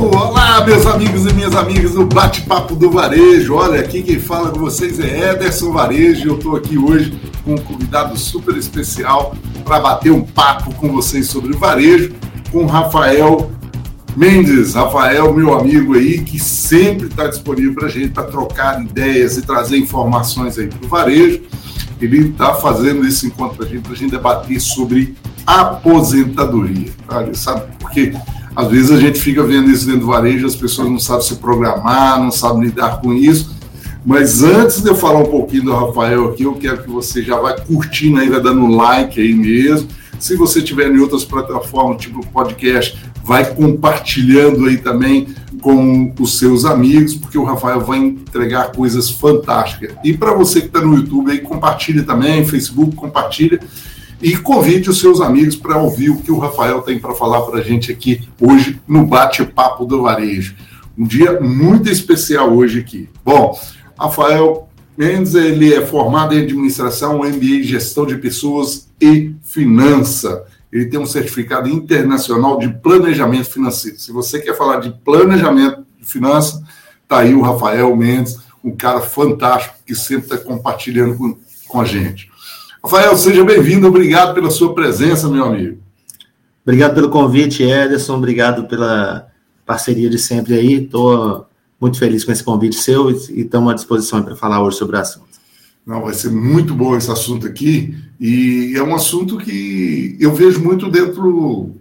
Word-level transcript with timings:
Olá, 0.00 0.64
meus 0.64 0.86
amigos 0.86 1.26
e 1.26 1.34
minhas 1.34 1.54
amigas 1.54 1.92
do 1.92 2.06
Bate-Papo 2.06 2.74
do 2.74 2.90
Varejo. 2.90 3.52
Olha, 3.52 3.80
aqui 3.80 4.02
quem 4.02 4.18
fala 4.18 4.48
com 4.48 4.58
vocês 4.58 4.98
é 4.98 5.32
Ederson 5.32 5.72
Varejo. 5.72 6.26
Eu 6.26 6.36
estou 6.36 6.56
aqui 6.56 6.78
hoje 6.78 7.20
com 7.44 7.52
um 7.52 7.58
convidado 7.58 8.18
super 8.18 8.56
especial 8.56 9.34
para 9.62 9.78
bater 9.78 10.10
um 10.10 10.22
papo 10.22 10.74
com 10.76 10.90
vocês 10.90 11.26
sobre 11.26 11.54
o 11.54 11.58
varejo, 11.58 12.14
com 12.50 12.64
Rafael 12.64 13.50
Mendes. 14.16 14.72
Rafael, 14.72 15.34
meu 15.34 15.52
amigo 15.52 15.92
aí, 15.92 16.22
que 16.22 16.38
sempre 16.38 17.08
está 17.08 17.26
disponível 17.26 17.74
para 17.74 17.86
a 17.86 17.90
gente 17.90 18.08
para 18.08 18.24
trocar 18.24 18.80
ideias 18.80 19.36
e 19.36 19.42
trazer 19.42 19.76
informações 19.76 20.58
aí 20.58 20.68
para 20.68 20.82
o 20.82 20.88
varejo. 20.88 21.42
Ele 22.00 22.30
está 22.30 22.54
fazendo 22.54 23.06
esse 23.06 23.26
encontro 23.26 23.58
para 23.58 23.66
a 23.66 23.68
gente, 23.68 23.82
para 23.82 23.92
a 23.92 23.96
gente 23.96 24.10
debater 24.12 24.58
sobre 24.62 25.14
aposentadoria. 25.46 26.90
Olha, 27.06 27.34
sabe 27.34 27.70
por 27.78 27.90
quê? 27.90 28.14
Às 28.54 28.68
vezes 28.68 28.90
a 28.90 28.98
gente 28.98 29.20
fica 29.20 29.42
vendo 29.42 29.70
isso 29.70 29.86
dentro 29.86 30.02
do 30.02 30.06
varejo, 30.06 30.46
as 30.46 30.56
pessoas 30.56 30.88
não 30.88 30.98
sabem 30.98 31.22
se 31.22 31.36
programar, 31.36 32.20
não 32.20 32.30
sabem 32.30 32.64
lidar 32.64 33.00
com 33.00 33.12
isso. 33.12 33.54
Mas 34.04 34.42
antes 34.42 34.82
de 34.82 34.88
eu 34.88 34.94
falar 34.94 35.20
um 35.20 35.30
pouquinho 35.30 35.64
do 35.64 35.74
Rafael 35.74 36.30
aqui, 36.30 36.44
eu 36.44 36.54
quero 36.54 36.82
que 36.82 36.90
você 36.90 37.22
já 37.22 37.38
vai 37.38 37.58
curtindo 37.60 38.18
aí, 38.18 38.28
vai 38.28 38.40
dando 38.40 38.66
like 38.66 39.20
aí 39.20 39.34
mesmo. 39.34 39.88
Se 40.18 40.36
você 40.36 40.60
tiver 40.60 40.90
em 40.90 40.98
outras 40.98 41.24
plataformas, 41.24 42.02
tipo 42.02 42.26
podcast, 42.26 42.98
vai 43.22 43.54
compartilhando 43.54 44.66
aí 44.66 44.78
também 44.78 45.28
com 45.60 46.12
os 46.18 46.38
seus 46.38 46.64
amigos, 46.64 47.14
porque 47.14 47.38
o 47.38 47.44
Rafael 47.44 47.80
vai 47.80 47.98
entregar 47.98 48.72
coisas 48.72 49.10
fantásticas. 49.10 49.94
E 50.02 50.14
para 50.14 50.34
você 50.34 50.60
que 50.60 50.66
está 50.66 50.80
no 50.80 50.96
YouTube 50.96 51.30
aí, 51.30 51.38
compartilha 51.38 52.02
também, 52.02 52.44
Facebook, 52.44 52.96
compartilha 52.96 53.60
e 54.20 54.36
convide 54.36 54.90
os 54.90 55.00
seus 55.00 55.20
amigos 55.20 55.56
para 55.56 55.78
ouvir 55.78 56.10
o 56.10 56.18
que 56.18 56.30
o 56.30 56.38
Rafael 56.38 56.82
tem 56.82 56.98
para 56.98 57.14
falar 57.14 57.42
para 57.42 57.60
a 57.60 57.62
gente 57.62 57.90
aqui 57.90 58.28
hoje 58.40 58.80
no 58.86 59.06
Bate-Papo 59.06 59.84
do 59.84 60.02
Varejo. 60.02 60.54
Um 60.96 61.04
dia 61.06 61.40
muito 61.40 61.90
especial 61.90 62.52
hoje 62.52 62.80
aqui. 62.80 63.08
Bom, 63.24 63.58
Rafael 63.98 64.68
Mendes, 64.96 65.34
ele 65.34 65.72
é 65.72 65.84
formado 65.86 66.34
em 66.34 66.42
administração, 66.42 67.20
MBA 67.20 67.60
em 67.60 67.62
gestão 67.62 68.04
de 68.04 68.18
pessoas 68.18 68.88
e 69.00 69.34
finança. 69.42 70.44
Ele 70.70 70.86
tem 70.86 71.00
um 71.00 71.06
certificado 71.06 71.68
internacional 71.68 72.58
de 72.58 72.68
planejamento 72.68 73.50
financeiro. 73.50 73.98
Se 73.98 74.12
você 74.12 74.38
quer 74.40 74.54
falar 74.56 74.80
de 74.80 74.90
planejamento 75.02 75.84
de 75.98 76.06
finanças, 76.06 76.62
tá 77.08 77.20
aí 77.20 77.34
o 77.34 77.40
Rafael 77.40 77.96
Mendes, 77.96 78.36
um 78.62 78.70
cara 78.70 79.00
fantástico 79.00 79.76
que 79.86 79.94
sempre 79.94 80.24
está 80.24 80.36
compartilhando 80.36 81.16
com, 81.16 81.36
com 81.66 81.80
a 81.80 81.84
gente. 81.84 82.29
Rafael, 82.82 83.14
seja 83.14 83.44
bem-vindo, 83.44 83.86
obrigado 83.86 84.32
pela 84.32 84.50
sua 84.50 84.74
presença, 84.74 85.28
meu 85.28 85.44
amigo. 85.44 85.78
Obrigado 86.64 86.94
pelo 86.94 87.10
convite, 87.10 87.62
Ederson, 87.62 88.16
obrigado 88.16 88.66
pela 88.68 89.28
parceria 89.66 90.08
de 90.08 90.18
sempre 90.18 90.54
aí. 90.54 90.84
Estou 90.84 91.46
muito 91.78 91.98
feliz 91.98 92.24
com 92.24 92.32
esse 92.32 92.42
convite 92.42 92.76
seu 92.76 93.10
e 93.10 93.42
estamos 93.42 93.70
à 93.70 93.74
disposição 93.74 94.22
para 94.22 94.34
falar 94.34 94.62
hoje 94.62 94.78
sobre 94.78 94.96
o 94.96 94.98
assunto. 94.98 95.28
Não, 95.86 96.00
vai 96.00 96.14
ser 96.14 96.30
muito 96.30 96.74
bom 96.74 96.96
esse 96.96 97.10
assunto 97.10 97.46
aqui, 97.46 97.94
e 98.18 98.72
é 98.74 98.82
um 98.82 98.94
assunto 98.94 99.36
que 99.36 100.16
eu 100.18 100.32
vejo 100.32 100.60
muito 100.60 100.90
dentro, 100.90 101.74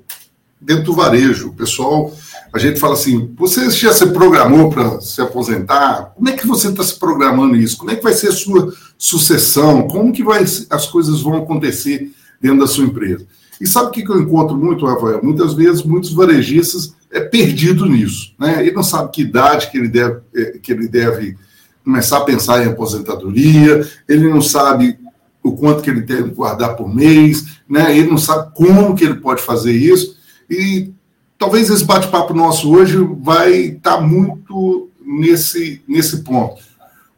dentro 0.59 0.83
do 0.83 0.93
varejo. 0.93 1.47
O 1.47 1.53
pessoal 1.53 2.13
a 2.53 2.57
gente 2.57 2.79
fala 2.79 2.93
assim: 2.93 3.33
você 3.37 3.69
já 3.69 3.93
se 3.93 4.05
programou 4.07 4.69
para 4.69 4.99
se 5.01 5.21
aposentar? 5.21 6.13
Como 6.15 6.29
é 6.29 6.33
que 6.33 6.47
você 6.47 6.69
está 6.69 6.83
se 6.83 6.97
programando 6.97 7.55
isso? 7.55 7.77
Como 7.77 7.91
é 7.91 7.95
que 7.95 8.03
vai 8.03 8.13
ser 8.13 8.29
a 8.29 8.33
sua 8.33 8.73
sucessão? 8.97 9.87
Como 9.87 10.11
que 10.11 10.23
vai, 10.23 10.43
as 10.69 10.87
coisas 10.87 11.21
vão 11.21 11.37
acontecer 11.37 12.11
dentro 12.41 12.59
da 12.59 12.67
sua 12.67 12.85
empresa? 12.85 13.25
E 13.61 13.67
sabe 13.67 13.87
o 13.87 13.91
que 13.91 14.09
eu 14.09 14.19
encontro 14.19 14.55
muito, 14.55 14.85
Rafael? 14.85 15.19
Muitas 15.21 15.53
vezes, 15.53 15.83
muitos 15.83 16.13
varejistas 16.13 16.95
é 17.11 17.19
perdido 17.19 17.85
nisso. 17.85 18.33
Né? 18.39 18.65
Ele 18.65 18.71
não 18.75 18.83
sabe 18.83 19.11
que 19.11 19.21
idade 19.21 19.69
que 19.69 19.77
ele 19.77 19.89
deve, 19.89 20.21
é, 20.33 20.57
que 20.61 20.71
ele 20.71 20.87
deve 20.87 21.35
começar 21.83 22.19
a 22.19 22.25
pensar 22.25 22.63
em 22.63 22.69
aposentadoria, 22.69 23.85
ele 24.07 24.29
não 24.29 24.41
sabe 24.41 24.97
o 25.43 25.53
quanto 25.53 25.81
que 25.81 25.89
ele 25.89 26.01
deve 26.01 26.29
guardar 26.29 26.75
por 26.75 26.93
mês, 26.93 27.59
né? 27.67 27.97
ele 27.97 28.09
não 28.09 28.17
sabe 28.17 28.53
como 28.53 28.95
que 28.95 29.03
ele 29.03 29.15
pode 29.15 29.41
fazer 29.41 29.71
isso. 29.71 30.17
E 30.49 30.91
talvez 31.39 31.69
esse 31.69 31.85
bate-papo 31.85 32.33
nosso 32.33 32.69
hoje 32.69 32.97
vai 33.21 33.53
estar 33.53 33.95
tá 33.95 34.01
muito 34.01 34.89
nesse, 35.03 35.81
nesse 35.87 36.17
ponto. 36.17 36.61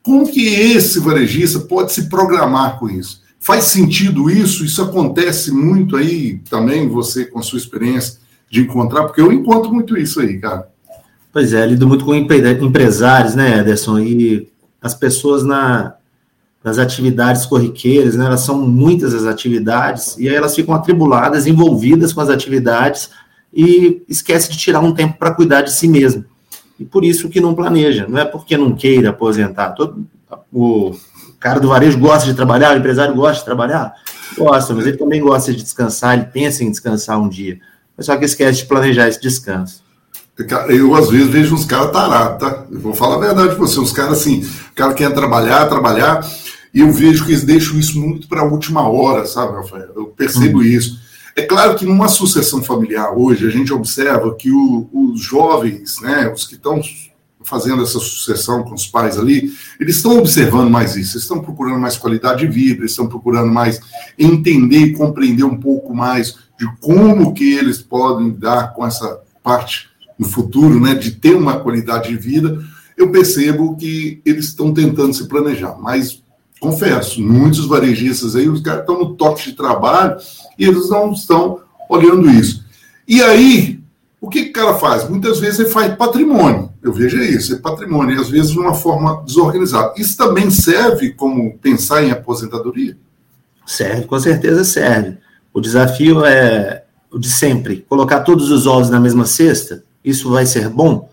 Como 0.04 0.32
que 0.32 0.46
esse 0.46 1.00
varejista 1.00 1.60
pode 1.60 1.92
se 1.92 2.08
programar 2.08 2.80
com 2.80 2.88
isso? 2.88 3.22
Faz 3.40 3.66
sentido 3.66 4.30
isso? 4.30 4.64
Isso 4.64 4.82
acontece 4.82 5.52
muito 5.52 5.98
aí 5.98 6.40
também, 6.50 6.88
você 6.88 7.26
com 7.26 7.40
a 7.40 7.44
sua 7.44 7.58
experiência 7.58 8.20
de 8.50 8.62
encontrar? 8.62 9.04
Porque 9.04 9.20
eu 9.20 9.32
encontro 9.32 9.74
muito 9.74 9.98
isso 9.98 10.22
aí, 10.22 10.40
cara. 10.40 10.70
Pois 11.34 11.54
é, 11.54 11.66
lido 11.66 11.88
muito 11.88 12.06
com 12.06 12.14
empresários, 12.14 13.34
né, 13.36 13.60
Ederson? 13.60 14.00
E 14.00 14.48
as 14.82 14.94
pessoas 14.94 15.44
na, 15.44 15.96
nas 16.64 16.78
atividades 16.78 17.46
corriqueiras, 17.46 18.16
né? 18.16 18.26
Elas 18.26 18.42
são 18.42 18.62
muitas 18.62 19.14
as 19.14 19.26
atividades, 19.26 20.18
e 20.18 20.28
aí 20.28 20.36
elas 20.36 20.56
ficam 20.56 20.76
atribuladas, 20.76 21.48
envolvidas 21.48 22.14
com 22.14 22.22
as 22.22 22.30
atividades, 22.30 23.10
e 23.54 24.04
esquece 24.08 24.50
de 24.52 24.58
tirar 24.58 24.80
um 24.80 24.94
tempo 24.94 25.18
para 25.18 25.34
cuidar 25.34 25.62
de 25.62 25.74
si 25.74 25.88
mesmo. 25.88 26.26
E 26.80 26.86
por 26.86 27.04
isso 27.04 27.30
que 27.30 27.42
não 27.42 27.54
planeja, 27.54 28.08
não 28.08 28.18
é 28.18 28.26
porque 28.26 28.58
não 28.58 28.74
queira 28.74 29.10
aposentar. 29.10 29.72
Todo, 29.72 30.06
o 30.52 30.96
cara 31.40 31.60
do 31.60 31.68
varejo 31.68 32.00
gosta 32.00 32.28
de 32.28 32.34
trabalhar, 32.34 32.74
o 32.74 32.80
empresário 32.80 33.14
gosta 33.14 33.40
de 33.40 33.46
trabalhar? 33.46 33.94
Gosta, 34.38 34.74
mas 34.74 34.88
ele 34.88 34.98
também 34.98 35.22
gosta 35.22 35.54
de 35.54 35.62
descansar, 35.62 36.18
ele 36.18 36.28
pensa 36.28 36.64
em 36.64 36.72
descansar 36.72 37.20
um 37.20 37.28
dia. 37.28 37.60
Mas 37.96 38.06
só 38.06 38.16
que 38.18 38.26
esquece 38.26 38.60
de 38.60 38.66
planejar 38.66 39.08
esse 39.08 39.22
descanso. 39.22 39.84
Eu, 40.70 40.96
às 40.96 41.10
vezes, 41.10 41.28
vejo 41.28 41.54
uns 41.54 41.66
caras 41.66 41.92
tarados, 41.92 42.40
tá? 42.40 42.66
Eu 42.72 42.80
vou 42.80 42.94
falar 42.94 43.18
a 43.18 43.20
verdade 43.20 43.50
para 43.50 43.58
você. 43.58 43.80
Uns 43.80 43.92
caras 43.92 44.20
assim, 44.20 44.42
o 44.72 44.76
cara 44.76 44.94
quer 44.94 45.14
trabalhar, 45.14 45.68
trabalhar, 45.68 46.26
e 46.74 46.80
eu 46.80 46.92
vejo 46.92 47.26
que 47.26 47.32
eles 47.32 47.44
deixam 47.44 47.78
isso 47.78 48.00
muito 48.00 48.28
para 48.28 48.42
a 48.42 48.46
última 48.46 48.88
hora, 48.88 49.26
sabe, 49.26 49.54
Rafael? 49.54 49.90
Eu 49.96 50.06
percebo 50.06 50.60
hum. 50.60 50.64
isso. 50.64 51.00
É 51.36 51.44
claro 51.44 51.76
que 51.76 51.86
numa 51.86 52.08
sucessão 52.08 52.62
familiar 52.62 53.18
hoje, 53.18 53.48
a 53.48 53.50
gente 53.50 53.72
observa 53.72 54.36
que 54.36 54.52
o, 54.52 54.90
os 54.92 55.22
jovens, 55.22 56.00
né, 56.02 56.32
os 56.34 56.46
que 56.46 56.56
estão 56.56 56.82
fazendo 57.44 57.82
essa 57.82 58.00
sucessão 58.00 58.64
com 58.64 58.74
os 58.74 58.86
pais 58.88 59.18
ali, 59.18 59.52
eles 59.80 59.96
estão 59.96 60.18
observando 60.18 60.70
mais 60.70 60.96
isso, 60.96 61.14
eles 61.16 61.24
estão 61.24 61.42
procurando 61.42 61.80
mais 61.80 61.98
qualidade 61.98 62.46
de 62.46 62.54
vida, 62.54 62.82
eles 62.82 62.92
estão 62.92 63.08
procurando 63.08 63.52
mais 63.52 63.80
entender 64.18 64.78
e 64.78 64.94
compreender 64.94 65.44
um 65.44 65.58
pouco 65.58 65.94
mais 65.94 66.36
de 66.60 66.68
como 66.80 67.34
que 67.34 67.54
eles 67.54 67.82
podem 67.82 68.32
dar 68.32 68.74
com 68.74 68.86
essa 68.86 69.22
parte 69.42 69.90
no 70.20 70.28
futuro, 70.28 70.80
né, 70.80 70.94
de 70.94 71.12
ter 71.12 71.36
uma 71.36 71.60
qualidade 71.60 72.10
de 72.10 72.18
vida. 72.18 72.64
Eu 72.96 73.12
percebo 73.12 73.76
que 73.76 74.22
eles 74.24 74.46
estão 74.46 74.72
tentando 74.74 75.14
se 75.14 75.28
planejar, 75.28 75.76
mas 75.80 76.22
confesso, 76.62 77.20
muitos 77.20 77.66
varejistas 77.66 78.36
aí, 78.36 78.48
os 78.48 78.62
caras 78.62 78.82
estão 78.82 79.00
no 79.00 79.16
toque 79.16 79.46
de 79.46 79.54
trabalho 79.54 80.16
e 80.58 80.64
eles 80.64 80.90
não 80.90 81.12
estão 81.12 81.60
olhando 81.90 82.30
isso. 82.30 82.64
E 83.08 83.22
aí, 83.22 83.80
o 84.22 84.30
que, 84.30 84.44
que 84.44 84.50
o 84.52 84.54
cara 84.54 84.76
faz? 84.76 85.10
Muitas 85.10 85.40
vezes 85.40 85.60
ele 85.60 85.70
faz 85.70 85.96
patrimônio. 85.96 86.70
Eu 86.84 86.94
vejo 86.94 87.18
isso, 87.18 87.56
é 87.56 87.58
patrimônio, 87.58 88.16
e 88.16 88.22
às 88.22 88.30
vezes 88.30 88.52
de 88.52 88.60
uma 88.60 88.76
forma 88.76 89.24
desorganizada. 89.26 89.94
Isso 89.98 90.16
também 90.16 90.52
serve 90.52 91.10
como 91.12 91.58
pensar 91.58 92.04
em 92.04 92.12
aposentadoria? 92.12 92.96
Serve, 93.66 94.06
com 94.06 94.20
certeza 94.20 94.64
serve. 94.64 95.18
O 95.52 95.60
desafio 95.60 96.24
é 96.24 96.84
o 97.12 97.18
de 97.18 97.30
sempre, 97.30 97.86
colocar 97.90 98.22
todos 98.22 98.52
os 98.52 98.68
ovos 98.68 98.90
na 98.90 99.00
mesma 99.00 99.26
cesta, 99.26 99.84
isso 100.06 100.30
vai 100.30 100.46
ser 100.46 100.70
bom? 100.70 101.10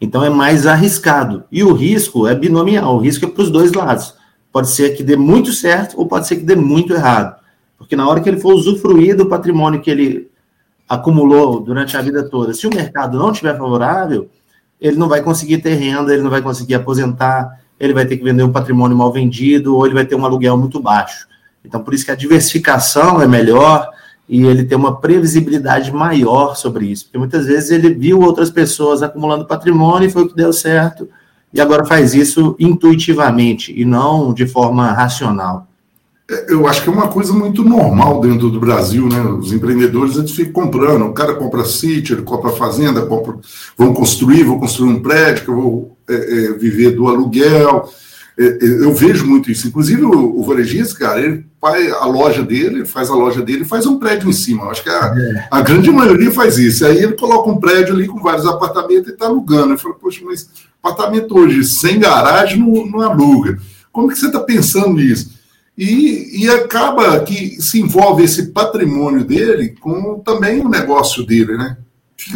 Então 0.00 0.24
é 0.24 0.30
mais 0.30 0.66
arriscado. 0.66 1.44
E 1.50 1.62
o 1.62 1.72
risco 1.72 2.26
é 2.26 2.34
binomial, 2.34 2.96
o 2.96 3.00
risco 3.00 3.26
é 3.26 3.28
para 3.28 3.42
os 3.42 3.50
dois 3.50 3.72
lados. 3.72 4.14
Pode 4.52 4.68
ser 4.68 4.94
que 4.94 5.02
dê 5.02 5.16
muito 5.16 5.50
certo 5.50 5.98
ou 5.98 6.06
pode 6.06 6.26
ser 6.26 6.36
que 6.36 6.42
dê 6.42 6.54
muito 6.54 6.92
errado. 6.92 7.36
Porque 7.78 7.96
na 7.96 8.06
hora 8.06 8.20
que 8.20 8.28
ele 8.28 8.38
for 8.40 8.54
usufruir 8.54 9.16
do 9.16 9.26
patrimônio 9.26 9.80
que 9.80 9.90
ele 9.90 10.30
acumulou 10.88 11.58
durante 11.58 11.96
a 11.96 12.02
vida 12.02 12.22
toda, 12.22 12.52
se 12.52 12.66
o 12.66 12.74
mercado 12.74 13.18
não 13.18 13.32
estiver 13.32 13.56
favorável, 13.56 14.28
ele 14.80 14.96
não 14.96 15.08
vai 15.08 15.22
conseguir 15.22 15.58
ter 15.58 15.74
renda, 15.74 16.12
ele 16.12 16.22
não 16.22 16.30
vai 16.30 16.42
conseguir 16.42 16.74
aposentar, 16.74 17.60
ele 17.80 17.94
vai 17.94 18.04
ter 18.04 18.16
que 18.16 18.24
vender 18.24 18.42
um 18.42 18.52
patrimônio 18.52 18.96
mal 18.96 19.10
vendido 19.10 19.74
ou 19.74 19.86
ele 19.86 19.94
vai 19.94 20.04
ter 20.04 20.14
um 20.14 20.24
aluguel 20.24 20.56
muito 20.56 20.78
baixo. 20.78 21.26
Então, 21.64 21.82
por 21.82 21.94
isso 21.94 22.04
que 22.04 22.10
a 22.10 22.16
diversificação 22.16 23.22
é 23.22 23.26
melhor 23.26 23.88
e 24.28 24.44
ele 24.44 24.64
tem 24.64 24.76
uma 24.76 25.00
previsibilidade 25.00 25.92
maior 25.92 26.56
sobre 26.56 26.86
isso. 26.86 27.04
Porque 27.04 27.18
muitas 27.18 27.46
vezes 27.46 27.70
ele 27.70 27.94
viu 27.94 28.20
outras 28.20 28.50
pessoas 28.50 29.02
acumulando 29.02 29.46
patrimônio 29.46 30.08
e 30.08 30.10
foi 30.12 30.22
o 30.22 30.28
que 30.28 30.36
deu 30.36 30.52
certo 30.52 31.08
e 31.52 31.60
agora 31.60 31.84
faz 31.84 32.14
isso 32.14 32.56
intuitivamente 32.58 33.72
e 33.76 33.84
não 33.84 34.32
de 34.32 34.46
forma 34.46 34.90
racional. 34.92 35.68
É, 36.30 36.52
eu 36.52 36.66
acho 36.66 36.82
que 36.82 36.88
é 36.88 36.92
uma 36.92 37.08
coisa 37.08 37.32
muito 37.32 37.62
normal 37.62 38.20
dentro 38.20 38.48
do 38.48 38.60
Brasil, 38.60 39.08
né? 39.08 39.20
Os 39.22 39.52
empreendedores 39.52 40.16
eles 40.16 40.30
ficam 40.30 40.64
comprando. 40.64 41.04
O 41.04 41.12
cara 41.12 41.34
compra 41.34 41.64
sítio, 41.64 42.14
ele 42.14 42.22
compra 42.22 42.50
fazenda, 42.52 43.02
compra, 43.02 43.36
vão 43.76 43.92
construir, 43.92 44.44
vou 44.44 44.58
construir 44.58 44.90
um 44.90 45.02
prédio 45.02 45.44
que 45.44 45.50
eu 45.50 45.60
vou 45.60 45.96
é, 46.08 46.14
é, 46.14 46.52
viver 46.52 46.92
do 46.92 47.08
aluguel. 47.08 47.88
é, 48.38 48.44
é, 48.44 48.84
eu 48.84 48.94
vejo 48.94 49.26
muito 49.26 49.50
isso. 49.50 49.68
Inclusive, 49.68 50.04
o, 50.04 50.40
o 50.40 50.44
varejista, 50.44 50.98
cara, 50.98 51.20
ele 51.20 51.44
faz 51.60 51.92
a 51.92 52.06
loja 52.06 52.42
dele, 52.42 52.86
faz 52.86 53.10
a 53.10 53.14
loja 53.14 53.42
dele, 53.42 53.64
faz 53.64 53.84
um 53.84 53.98
prédio 53.98 54.28
em 54.28 54.32
cima. 54.32 54.64
Eu 54.64 54.70
acho 54.70 54.82
que 54.82 54.88
a, 54.88 55.14
é. 55.16 55.48
a, 55.50 55.60
grande 55.60 55.90
maioria 55.90 56.30
faz 56.30 56.56
isso. 56.56 56.86
Aí 56.86 56.98
ele 56.98 57.12
coloca 57.12 57.50
um 57.50 57.60
prédio 57.60 57.94
ali 57.94 58.06
com 58.06 58.22
vários 58.22 58.46
apartamentos 58.46 59.08
e 59.08 59.12
está 59.12 59.26
alugando. 59.26 59.74
Eu 59.74 59.78
falo, 59.78 59.94
poxa, 59.94 60.20
mas 60.24 60.48
apartamento 60.82 61.38
hoje 61.38 61.62
sem 61.64 62.00
garagem 62.00 62.58
não, 62.58 62.86
não 62.86 63.00
aluga. 63.00 63.58
Como 63.92 64.08
que 64.08 64.18
você 64.18 64.26
está 64.26 64.40
pensando 64.40 64.94
nisso? 64.94 65.40
E, 65.78 66.44
e 66.44 66.50
acaba 66.50 67.20
que 67.20 67.60
se 67.62 67.80
envolve 67.80 68.24
esse 68.24 68.48
patrimônio 68.48 69.24
dele 69.24 69.74
com 69.80 70.18
também 70.18 70.60
o 70.60 70.68
negócio 70.68 71.24
dele, 71.24 71.56
né? 71.56 71.76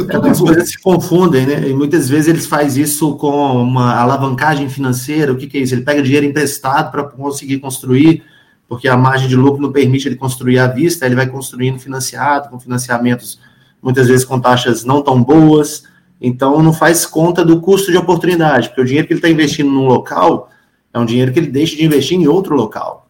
É, 0.09 0.31
as 0.31 0.41
coisas 0.41 0.71
se 0.71 0.81
confundem, 0.81 1.47
né? 1.47 1.69
E 1.69 1.75
muitas 1.75 2.09
vezes 2.09 2.29
eles 2.29 2.47
fazem 2.47 2.83
isso 2.83 3.15
com 3.17 3.63
uma 3.63 3.95
alavancagem 3.95 4.69
financeira. 4.69 5.33
O 5.33 5.37
que, 5.37 5.47
que 5.47 5.59
é 5.59 5.61
isso? 5.61 5.75
Ele 5.75 5.83
pega 5.83 6.03
dinheiro 6.03 6.27
emprestado 6.27 6.91
para 6.91 7.05
conseguir 7.05 7.59
construir, 7.59 8.25
porque 8.69 8.89
a 8.89 8.97
margem 8.97 9.29
de 9.29 9.37
lucro 9.37 9.63
não 9.63 9.71
permite 9.71 10.09
ele 10.09 10.17
construir 10.17 10.59
à 10.59 10.67
vista, 10.67 11.07
ele 11.07 11.15
vai 11.15 11.27
construindo 11.27 11.79
financiado, 11.79 12.49
com 12.49 12.59
financiamentos 12.59 13.39
muitas 13.83 14.09
vezes 14.09 14.25
com 14.25 14.41
taxas 14.41 14.85
não 14.85 15.03
tão 15.03 15.23
boas. 15.23 15.85
Então 16.21 16.63
não 16.63 16.73
faz 16.73 17.05
conta 17.05 17.45
do 17.45 17.61
custo 17.61 17.91
de 17.91 17.99
oportunidade, 17.99 18.69
porque 18.69 18.81
o 18.81 18.85
dinheiro 18.85 19.07
que 19.07 19.13
ele 19.13 19.19
está 19.19 19.29
investindo 19.29 19.71
num 19.71 19.87
local 19.87 20.51
é 20.93 20.99
um 20.99 21.05
dinheiro 21.05 21.33
que 21.33 21.39
ele 21.39 21.49
deixa 21.49 21.77
de 21.77 21.85
investir 21.85 22.19
em 22.19 22.27
outro 22.27 22.55
local. 22.55 23.07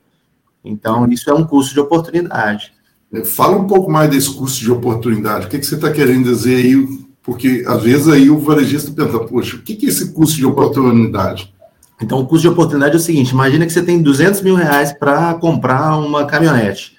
Então, 0.64 1.06
isso 1.08 1.30
é 1.30 1.34
um 1.34 1.44
custo 1.44 1.72
de 1.72 1.80
oportunidade. 1.80 2.72
É, 3.12 3.24
fala 3.24 3.56
um 3.56 3.66
pouco 3.66 3.90
mais 3.90 4.10
desse 4.10 4.34
custo 4.34 4.58
de 4.58 4.70
oportunidade. 4.70 5.46
O 5.46 5.48
que, 5.48 5.58
que 5.58 5.66
você 5.66 5.76
está 5.76 5.92
querendo 5.92 6.24
dizer 6.24 6.56
aí? 6.56 7.06
Porque 7.22 7.64
às 7.66 7.82
vezes 7.82 8.08
aí 8.08 8.28
o 8.28 8.38
varejista 8.38 8.90
pensa, 8.90 9.18
poxa, 9.20 9.56
o 9.56 9.60
que, 9.60 9.76
que 9.76 9.86
é 9.86 9.88
esse 9.88 10.12
custo 10.12 10.36
de 10.36 10.44
oportunidade? 10.44 11.54
Então, 12.02 12.18
o 12.18 12.26
custo 12.26 12.42
de 12.42 12.48
oportunidade 12.48 12.94
é 12.94 12.96
o 12.96 13.00
seguinte: 13.00 13.30
imagina 13.30 13.64
que 13.64 13.72
você 13.72 13.82
tem 13.82 14.02
200 14.02 14.42
mil 14.42 14.54
reais 14.54 14.92
para 14.92 15.34
comprar 15.34 15.96
uma 15.96 16.26
caminhonete. 16.26 16.96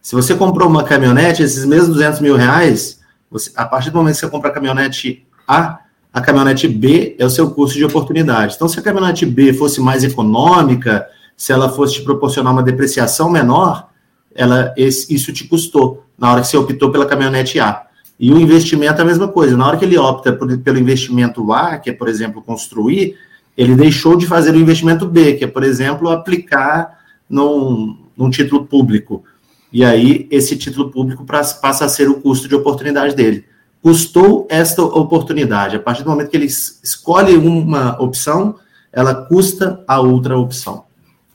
Se 0.00 0.14
você 0.14 0.34
comprou 0.34 0.68
uma 0.68 0.84
caminhonete, 0.84 1.42
esses 1.42 1.64
mesmos 1.64 1.94
200 1.94 2.20
mil 2.20 2.36
reais, 2.36 3.00
você, 3.30 3.50
a 3.56 3.64
partir 3.64 3.90
do 3.90 3.96
momento 3.96 4.14
que 4.14 4.20
você 4.20 4.28
compra 4.28 4.50
a 4.50 4.52
caminhonete 4.52 5.25
A, 5.46 5.80
a 6.12 6.20
caminhonete 6.20 6.66
B 6.66 7.14
é 7.18 7.26
o 7.26 7.30
seu 7.30 7.50
custo 7.50 7.76
de 7.76 7.84
oportunidade. 7.84 8.54
Então, 8.54 8.68
se 8.68 8.78
a 8.78 8.82
caminhonete 8.82 9.26
B 9.26 9.52
fosse 9.52 9.80
mais 9.80 10.02
econômica, 10.02 11.06
se 11.36 11.52
ela 11.52 11.68
fosse 11.68 11.94
te 11.94 12.02
proporcionar 12.02 12.52
uma 12.52 12.62
depreciação 12.62 13.30
menor, 13.30 13.88
ela, 14.34 14.72
esse, 14.76 15.14
isso 15.14 15.32
te 15.32 15.44
custou 15.44 16.04
na 16.18 16.32
hora 16.32 16.40
que 16.40 16.48
você 16.48 16.56
optou 16.56 16.90
pela 16.90 17.06
caminhonete 17.06 17.60
A. 17.60 17.82
E 18.18 18.32
o 18.32 18.38
investimento 18.38 18.98
é 18.98 19.02
a 19.02 19.06
mesma 19.06 19.28
coisa. 19.28 19.56
Na 19.56 19.66
hora 19.66 19.76
que 19.76 19.84
ele 19.84 19.98
opta 19.98 20.32
por, 20.32 20.56
pelo 20.58 20.78
investimento 20.78 21.52
A, 21.52 21.76
que 21.76 21.90
é, 21.90 21.92
por 21.92 22.08
exemplo, 22.08 22.42
construir, 22.42 23.16
ele 23.56 23.74
deixou 23.74 24.16
de 24.16 24.26
fazer 24.26 24.52
o 24.52 24.58
investimento 24.58 25.06
B, 25.06 25.34
que 25.34 25.44
é, 25.44 25.46
por 25.46 25.62
exemplo, 25.62 26.08
aplicar 26.08 26.98
num, 27.28 27.98
num 28.16 28.30
título 28.30 28.64
público. 28.64 29.22
E 29.72 29.84
aí, 29.84 30.26
esse 30.30 30.56
título 30.56 30.90
público 30.90 31.24
passa 31.24 31.84
a 31.84 31.88
ser 31.88 32.08
o 32.08 32.20
custo 32.20 32.48
de 32.48 32.54
oportunidade 32.54 33.14
dele. 33.14 33.44
Custou 33.86 34.48
esta 34.50 34.82
oportunidade. 34.82 35.76
A 35.76 35.78
partir 35.78 36.02
do 36.02 36.10
momento 36.10 36.28
que 36.28 36.36
ele 36.36 36.46
escolhe 36.46 37.36
uma 37.36 37.96
opção, 38.02 38.56
ela 38.92 39.14
custa 39.14 39.80
a 39.86 40.00
outra 40.00 40.36
opção, 40.36 40.86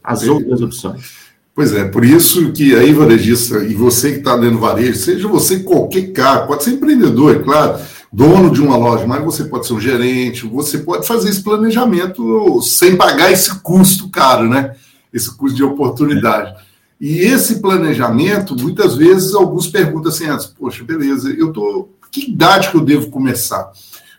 as 0.03 0.27
outras 0.27 0.61
opções. 0.61 1.13
Pois 1.55 1.71
é, 1.73 1.85
por 1.85 2.03
isso 2.03 2.51
que 2.51 2.75
aí, 2.75 2.91
varejista, 2.91 3.59
e 3.59 3.73
você 3.73 4.11
que 4.11 4.17
está 4.17 4.35
dentro 4.35 4.59
varejo, 4.59 4.99
seja 4.99 5.29
você 5.29 5.59
qualquer 5.59 6.11
cara, 6.11 6.45
pode 6.45 6.65
ser 6.65 6.71
empreendedor, 6.71 7.37
é 7.37 7.39
claro, 7.39 7.79
dono 8.11 8.51
de 8.51 8.61
uma 8.61 8.75
loja, 8.75 9.07
mas 9.07 9.23
você 9.23 9.45
pode 9.45 9.65
ser 9.65 9.71
um 9.71 9.79
gerente, 9.79 10.45
você 10.45 10.79
pode 10.79 11.07
fazer 11.07 11.29
esse 11.29 11.41
planejamento 11.41 12.61
sem 12.61 12.97
pagar 12.97 13.31
esse 13.31 13.61
custo 13.61 14.09
caro, 14.09 14.49
né? 14.49 14.75
Esse 15.13 15.33
custo 15.37 15.55
de 15.55 15.63
oportunidade. 15.63 16.53
E 16.99 17.17
esse 17.19 17.61
planejamento, 17.61 18.55
muitas 18.59 18.97
vezes, 18.97 19.33
alguns 19.33 19.67
perguntam 19.67 20.11
assim, 20.11 20.27
ah, 20.27 20.37
poxa, 20.59 20.83
beleza, 20.83 21.31
eu 21.31 21.53
tô. 21.53 21.87
Que 22.11 22.29
idade 22.29 22.69
que 22.69 22.75
eu 22.75 22.81
devo 22.81 23.09
começar? 23.09 23.71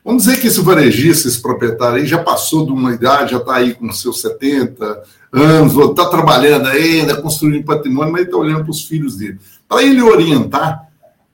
Vamos 0.04 0.24
dizer 0.24 0.40
que 0.40 0.48
esse 0.48 0.60
varejista, 0.60 1.28
esse 1.28 1.40
proprietário 1.40 1.98
aí, 1.98 2.06
já 2.06 2.18
passou 2.18 2.66
de 2.66 2.72
uma 2.72 2.92
idade, 2.92 3.32
já 3.32 3.38
está 3.38 3.56
aí 3.56 3.74
com 3.74 3.92
seus 3.92 4.20
70 4.20 5.02
anos, 5.32 5.76
está 5.76 6.06
trabalhando 6.06 6.66
ainda, 6.66 7.20
construindo 7.20 7.64
patrimônio, 7.64 8.12
mas 8.12 8.22
está 8.22 8.36
olhando 8.36 8.62
para 8.62 8.70
os 8.70 8.84
filhos 8.84 9.16
dele. 9.16 9.38
Para 9.68 9.82
ele 9.82 10.02
orientar, 10.02 10.88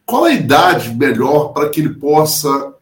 qual 0.04 0.24
a 0.24 0.32
idade 0.32 0.94
melhor 0.94 1.52
para 1.52 1.68
que 1.68 1.80
ele 1.80 1.94
possa 1.94 2.74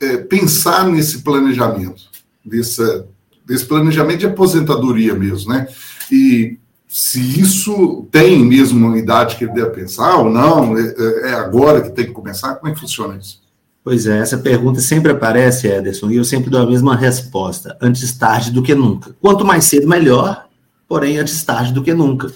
é, 0.00 0.16
pensar 0.18 0.86
nesse 0.86 1.22
planejamento, 1.22 2.04
desse, 2.44 3.04
desse 3.44 3.64
planejamento 3.64 4.20
de 4.20 4.26
aposentadoria 4.26 5.14
mesmo, 5.14 5.52
né? 5.52 5.66
E 6.10 6.58
se 6.94 7.40
isso 7.40 8.06
tem 8.12 8.44
mesmo 8.44 8.86
uma 8.86 8.98
idade 8.98 9.36
que 9.36 9.44
ele 9.44 9.54
deve 9.54 9.70
pensar 9.70 10.16
ou 10.16 10.28
não, 10.28 10.76
é, 10.76 10.82
é, 10.82 11.30
é 11.30 11.32
agora 11.32 11.80
que 11.80 11.88
tem 11.88 12.04
que 12.04 12.12
começar, 12.12 12.54
como 12.56 12.70
é 12.70 12.74
que 12.74 12.80
funciona 12.80 13.16
isso? 13.16 13.40
Pois 13.82 14.06
é, 14.06 14.18
essa 14.18 14.36
pergunta 14.36 14.78
sempre 14.78 15.10
aparece, 15.10 15.68
Ederson, 15.68 16.10
e 16.10 16.16
eu 16.16 16.24
sempre 16.24 16.50
dou 16.50 16.60
a 16.60 16.66
mesma 16.66 16.94
resposta: 16.94 17.78
antes 17.80 18.12
tarde 18.18 18.50
do 18.50 18.62
que 18.62 18.74
nunca. 18.74 19.16
Quanto 19.22 19.42
mais 19.42 19.64
cedo, 19.64 19.88
melhor, 19.88 20.44
porém 20.86 21.16
antes 21.16 21.42
tarde 21.42 21.72
do 21.72 21.82
que 21.82 21.94
nunca. 21.94 22.30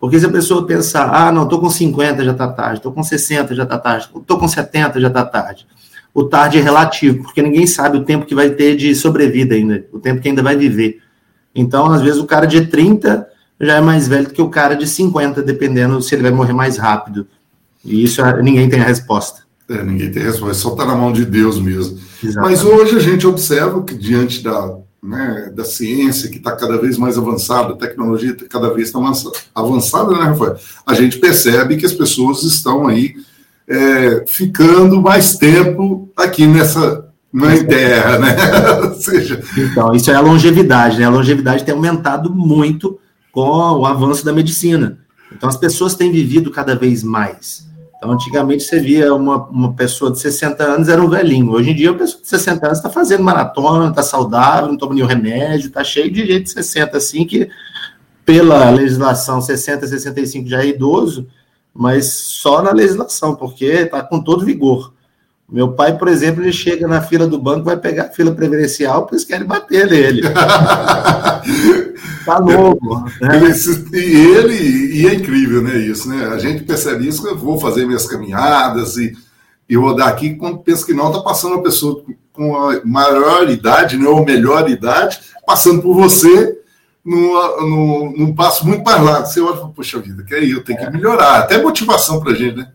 Porque 0.00 0.18
se 0.18 0.26
a 0.26 0.30
pessoa 0.30 0.66
pensar, 0.66 1.08
ah, 1.14 1.30
não, 1.30 1.44
estou 1.44 1.60
com 1.60 1.70
50, 1.70 2.24
já 2.24 2.32
está 2.32 2.48
tarde, 2.48 2.78
estou 2.78 2.90
com 2.90 3.04
60, 3.04 3.54
já 3.54 3.62
está 3.62 3.78
tarde, 3.78 4.10
estou 4.12 4.38
com 4.40 4.48
70, 4.48 5.00
já 5.00 5.06
está 5.06 5.24
tarde. 5.24 5.68
O 6.12 6.24
tarde 6.24 6.58
é 6.58 6.60
relativo, 6.60 7.22
porque 7.22 7.40
ninguém 7.40 7.64
sabe 7.64 7.96
o 7.96 8.04
tempo 8.04 8.26
que 8.26 8.34
vai 8.34 8.50
ter 8.50 8.74
de 8.74 8.92
sobrevida 8.92 9.54
ainda, 9.54 9.86
o 9.92 10.00
tempo 10.00 10.20
que 10.20 10.28
ainda 10.28 10.42
vai 10.42 10.56
viver. 10.56 11.00
Então, 11.54 11.86
às 11.86 12.02
vezes, 12.02 12.18
o 12.20 12.26
cara 12.26 12.44
de 12.44 12.66
30 12.66 13.29
já 13.60 13.76
é 13.76 13.80
mais 13.80 14.08
velho 14.08 14.28
do 14.28 14.32
que 14.32 14.40
o 14.40 14.48
cara 14.48 14.74
de 14.74 14.86
50, 14.86 15.42
dependendo 15.42 16.00
se 16.00 16.14
ele 16.14 16.22
vai 16.22 16.30
morrer 16.30 16.54
mais 16.54 16.78
rápido. 16.78 17.26
E 17.84 18.02
isso 18.02 18.22
ninguém 18.42 18.68
tem 18.68 18.80
a 18.80 18.84
resposta. 18.84 19.42
É, 19.68 19.82
ninguém 19.82 20.10
tem 20.10 20.22
resposta, 20.22 20.54
só 20.54 20.72
está 20.72 20.84
na 20.84 20.94
mão 20.94 21.12
de 21.12 21.24
Deus 21.24 21.60
mesmo. 21.60 21.98
Exatamente. 22.22 22.50
Mas 22.50 22.64
hoje 22.64 22.96
a 22.96 23.00
gente 23.00 23.26
observa 23.26 23.82
que, 23.82 23.94
diante 23.94 24.42
da, 24.42 24.76
né, 25.02 25.52
da 25.54 25.64
ciência, 25.64 26.28
que 26.30 26.38
está 26.38 26.56
cada 26.56 26.78
vez 26.78 26.96
mais 26.96 27.16
avançada, 27.16 27.74
a 27.74 27.76
tecnologia 27.76 28.30
está 28.30 28.46
cada 28.48 28.72
vez 28.72 28.90
mais 28.92 29.24
avançada, 29.54 30.12
né, 30.12 30.24
Rafael? 30.24 30.56
A 30.86 30.94
gente 30.94 31.18
percebe 31.18 31.76
que 31.76 31.86
as 31.86 31.92
pessoas 31.92 32.42
estão 32.42 32.88
aí 32.88 33.14
é, 33.68 34.24
ficando 34.26 35.00
mais 35.00 35.36
tempo 35.36 36.10
aqui 36.16 36.46
nessa 36.46 37.06
mãe 37.32 37.64
terra, 37.64 38.18
né? 38.18 38.36
Ou 38.88 38.94
seja... 38.94 39.40
Então, 39.56 39.94
isso 39.94 40.10
é 40.10 40.14
a 40.14 40.20
longevidade, 40.20 40.98
né? 40.98 41.04
A 41.04 41.10
longevidade 41.10 41.64
tem 41.64 41.74
aumentado 41.74 42.34
muito 42.34 42.98
com 43.32 43.48
o 43.48 43.86
avanço 43.86 44.24
da 44.24 44.32
medicina. 44.32 44.98
Então, 45.32 45.48
as 45.48 45.56
pessoas 45.56 45.94
têm 45.94 46.10
vivido 46.10 46.50
cada 46.50 46.74
vez 46.74 47.02
mais. 47.02 47.68
Então, 47.96 48.12
antigamente 48.12 48.64
você 48.64 48.80
via 48.80 49.14
uma, 49.14 49.44
uma 49.48 49.74
pessoa 49.74 50.10
de 50.10 50.18
60 50.18 50.64
anos, 50.64 50.88
era 50.88 51.02
um 51.02 51.08
velhinho. 51.08 51.52
Hoje 51.52 51.70
em 51.70 51.74
dia, 51.74 51.90
a 51.90 51.94
pessoa 51.94 52.22
de 52.22 52.28
60 52.28 52.66
anos 52.66 52.78
está 52.78 52.88
fazendo 52.88 53.22
maratona, 53.22 53.90
está 53.90 54.02
saudável, 54.02 54.68
não 54.68 54.76
toma 54.76 54.94
nenhum 54.94 55.06
remédio, 55.06 55.68
está 55.68 55.84
cheio 55.84 56.10
de 56.10 56.26
gente 56.26 56.44
de 56.44 56.50
60, 56.50 56.96
assim, 56.96 57.26
que 57.26 57.48
pela 58.24 58.70
legislação 58.70 59.40
60, 59.40 59.86
65 59.86 60.48
já 60.48 60.62
é 60.62 60.68
idoso, 60.68 61.26
mas 61.74 62.06
só 62.06 62.62
na 62.62 62.72
legislação, 62.72 63.34
porque 63.34 63.66
está 63.66 64.02
com 64.02 64.20
todo 64.20 64.46
vigor. 64.46 64.94
Meu 65.50 65.72
pai, 65.72 65.98
por 65.98 66.06
exemplo, 66.06 66.42
ele 66.42 66.52
chega 66.52 66.86
na 66.86 67.00
fila 67.00 67.26
do 67.26 67.38
banco, 67.38 67.64
vai 67.64 67.76
pegar 67.76 68.04
a 68.04 68.10
fila 68.10 68.32
preferencial, 68.32 69.02
porque 69.02 69.16
eles 69.16 69.24
querem 69.24 69.46
bater 69.46 69.90
nele. 69.90 70.22
tá 72.24 72.40
novo. 72.40 73.04
Né? 73.20 73.40
e 73.92 74.36
ele, 74.36 74.96
e 74.96 75.06
é 75.08 75.14
incrível, 75.14 75.60
né? 75.60 75.76
Isso, 75.76 76.08
né? 76.08 76.28
A 76.28 76.38
gente 76.38 76.62
percebe 76.62 77.08
isso, 77.08 77.26
eu 77.26 77.36
vou 77.36 77.58
fazer 77.58 77.84
minhas 77.84 78.06
caminhadas 78.06 78.96
e, 78.96 79.12
e 79.68 79.76
rodar 79.76 80.08
aqui, 80.08 80.36
quando 80.36 80.58
penso 80.58 80.86
que 80.86 80.94
não, 80.94 81.10
tá 81.10 81.20
passando 81.20 81.54
uma 81.54 81.64
pessoa 81.64 82.04
com 82.32 82.56
a 82.56 82.80
maior 82.84 83.50
idade, 83.50 83.98
né, 83.98 84.06
ou 84.06 84.24
melhor 84.24 84.70
idade, 84.70 85.18
passando 85.44 85.82
por 85.82 85.94
você 85.94 86.60
num, 87.04 88.12
num 88.16 88.34
passo 88.34 88.66
muito 88.66 88.84
mais 88.84 89.02
largo. 89.02 89.26
Você 89.26 89.40
olha 89.40 89.54
e 89.54 89.58
fala, 89.58 89.70
poxa 89.70 89.98
vida, 89.98 90.22
que 90.22 90.34
aí 90.34 90.50
eu 90.50 90.62
tenho 90.62 90.78
que 90.78 90.84
é. 90.84 90.90
melhorar. 90.90 91.40
Até 91.40 91.60
motivação 91.60 92.20
pra 92.20 92.34
gente, 92.34 92.56
né? 92.56 92.70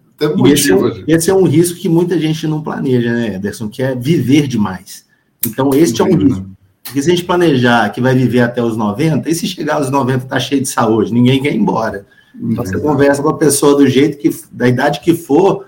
Esse, 0.47 0.71
é, 0.71 0.77
esse, 1.07 1.29
é 1.29 1.33
um 1.33 1.43
risco 1.43 1.77
que 1.77 1.89
muita 1.89 2.17
gente 2.19 2.47
não 2.47 2.61
planeja, 2.61 3.11
né, 3.11 3.35
Ederson? 3.35 3.67
Que 3.67 3.83
é 3.83 3.95
viver 3.95 4.47
demais. 4.47 5.05
Então, 5.45 5.69
este 5.73 6.01
é 6.01 6.05
um 6.05 6.15
risco. 6.15 6.45
Porque 6.83 7.01
se 7.01 7.11
a 7.11 7.15
gente 7.15 7.25
planejar 7.25 7.89
que 7.89 7.99
vai 7.99 8.15
viver 8.15 8.41
até 8.41 8.61
os 8.63 8.77
90, 8.77 9.29
e 9.29 9.35
se 9.35 9.47
chegar 9.47 9.75
aos 9.75 9.89
90 9.89 10.25
tá 10.27 10.39
cheio 10.39 10.61
de 10.61 10.69
saúde, 10.69 11.11
ninguém 11.11 11.41
quer 11.41 11.53
ir 11.53 11.57
embora. 11.57 12.05
Então, 12.39 12.65
você 12.65 12.77
conversa 12.79 13.21
com 13.23 13.29
a 13.29 13.37
pessoa 13.37 13.75
do 13.75 13.87
jeito 13.87 14.17
que, 14.17 14.29
da 14.51 14.67
idade 14.67 14.99
que 14.99 15.13
for, 15.13 15.65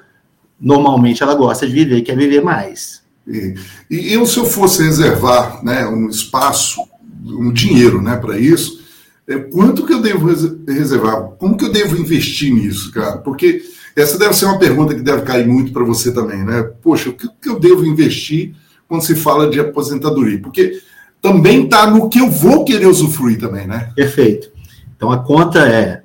normalmente 0.60 1.24
ela 1.24 1.34
gosta 1.34 1.68
de 1.68 1.74
viver, 1.74 2.01
quer 2.01 2.16
viver 2.16 2.42
mais. 2.42 3.01
E, 3.27 3.56
e 3.89 4.13
eu, 4.13 4.25
se 4.25 4.38
eu 4.38 4.46
fosse 4.46 4.84
reservar 4.84 5.63
né, 5.63 5.86
um 5.88 6.08
espaço, 6.08 6.82
um 7.25 7.51
dinheiro 7.51 8.01
né, 8.01 8.16
para 8.16 8.38
isso, 8.38 8.86
é, 9.27 9.38
quanto 9.38 9.86
que 9.86 9.94
eu 9.94 10.01
devo 10.01 10.27
reservar? 10.68 11.24
Como 11.38 11.58
que 11.58 11.66
eu 11.66 11.72
devo 11.72 11.98
investir 11.98 12.54
nisso, 12.54 12.92
cara? 12.92 13.18
Porque 13.18 13.62
essa 13.98 14.18
deve 14.18 14.34
ser 14.36 14.46
uma 14.46 14.60
pergunta 14.60 14.94
que 14.94 15.01
deve 15.01 15.24
cair 15.24 15.48
muito 15.48 15.74
para 15.74 15.84
você 15.84 16.12
também, 16.12 16.44
né? 16.44 16.62
Poxa, 16.82 17.10
o 17.10 17.13
que 17.13 17.50
eu 17.50 17.60
devo 17.60 17.86
investir 17.86 18.54
quando 18.88 19.01
se 19.01 19.16
fala 19.16 19.50
de 19.50 19.60
aposentadoria? 19.60 20.39
Porque 20.39 20.80
também 21.22 21.63
está 21.63 21.89
no 21.89 22.08
que 22.08 22.20
eu 22.20 22.30
vou 22.30 22.63
querer 22.63 22.86
usufruir 22.86 23.39
também, 23.39 23.66
né? 23.66 23.92
Perfeito. 23.96 24.51
Então 24.96 25.12
a 25.12 25.18
conta 25.18 25.68
é. 25.68 26.04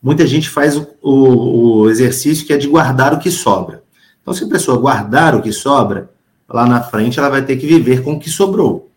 Muita 0.00 0.26
gente 0.26 0.48
faz 0.48 0.76
o, 0.76 0.86
o, 1.02 1.90
exercício 1.90 2.46
que 2.46 2.52
é 2.52 2.56
de 2.56 2.68
guardar 2.68 3.12
o 3.12 3.18
que 3.18 3.32
sobra. 3.32 3.82
Então, 4.22 4.32
se 4.32 4.44
a 4.44 4.48
pessoa 4.48 4.78
guardar 4.78 5.34
o 5.34 5.42
que 5.42 5.52
sobra, 5.52 6.08
lá 6.48 6.66
na 6.66 6.80
frente 6.80 7.18
ela 7.18 7.28
vai 7.28 7.44
ter 7.44 7.56
que 7.56 7.66
viver 7.66 8.02
com 8.04 8.12
o 8.12 8.20
que 8.20 8.30
sobrou. 8.30 8.90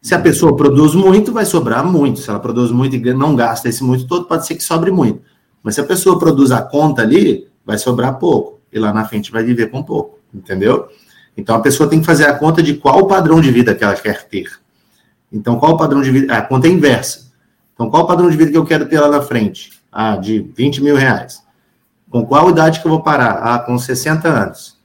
Se 0.00 0.14
a 0.14 0.18
pessoa 0.18 0.54
produz 0.54 0.94
muito, 0.94 1.32
vai 1.32 1.44
sobrar 1.44 1.84
muito. 1.84 2.20
Se 2.20 2.30
ela 2.30 2.38
produz 2.38 2.70
muito 2.70 2.94
e 2.94 3.12
não 3.12 3.34
gasta 3.34 3.68
esse 3.68 3.82
muito 3.82 4.06
todo, 4.06 4.26
pode 4.26 4.46
ser 4.46 4.54
que 4.54 4.62
sobre 4.62 4.92
muito. 4.92 5.22
Mas 5.60 5.74
se 5.74 5.80
a 5.80 5.84
pessoa 5.84 6.18
produz 6.20 6.52
a 6.52 6.62
conta 6.62 7.02
ali, 7.02 7.48
vai 7.64 7.78
sobrar 7.78 8.18
pouco. 8.18 8.60
E 8.72 8.78
lá 8.78 8.92
na 8.92 9.04
frente 9.04 9.30
vai 9.30 9.42
viver 9.42 9.70
com 9.70 9.82
pouco. 9.82 10.18
Entendeu? 10.32 10.88
Então 11.36 11.56
a 11.56 11.60
pessoa 11.60 11.88
tem 11.88 12.00
que 12.00 12.06
fazer 12.06 12.24
a 12.24 12.34
conta 12.34 12.62
de 12.62 12.74
qual 12.74 13.00
o 13.00 13.06
padrão 13.06 13.40
de 13.40 13.50
vida 13.50 13.74
que 13.74 13.82
ela 13.82 13.94
quer 13.94 14.24
ter. 14.24 14.64
Então, 15.34 15.58
qual 15.58 15.72
o 15.72 15.76
padrão 15.76 16.00
de 16.00 16.12
vida? 16.12 16.32
A 16.32 16.42
conta 16.42 16.68
é 16.68 16.70
inversa. 16.70 17.32
Então, 17.74 17.90
qual 17.90 18.04
o 18.04 18.06
padrão 18.06 18.30
de 18.30 18.36
vida 18.36 18.52
que 18.52 18.56
eu 18.56 18.64
quero 18.64 18.86
ter 18.86 19.00
lá 19.00 19.08
na 19.08 19.20
frente? 19.20 19.72
Ah, 19.90 20.16
de 20.16 20.38
20 20.56 20.80
mil 20.80 20.94
reais. 20.94 21.42
Com 22.08 22.24
qual 22.24 22.50
idade 22.50 22.80
que 22.80 22.86
eu 22.86 22.90
vou 22.90 23.02
parar? 23.02 23.40
Ah, 23.42 23.58
com 23.58 23.76
60 23.76 24.28
anos. 24.28 24.78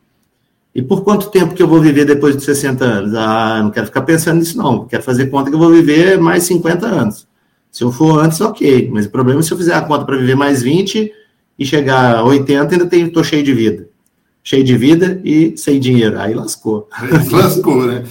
E 0.73 0.81
por 0.81 1.03
quanto 1.03 1.29
tempo 1.29 1.53
que 1.53 1.61
eu 1.61 1.67
vou 1.67 1.79
viver 1.79 2.03
depois 2.03 2.35
de 2.35 2.43
60 2.43 2.83
anos? 2.83 3.13
Ah, 3.13 3.61
não 3.61 3.69
quero 3.69 3.85
ficar 3.85 4.01
pensando 4.01 4.39
nisso, 4.39 4.57
não. 4.57 4.85
Quero 4.87 5.03
fazer 5.03 5.27
conta 5.27 5.51
que 5.51 5.55
eu 5.55 5.59
vou 5.59 5.69
viver 5.69 6.19
mais 6.19 6.43
50 6.43 6.87
anos. 6.87 7.27
Se 7.71 7.83
eu 7.83 7.91
for 7.91 8.19
antes, 8.19 8.41
ok. 8.41 8.89
Mas 8.91 9.05
o 9.05 9.11
problema 9.11 9.41
é 9.41 9.43
se 9.43 9.51
eu 9.51 9.57
fizer 9.57 9.75
a 9.75 9.81
conta 9.81 10.03
para 10.03 10.17
viver 10.17 10.35
mais 10.35 10.63
20 10.63 11.11
e 11.59 11.65
chegar 11.65 12.15
a 12.15 12.23
80, 12.23 12.73
ainda 12.73 12.95
estou 12.95 13.23
cheio 13.23 13.43
de 13.43 13.53
vida. 13.53 13.89
Cheio 14.41 14.63
de 14.63 14.77
vida 14.77 15.21
e 15.25 15.55
sem 15.57 15.79
dinheiro. 15.79 16.17
Aí 16.19 16.33
lascou. 16.33 16.87
Lascou, 17.29 17.85
né? 17.85 18.05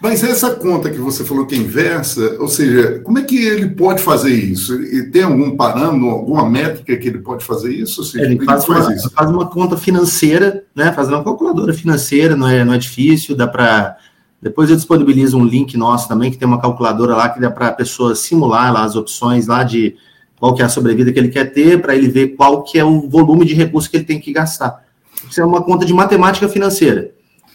Mas 0.00 0.22
essa 0.22 0.50
conta 0.50 0.90
que 0.90 0.98
você 0.98 1.24
falou 1.24 1.46
que 1.46 1.54
é 1.54 1.58
inversa, 1.58 2.36
ou 2.38 2.48
seja, 2.48 3.00
como 3.00 3.18
é 3.18 3.22
que 3.22 3.36
ele 3.36 3.68
pode 3.70 4.02
fazer 4.02 4.34
isso? 4.34 4.74
Ele 4.74 5.04
tem 5.04 5.22
algum 5.22 5.56
parâmetro, 5.56 6.10
alguma 6.10 6.48
métrica 6.48 6.96
que 6.96 7.08
ele 7.08 7.18
pode 7.18 7.44
fazer 7.44 7.72
isso? 7.72 8.04
Seja, 8.04 8.24
ele, 8.24 8.44
faz, 8.44 8.64
faz, 8.64 8.86
uma, 8.86 8.94
isso? 8.94 9.10
faz 9.10 9.30
uma 9.30 9.46
conta 9.46 9.76
financeira, 9.76 10.64
né? 10.74 10.92
Faz 10.92 11.08
uma 11.08 11.22
calculadora 11.22 11.72
financeira, 11.72 12.36
não 12.36 12.48
é, 12.48 12.64
não 12.64 12.74
é 12.74 12.78
difícil, 12.78 13.36
dá 13.36 13.46
para. 13.46 13.96
Depois 14.42 14.68
eu 14.68 14.76
disponibilizo 14.76 15.38
um 15.38 15.44
link 15.44 15.74
nosso 15.76 16.06
também, 16.06 16.30
que 16.30 16.36
tem 16.36 16.46
uma 16.46 16.60
calculadora 16.60 17.14
lá 17.14 17.30
que 17.30 17.40
dá 17.40 17.50
para 17.50 17.68
a 17.68 17.72
pessoa 17.72 18.14
simular 18.14 18.72
lá 18.72 18.84
as 18.84 18.96
opções 18.96 19.46
lá 19.46 19.62
de 19.62 19.96
qual 20.44 20.54
que 20.54 20.60
é 20.60 20.66
a 20.66 20.68
sobrevida 20.68 21.10
que 21.10 21.18
ele 21.18 21.30
quer 21.30 21.54
ter, 21.54 21.80
para 21.80 21.96
ele 21.96 22.06
ver 22.06 22.36
qual 22.36 22.62
que 22.62 22.78
é 22.78 22.84
o 22.84 23.08
volume 23.08 23.46
de 23.46 23.54
recursos 23.54 23.88
que 23.88 23.96
ele 23.96 24.04
tem 24.04 24.20
que 24.20 24.30
gastar. 24.30 24.84
Isso 25.30 25.40
é 25.40 25.44
uma 25.44 25.62
conta 25.62 25.86
de 25.86 25.94
matemática 25.94 26.46
financeira. 26.50 27.12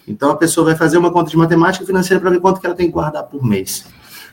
Então 0.08 0.32
a 0.32 0.36
pessoa 0.36 0.66
vai 0.66 0.76
fazer 0.76 0.98
uma 0.98 1.12
conta 1.12 1.30
de 1.30 1.38
matemática 1.38 1.86
financeira 1.86 2.20
para 2.20 2.32
ver 2.32 2.40
quanto 2.40 2.60
que 2.60 2.66
ela 2.66 2.76
tem 2.76 2.88
que 2.88 2.94
guardar 2.94 3.22
por 3.26 3.46
mês. 3.46 3.86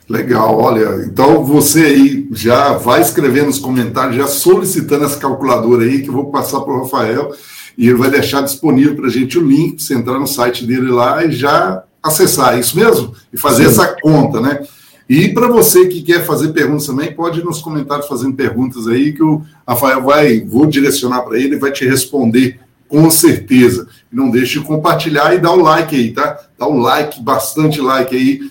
Legal, 0.09 0.59
olha, 0.59 1.05
então 1.05 1.45
você 1.45 1.81
aí 1.81 2.27
já 2.31 2.73
vai 2.73 2.99
escrever 2.99 3.45
nos 3.45 3.59
comentários, 3.59 4.15
já 4.15 4.25
solicitando 4.25 5.05
essa 5.05 5.19
calculadora 5.19 5.83
aí, 5.83 6.01
que 6.01 6.09
eu 6.09 6.13
vou 6.13 6.31
passar 6.31 6.61
para 6.61 6.73
o 6.73 6.81
Rafael, 6.81 7.31
e 7.77 7.87
ele 7.87 7.97
vai 7.99 8.09
deixar 8.09 8.41
disponível 8.41 8.95
para 8.95 9.05
a 9.05 9.11
gente 9.11 9.37
o 9.37 9.47
link, 9.47 9.83
você 9.83 9.93
entrar 9.93 10.17
no 10.17 10.25
site 10.25 10.65
dele 10.65 10.89
lá 10.89 11.23
e 11.23 11.31
já 11.31 11.83
acessar, 12.01 12.55
é 12.55 12.59
isso 12.59 12.75
mesmo? 12.75 13.13
E 13.31 13.37
fazer 13.37 13.65
Sim. 13.65 13.69
essa 13.69 13.95
conta, 14.01 14.41
né? 14.41 14.61
E 15.09 15.29
para 15.29 15.47
você 15.47 15.87
que 15.87 16.01
quer 16.01 16.25
fazer 16.25 16.49
perguntas 16.49 16.85
também, 16.85 17.13
pode 17.13 17.39
ir 17.39 17.45
nos 17.45 17.61
comentários 17.61 18.07
fazendo 18.07 18.35
perguntas 18.35 18.87
aí, 18.87 19.13
que 19.13 19.23
o 19.23 19.41
Rafael 19.65 20.03
vai, 20.03 20.41
vou 20.41 20.65
direcionar 20.65 21.21
para 21.21 21.39
ele 21.39 21.55
e 21.55 21.59
vai 21.59 21.71
te 21.71 21.85
responder 21.85 22.59
com 22.89 23.09
certeza. 23.09 23.87
Não 24.11 24.29
deixe 24.29 24.59
de 24.59 24.65
compartilhar 24.65 25.33
e 25.33 25.39
dar 25.39 25.51
o 25.51 25.61
like 25.61 25.95
aí, 25.95 26.11
tá? 26.11 26.37
Dá 26.57 26.67
um 26.67 26.79
like, 26.79 27.21
bastante 27.21 27.79
like 27.79 28.15
aí. 28.15 28.41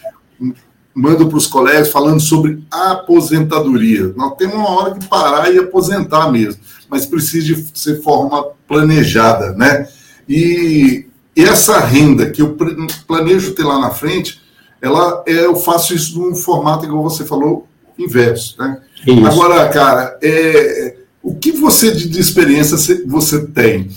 Manda 0.95 1.27
para 1.27 1.37
os 1.37 1.47
colegas 1.47 1.91
falando 1.91 2.21
sobre 2.21 2.63
aposentadoria. 2.71 4.15
Nós 4.17 4.35
temos 4.37 4.55
uma 4.55 4.71
hora 4.71 4.95
de 4.95 5.07
parar 5.07 5.53
e 5.53 5.59
aposentar 5.59 6.31
mesmo, 6.33 6.61
mas 6.89 7.05
precisa 7.05 7.55
de 7.55 7.67
ser 7.79 8.03
forma 8.03 8.47
planejada, 8.67 9.53
né? 9.53 9.87
E 10.27 11.07
essa 11.37 11.79
renda 11.81 12.31
que 12.31 12.41
eu 12.41 12.57
planejo 13.07 13.55
ter 13.55 13.65
lá 13.65 13.79
na 13.79 13.91
frente, 13.91 14.41
ela 14.80 15.23
é, 15.26 15.45
eu 15.45 15.56
faço 15.56 15.95
isso 15.95 16.18
num 16.18 16.35
formato, 16.35 16.85
igual 16.85 17.02
você 17.02 17.25
falou, 17.25 17.66
inverso, 17.99 18.56
né? 18.59 18.80
Isso. 19.06 19.26
Agora, 19.26 19.68
cara, 19.68 20.18
é, 20.23 20.97
o 21.23 21.35
que 21.35 21.52
você 21.52 21.90
de, 21.92 22.21
experiência 22.21 22.76
você 23.06 23.47
tem? 23.47 23.88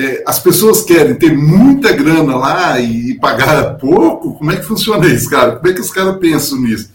é, 0.00 0.22
as 0.26 0.38
pessoas 0.38 0.82
querem 0.82 1.14
ter 1.14 1.36
muita 1.36 1.92
grana 1.92 2.34
lá 2.34 2.80
e, 2.80 3.18
pagar 3.18 3.76
pouco, 3.76 4.34
como 4.34 4.50
é 4.50 4.56
que 4.56 4.64
funciona 4.64 5.06
isso, 5.06 5.28
cara? 5.28 5.56
Como 5.56 5.68
é 5.68 5.74
que 5.74 5.80
os 5.80 5.90
caras 5.90 6.18
pensam 6.18 6.58
nisso? 6.60 6.90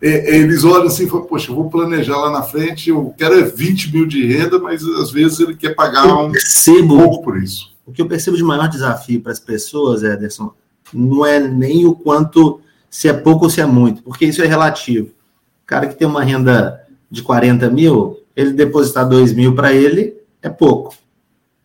É, 0.00 0.36
é 0.36 0.36
eles 0.36 0.62
olham 0.62 0.86
assim 0.86 1.06
e 1.06 1.08
falam, 1.08 1.26
poxa, 1.26 1.50
eu 1.50 1.56
vou 1.56 1.68
planejar 1.68 2.16
lá 2.16 2.30
na 2.30 2.42
frente, 2.42 2.90
eu 2.90 3.12
quero 3.18 3.40
é 3.40 3.42
20 3.42 3.92
mil 3.92 4.06
de 4.06 4.24
renda, 4.26 4.60
mas 4.60 4.84
às 4.84 5.10
vezes 5.10 5.40
ele 5.40 5.56
quer 5.56 5.74
pagar 5.74 6.06
eu 6.06 6.18
um 6.18 6.30
percebo, 6.30 6.96
pouco 6.96 7.24
por 7.24 7.42
isso. 7.42 7.70
O 7.84 7.92
que 7.92 8.00
eu 8.00 8.06
percebo 8.06 8.36
de 8.36 8.44
maior 8.44 8.68
desafio 8.68 9.20
para 9.20 9.32
as 9.32 9.40
pessoas, 9.40 10.02
Ederson, 10.04 10.52
não 10.92 11.26
é 11.26 11.40
nem 11.40 11.84
o 11.84 11.94
quanto 11.94 12.60
se 12.96 13.08
é 13.08 13.12
pouco 13.12 13.44
ou 13.44 13.50
se 13.50 13.60
é 13.60 13.66
muito, 13.66 14.02
porque 14.02 14.24
isso 14.24 14.42
é 14.42 14.46
relativo. 14.46 15.08
O 15.08 15.66
cara 15.66 15.86
que 15.86 15.94
tem 15.94 16.08
uma 16.08 16.24
renda 16.24 16.80
de 17.10 17.22
40 17.22 17.68
mil, 17.68 18.20
ele 18.34 18.54
depositar 18.54 19.06
2 19.06 19.34
mil 19.34 19.54
para 19.54 19.70
ele 19.70 20.16
é 20.40 20.48
pouco. 20.48 20.94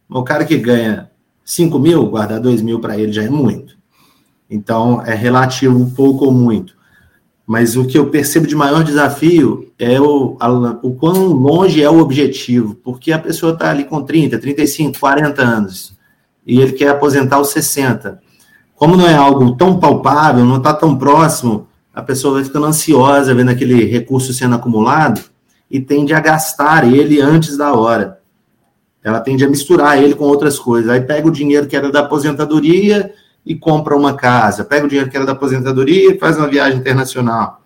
O 0.10 0.24
cara 0.24 0.44
que 0.44 0.58
ganha 0.58 1.10
5 1.46 1.80
mil, 1.80 2.06
guardar 2.08 2.38
2 2.42 2.62
mil 2.62 2.82
para 2.82 2.98
ele 2.98 3.14
já 3.14 3.24
é 3.24 3.30
muito. 3.30 3.78
Então, 4.50 5.02
é 5.06 5.16
relativo 5.16 5.90
pouco 5.96 6.26
ou 6.26 6.34
muito. 6.34 6.76
Mas 7.48 7.78
o 7.78 7.88
que 7.88 7.98
eu 7.98 8.10
percebo 8.10 8.46
de 8.46 8.54
maior 8.54 8.84
desafio 8.84 9.72
é 9.80 10.02
o, 10.02 10.36
a, 10.38 10.52
o 10.84 10.96
quão 10.96 11.28
longe 11.28 11.82
é 11.82 11.90
o 11.90 12.00
objetivo, 12.00 12.76
porque 12.76 13.10
a 13.10 13.20
pessoa 13.20 13.54
está 13.54 13.70
ali 13.70 13.86
com 13.86 14.04
30, 14.04 14.38
35, 14.38 15.00
40 15.00 15.42
anos 15.42 15.98
e 16.46 16.60
ele 16.60 16.74
quer 16.74 16.90
aposentar 16.90 17.38
aos 17.38 17.52
60. 17.52 18.22
Como 18.82 18.98
não 18.98 19.06
é 19.06 19.14
algo 19.14 19.56
tão 19.56 19.80
palpável, 19.80 20.44
não 20.44 20.58
está 20.58 20.74
tão 20.74 20.98
próximo, 20.98 21.68
a 21.94 22.02
pessoa 22.02 22.34
vai 22.34 22.44
ficando 22.44 22.66
ansiosa 22.66 23.36
vendo 23.36 23.52
aquele 23.52 23.86
recurso 23.86 24.34
sendo 24.34 24.56
acumulado 24.56 25.22
e 25.70 25.80
tende 25.80 26.16
a 26.16 26.20
gastar 26.20 26.92
ele 26.92 27.22
antes 27.22 27.56
da 27.56 27.74
hora 27.74 28.22
ela 29.04 29.20
tende 29.20 29.44
a 29.44 29.50
misturar 29.50 30.02
ele 30.02 30.14
com 30.14 30.26
outras 30.26 30.60
coisas. 30.60 30.90
Aí 30.90 31.02
pega 31.02 31.28
o 31.28 31.32
dinheiro 31.32 31.68
que 31.68 31.76
era 31.76 31.92
da 31.92 32.02
aposentadoria 32.02 33.14
e 33.46 33.56
compra 33.56 33.96
uma 33.96 34.14
casa, 34.14 34.64
pega 34.64 34.86
o 34.86 34.90
dinheiro 34.90 35.10
que 35.10 35.18
era 35.18 35.26
da 35.26 35.32
aposentadoria 35.32 36.12
e 36.14 36.20
faz 36.20 36.38
uma 36.38 36.48
viagem 36.48 36.80
internacional. 36.80 37.62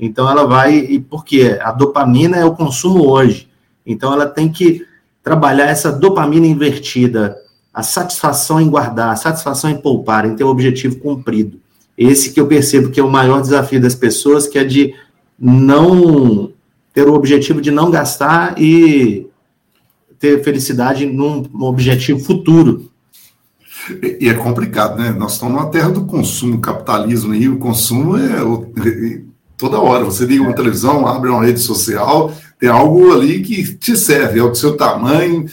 Então 0.00 0.30
ela 0.30 0.46
vai, 0.46 0.76
e 0.76 0.98
por 0.98 1.24
quê? 1.24 1.58
A 1.60 1.72
dopamina 1.72 2.36
é 2.36 2.44
o 2.44 2.54
consumo 2.54 3.06
hoje. 3.06 3.48
Então 3.84 4.12
ela 4.12 4.26
tem 4.26 4.50
que 4.50 4.86
trabalhar 5.22 5.66
essa 5.66 5.92
dopamina 5.92 6.46
invertida, 6.46 7.36
a 7.78 7.82
satisfação 7.84 8.60
em 8.60 8.68
guardar, 8.68 9.10
a 9.10 9.16
satisfação 9.16 9.70
em 9.70 9.76
poupar, 9.76 10.26
em 10.26 10.34
ter 10.34 10.42
o 10.42 10.48
objetivo 10.48 10.96
cumprido. 10.96 11.60
Esse 11.96 12.32
que 12.32 12.40
eu 12.40 12.48
percebo 12.48 12.90
que 12.90 12.98
é 12.98 13.04
o 13.04 13.08
maior 13.08 13.40
desafio 13.40 13.80
das 13.80 13.94
pessoas, 13.94 14.48
que 14.48 14.58
é 14.58 14.64
de 14.64 14.92
não 15.38 16.50
ter 16.92 17.06
o 17.06 17.14
objetivo 17.14 17.60
de 17.60 17.70
não 17.70 17.88
gastar 17.88 18.60
e 18.60 19.28
ter 20.18 20.42
felicidade 20.42 21.06
num, 21.06 21.48
objetivo 21.60 22.18
futuro. 22.18 22.90
E 24.02 24.28
é 24.28 24.34
complicado, 24.34 24.98
né? 24.98 25.12
Nós 25.12 25.34
estamos 25.34 25.54
na 25.54 25.66
terra 25.66 25.90
do 25.90 26.04
consumo, 26.04 26.60
capitalismo, 26.60 27.32
e 27.32 27.48
o 27.48 27.58
consumo 27.58 28.16
é 28.16 29.22
toda 29.56 29.78
hora. 29.78 30.04
Você 30.04 30.24
liga 30.26 30.42
uma 30.42 30.52
televisão, 30.52 31.06
abre 31.06 31.30
uma 31.30 31.44
rede 31.44 31.60
social, 31.60 32.34
tem 32.58 32.68
algo 32.68 33.12
ali 33.12 33.40
que 33.40 33.72
te 33.76 33.96
serve, 33.96 34.40
é 34.40 34.42
o 34.42 34.52
seu 34.52 34.76
tamanho. 34.76 35.46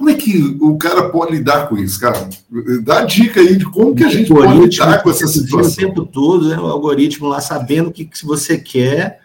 Como 0.00 0.08
é 0.08 0.14
que 0.14 0.56
o 0.62 0.78
cara 0.78 1.10
pode 1.10 1.32
lidar 1.32 1.68
com 1.68 1.76
isso, 1.76 2.00
cara? 2.00 2.26
Dá 2.82 3.04
dica 3.04 3.38
aí 3.38 3.54
de 3.54 3.66
como 3.66 3.94
que 3.94 4.02
a 4.02 4.08
gente 4.08 4.32
pode 4.32 4.58
lidar 4.58 5.02
com 5.02 5.10
essa 5.10 5.26
situação. 5.26 5.70
O 5.70 5.76
tempo 5.76 6.06
todo, 6.06 6.48
né, 6.48 6.58
o 6.58 6.68
algoritmo 6.68 7.28
lá 7.28 7.38
sabendo 7.38 7.90
o 7.90 7.92
que, 7.92 8.06
que 8.06 8.24
você 8.24 8.56
quer. 8.56 9.20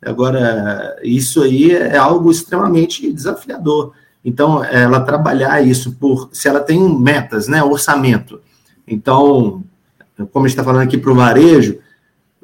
Agora, 0.00 0.96
isso 1.02 1.42
aí 1.42 1.72
é 1.72 1.96
algo 1.96 2.30
extremamente 2.30 3.12
desafiador. 3.12 3.92
Então, 4.24 4.62
ela 4.62 5.00
trabalhar 5.00 5.66
isso 5.66 5.96
por, 5.96 6.30
se 6.32 6.46
ela 6.46 6.60
tem 6.60 6.78
metas, 6.96 7.48
né, 7.48 7.60
orçamento. 7.64 8.40
Então, 8.86 9.64
como 10.30 10.46
a 10.46 10.48
gente 10.48 10.56
está 10.56 10.62
falando 10.62 10.84
aqui 10.84 10.96
para 10.96 11.10
o 11.10 11.16
varejo, 11.16 11.78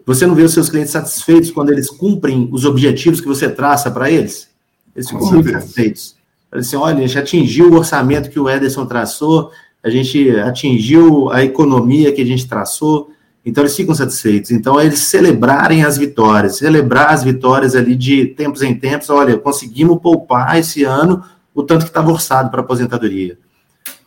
você 0.05 0.27
não 0.27 0.35
vê 0.35 0.43
os 0.43 0.53
seus 0.53 0.69
clientes 0.69 0.91
satisfeitos 0.91 1.53
quando 1.53 1.71
eles 1.71 1.89
cumprem 1.89 2.49
os 2.51 2.65
objetivos 2.65 3.21
que 3.21 3.29
você 3.29 3.49
traça 3.49 3.93
para 3.93 4.11
eles? 4.11 4.49
Eles 4.93 5.09
ficam 5.09 5.31
muito 5.31 5.53
satisfeitos. 5.53 6.16
Assim, 6.59 6.77
olha, 6.77 6.99
a 6.99 7.07
gente 7.07 7.19
atingiu 7.19 7.71
o 7.71 7.77
orçamento 7.77 8.31
que 8.31 8.39
o 8.39 8.49
Ederson 8.49 8.87
traçou, 8.87 9.51
a 9.83 9.91
gente 9.91 10.31
atingiu 10.39 11.31
a 11.31 11.45
economia 11.45 12.13
que 12.13 12.23
a 12.23 12.27
gente 12.27 12.49
traçou, 12.49 13.11
então 13.45 13.63
eles 13.63 13.77
ficam 13.77 13.95
satisfeitos. 13.95 14.51
Então, 14.51 14.81
eles 14.81 14.99
celebrarem 15.01 15.85
as 15.85 15.97
vitórias, 15.97 16.59
celebrar 16.59 17.11
as 17.11 17.23
vitórias 17.23 17.77
ali 17.77 17.95
de 17.95 18.27
tempos 18.27 18.63
em 18.63 18.75
tempos, 18.75 19.09
olha, 19.11 19.39
conseguimos 19.39 20.01
poupar 20.01 20.59
esse 20.59 20.83
ano 20.83 21.23
o 21.55 21.63
tanto 21.63 21.85
que 21.85 21.91
estava 21.91 22.11
orçado 22.11 22.51
para 22.51 22.61
aposentadoria. 22.61 23.39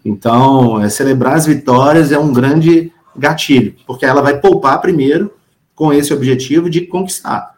Então, 0.04 0.82
é, 0.82 0.90
celebrar 0.90 1.36
as 1.36 1.46
vitórias 1.46 2.12
é 2.12 2.20
um 2.20 2.34
grande 2.34 2.92
gatilho, 3.16 3.76
porque 3.88 4.06
ela 4.06 4.22
vai 4.22 4.40
poupar 4.40 4.80
primeiro, 4.82 5.32
com 5.74 5.94
esse 5.94 6.14
objetivo 6.14 6.70
de 6.70 6.82
conquistar. 6.82 7.56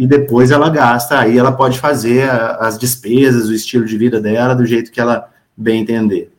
E 0.00 0.06
depois 0.06 0.50
ela 0.50 0.70
gasta, 0.70 1.18
aí 1.18 1.36
ela 1.36 1.52
pode 1.52 1.78
fazer 1.78 2.22
as 2.58 2.78
despesas, 2.78 3.50
o 3.50 3.52
estilo 3.52 3.84
de 3.84 3.98
vida 3.98 4.18
dela 4.18 4.54
do 4.54 4.64
jeito 4.64 4.90
que 4.90 4.98
ela 4.98 5.28
bem 5.54 5.82
entender. 5.82 6.32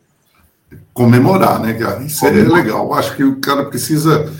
Comemorar, 0.91 1.59
né, 1.59 1.75
cara? 1.75 2.01
Isso 2.01 2.25
é 2.25 2.31
legal. 2.31 2.91
Acho 2.91 3.15
que 3.15 3.23
o 3.23 3.35
cara 3.35 3.65
precisa 3.65 4.33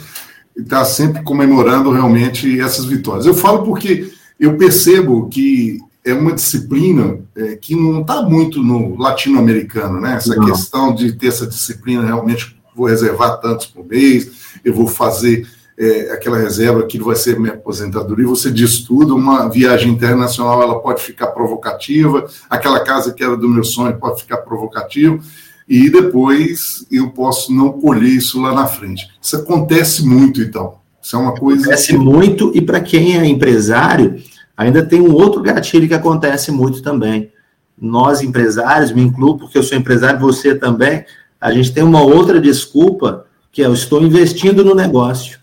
estar 0.58 0.84
sempre 0.86 1.22
comemorando 1.22 1.92
realmente 1.92 2.60
essas 2.60 2.86
vitórias. 2.86 3.28
Eu 3.28 3.36
falo 3.36 3.62
porque 3.64 4.12
eu 4.40 4.58
percebo 4.58 5.30
que 5.30 5.80
é 6.04 6.16
uma 6.16 6.34
disciplina 6.34 7.20
é, 7.36 7.56
que 7.58 7.76
não 7.76 8.02
está 8.02 8.24
muito 8.24 8.64
no 8.64 8.98
latino-americano, 8.98 10.02
né? 10.02 10.16
Essa 10.16 10.36
não. 10.36 10.48
questão 10.48 10.96
de 10.96 11.12
ter 11.12 11.28
essa 11.28 11.46
disciplina 11.46 12.04
realmente 12.04 12.60
vou 12.76 12.88
reservar 12.88 13.40
tantos 13.40 13.68
por 13.68 13.86
mês, 13.86 14.32
eu 14.66 14.74
vou 14.74 14.88
fazer 14.88 15.48
é, 15.78 16.12
aquela 16.12 16.38
reserva 16.38 16.86
que 16.86 17.00
vai 17.00 17.16
ser 17.16 17.40
minha 17.40 17.54
aposentadoria, 17.54 18.28
você 18.28 18.52
diz 18.52 18.80
tudo, 18.80 19.16
uma 19.16 19.50
viagem 19.50 19.92
internacional 19.92 20.62
ela 20.62 20.80
pode 20.80 21.02
ficar 21.02 21.28
provocativa, 21.28 22.28
aquela 22.50 22.80
casa 22.82 23.14
que 23.14 23.24
era 23.24 23.36
do 23.36 23.50
meu 23.50 23.64
sonho 23.64 23.98
pode 23.98 24.22
ficar 24.22 24.38
provocativa, 24.38 25.20
e 25.68 25.90
depois 25.90 26.86
eu 26.92 27.12
posso 27.12 27.54
não 27.54 27.72
colher 27.72 28.10
isso 28.10 28.42
lá 28.42 28.54
na 28.54 28.68
frente. 28.68 29.08
Isso 29.22 29.38
acontece 29.38 30.06
muito, 30.06 30.42
então. 30.42 30.76
Isso 31.02 31.16
é 31.16 31.20
uma 31.20 31.34
coisa. 31.34 31.62
Acontece 31.62 31.88
que... 31.88 31.98
muito, 31.98 32.52
e 32.54 32.62
para 32.62 32.82
quem 32.82 33.18
é 33.18 33.26
empresário, 33.26 34.22
ainda 34.56 34.86
tem 34.86 35.02
um 35.02 35.14
outro 35.14 35.42
gatilho 35.42 35.88
que 35.88 35.94
acontece 35.94 36.52
muito 36.52 36.82
também. 36.82 37.32
Nós, 37.80 38.22
empresários, 38.22 38.92
me 38.92 39.02
incluo, 39.02 39.38
porque 39.38 39.58
eu 39.58 39.64
sou 39.64 39.78
empresário, 39.78 40.20
você 40.20 40.54
também, 40.54 41.06
a 41.40 41.52
gente 41.52 41.74
tem 41.74 41.84
uma 41.84 42.02
outra 42.02 42.40
desculpa, 42.40 43.26
que 43.52 43.64
é 43.64 43.66
eu 43.66 43.74
estou 43.74 44.02
investindo 44.04 44.64
no 44.64 44.76
negócio. 44.76 45.41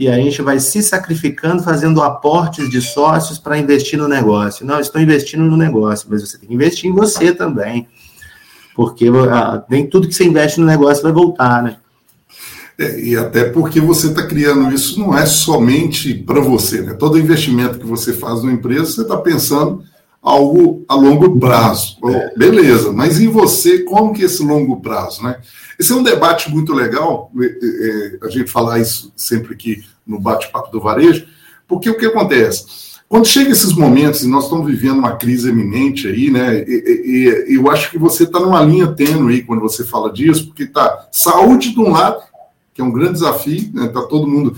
E 0.00 0.08
a 0.08 0.16
gente 0.16 0.40
vai 0.40 0.58
se 0.58 0.82
sacrificando, 0.82 1.62
fazendo 1.62 2.00
aportes 2.00 2.70
de 2.70 2.80
sócios 2.80 3.38
para 3.38 3.58
investir 3.58 3.98
no 3.98 4.08
negócio. 4.08 4.64
Não, 4.64 4.80
estou 4.80 4.98
investindo 4.98 5.44
no 5.44 5.58
negócio, 5.58 6.06
mas 6.08 6.22
você 6.22 6.38
tem 6.38 6.48
que 6.48 6.54
investir 6.54 6.90
em 6.90 6.94
você 6.94 7.34
também. 7.34 7.86
Porque 8.74 9.10
ah, 9.30 9.62
nem 9.68 9.86
tudo 9.86 10.08
que 10.08 10.14
você 10.14 10.24
investe 10.24 10.58
no 10.58 10.64
negócio 10.64 11.02
vai 11.02 11.12
voltar, 11.12 11.62
né? 11.62 11.76
É, 12.78 12.98
e 12.98 13.14
até 13.14 13.44
porque 13.44 13.78
você 13.78 14.06
está 14.06 14.26
criando 14.26 14.72
isso 14.72 14.98
não 14.98 15.14
é 15.14 15.26
somente 15.26 16.14
para 16.14 16.40
você, 16.40 16.80
né? 16.80 16.94
Todo 16.94 17.18
investimento 17.18 17.78
que 17.78 17.86
você 17.86 18.14
faz 18.14 18.40
numa 18.40 18.54
empresa, 18.54 18.86
você 18.86 19.02
está 19.02 19.18
pensando 19.18 19.84
algo 20.22 20.82
a 20.88 20.94
longo 20.94 21.38
prazo. 21.38 21.98
Bom, 22.00 22.18
beleza, 22.38 22.90
mas 22.90 23.20
em 23.20 23.28
você, 23.28 23.80
como 23.80 24.14
que 24.14 24.22
é 24.22 24.24
esse 24.24 24.42
longo 24.42 24.80
prazo, 24.80 25.22
né? 25.22 25.36
Esse 25.80 25.92
é 25.92 25.94
um 25.94 26.02
debate 26.02 26.50
muito 26.50 26.74
legal, 26.74 27.32
é, 27.40 27.46
é, 27.46 28.18
a 28.22 28.28
gente 28.28 28.50
falar 28.50 28.80
isso 28.80 29.10
sempre 29.16 29.54
aqui 29.54 29.82
no 30.06 30.20
bate-papo 30.20 30.70
do 30.70 30.78
varejo, 30.78 31.26
porque 31.66 31.88
o 31.88 31.96
que 31.96 32.04
acontece? 32.04 32.66
Quando 33.08 33.26
chega 33.26 33.50
esses 33.50 33.72
momentos, 33.72 34.22
e 34.22 34.28
nós 34.28 34.44
estamos 34.44 34.66
vivendo 34.66 34.98
uma 34.98 35.16
crise 35.16 35.48
eminente 35.48 36.06
aí, 36.06 36.30
né? 36.30 36.62
E, 36.68 37.46
e, 37.48 37.56
eu 37.56 37.70
acho 37.70 37.90
que 37.90 37.96
você 37.98 38.24
está 38.24 38.38
numa 38.38 38.62
linha 38.62 38.88
tênue 38.88 39.32
aí 39.32 39.42
quando 39.42 39.60
você 39.60 39.82
fala 39.82 40.12
disso, 40.12 40.48
porque 40.48 40.66
tá 40.66 41.08
saúde 41.10 41.72
de 41.72 41.80
um 41.80 41.90
lado, 41.90 42.22
que 42.74 42.82
é 42.82 42.84
um 42.84 42.92
grande 42.92 43.14
desafio, 43.14 43.70
né? 43.72 43.88
Tá 43.88 44.02
todo 44.02 44.28
mundo 44.28 44.54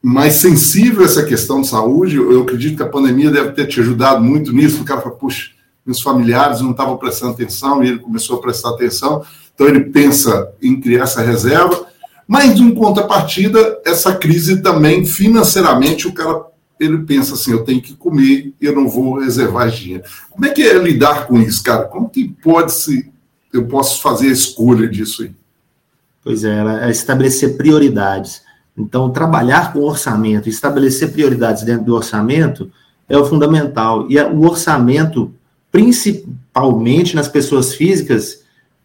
mais 0.00 0.34
sensível 0.34 1.02
a 1.02 1.06
essa 1.06 1.24
questão 1.24 1.62
de 1.62 1.66
saúde. 1.66 2.14
Eu 2.14 2.42
acredito 2.42 2.76
que 2.76 2.82
a 2.84 2.88
pandemia 2.88 3.32
deve 3.32 3.50
ter 3.52 3.66
te 3.66 3.80
ajudado 3.80 4.22
muito 4.22 4.52
nisso. 4.52 4.82
O 4.82 4.84
cara 4.84 5.00
fala, 5.00 5.16
puxa, 5.16 5.50
meus 5.84 6.00
familiares 6.00 6.60
não 6.60 6.70
estavam 6.70 6.96
prestando 6.96 7.32
atenção 7.32 7.82
e 7.82 7.88
ele 7.88 7.98
começou 7.98 8.38
a 8.38 8.40
prestar 8.40 8.70
atenção. 8.70 9.24
Então 9.60 9.68
ele 9.68 9.80
pensa 9.90 10.54
em 10.62 10.80
criar 10.80 11.02
essa 11.02 11.20
reserva. 11.20 11.86
Mas, 12.26 12.58
em 12.58 12.74
contrapartida, 12.74 13.78
essa 13.84 14.16
crise 14.16 14.62
também, 14.62 15.04
financeiramente, 15.04 16.08
o 16.08 16.14
cara 16.14 16.46
ele 16.80 16.96
pensa 17.00 17.34
assim: 17.34 17.52
eu 17.52 17.62
tenho 17.62 17.82
que 17.82 17.94
comer, 17.94 18.54
eu 18.58 18.74
não 18.74 18.88
vou 18.88 19.18
reservar 19.18 19.68
dinheiro. 19.68 20.04
Como 20.30 20.46
é 20.46 20.48
que 20.48 20.62
é 20.62 20.78
lidar 20.78 21.26
com 21.26 21.38
isso, 21.38 21.62
cara? 21.62 21.84
Como 21.84 22.08
que 22.08 22.26
pode 22.42 22.72
se 22.72 23.12
eu 23.52 23.66
posso 23.66 24.00
fazer 24.00 24.28
a 24.28 24.32
escolha 24.32 24.88
disso 24.88 25.24
aí? 25.24 25.32
Pois 26.24 26.42
é, 26.42 26.86
é 26.86 26.90
estabelecer 26.90 27.58
prioridades. 27.58 28.40
Então, 28.74 29.10
trabalhar 29.10 29.74
com 29.74 29.80
orçamento, 29.80 30.48
estabelecer 30.48 31.12
prioridades 31.12 31.64
dentro 31.64 31.84
do 31.84 31.94
orçamento 31.94 32.70
é 33.06 33.18
o 33.18 33.26
fundamental. 33.26 34.10
E 34.10 34.18
o 34.18 34.40
orçamento, 34.40 35.34
principalmente 35.70 37.14
nas 37.14 37.28
pessoas 37.28 37.74
físicas, 37.74 38.39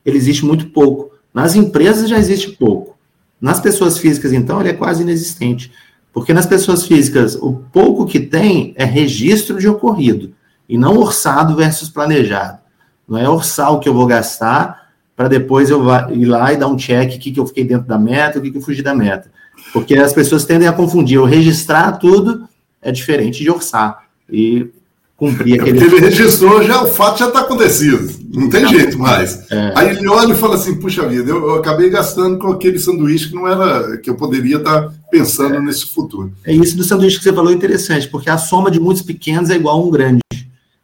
ele 0.06 0.18
existe 0.18 0.46
muito 0.46 0.68
pouco. 0.68 1.12
Nas 1.34 1.56
empresas 1.56 2.10
já 2.10 2.18
existe 2.18 2.52
pouco. 2.52 2.96
Nas 3.42 3.60
pessoas 3.60 3.98
físicas, 3.98 4.32
então, 4.32 4.60
ele 4.60 4.70
é 4.70 4.74
quase 4.74 5.02
inexistente. 5.02 5.72
Porque 6.14 6.34
nas 6.34 6.46
pessoas 6.46 6.86
físicas, 6.86 7.36
o 7.36 7.54
pouco 7.74 8.06
que 8.06 8.20
tem 8.20 8.74
é 8.78 8.86
registro 8.86 9.60
de 9.60 9.68
ocorrido, 9.68 10.34
e 10.68 10.78
não 10.78 10.98
orçado 10.98 11.56
versus 11.56 11.90
planejado. 11.90 12.60
Não 13.08 13.18
é 13.18 13.30
orçar 13.30 13.74
o 13.74 13.80
que 13.80 13.90
eu 13.90 13.94
vou 13.94 14.08
gastar 14.08 14.86
para 15.16 15.28
depois 15.28 15.70
eu 15.70 15.82
ir 16.12 16.26
lá 16.26 16.52
e 16.52 16.58
dar 16.58 16.68
um 16.68 16.76
check, 16.76 17.16
o 17.16 17.20
que, 17.20 17.32
que 17.32 17.40
eu 17.40 17.46
fiquei 17.46 17.64
dentro 17.64 17.88
da 17.88 17.98
meta, 17.98 18.40
o 18.40 18.42
que, 18.42 18.52
que 18.52 18.58
eu 18.58 18.62
fugi 18.62 18.82
da 18.82 18.94
meta. 18.94 19.32
Porque 19.72 19.96
as 19.96 20.14
pessoas 20.14 20.46
tendem 20.46 20.68
a 20.68 20.74
confundir. 20.74 21.20
O 21.20 21.26
registrar 21.26 21.94
tudo 21.94 22.48
é 22.82 22.92
diferente 22.92 23.42
de 23.42 23.50
orçar. 23.50 24.06
E 24.30 24.70
cumprir 25.18 25.58
é 25.58 25.62
aquele. 25.62 25.84
Ele 25.84 26.00
registrou, 26.00 26.64
já 26.64 26.84
o 26.84 26.88
fato 26.88 27.20
já 27.20 27.28
está 27.28 27.42
acontecido. 27.42 28.14
Não 28.34 28.50
tem 28.50 28.68
jeito 28.68 28.98
mais. 29.00 29.50
É. 29.52 29.74
Aí 29.76 29.90
ele 29.90 30.08
olha 30.08 30.34
e 30.34 30.38
fala 30.38 30.56
assim: 30.56 30.76
puxa 30.76 31.08
vida, 31.08 31.30
eu, 31.30 31.38
eu, 31.38 31.56
acabei 31.56 31.90
gastando 31.90 32.38
com 32.38 32.48
aquele 32.48 32.80
sanduíche 32.80 33.30
que 33.30 33.36
não 33.36 33.48
era. 33.48 33.98
que 33.98 34.10
eu 34.10 34.16
poderia 34.16 34.58
estar 34.58 34.82
tá 34.84 34.94
pensando 35.10 35.56
é. 35.56 35.62
nesse 35.62 35.88
futuro. 35.88 36.32
É 36.44 36.54
isso 36.54 36.76
do 36.76 36.84
sanduíche 36.84 37.18
que 37.18 37.24
você 37.24 37.34
falou 37.34 37.52
interessante, 37.52 38.08
porque 38.08 38.30
a 38.30 38.38
soma 38.38 38.70
de 38.70 38.80
muitos 38.80 39.04
pequenos 39.04 39.50
é 39.50 39.56
igual 39.56 39.80
a 39.80 39.86
um 39.86 39.90
grande. 39.90 40.20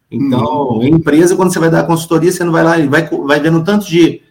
Então, 0.10 0.78
hum. 0.78 0.84
em 0.84 0.94
empresa, 0.94 1.36
quando 1.36 1.54
você 1.54 1.60
vai 1.60 1.70
dar 1.70 1.84
consultoria, 1.84 2.32
você 2.32 2.44
não 2.44 2.52
vai 2.52 2.64
lá 2.64 2.78
e 2.78 2.88
vai, 2.88 3.08
vai 3.10 3.40
vendo 3.40 3.64
tanto 3.64 3.88
de 3.88 4.22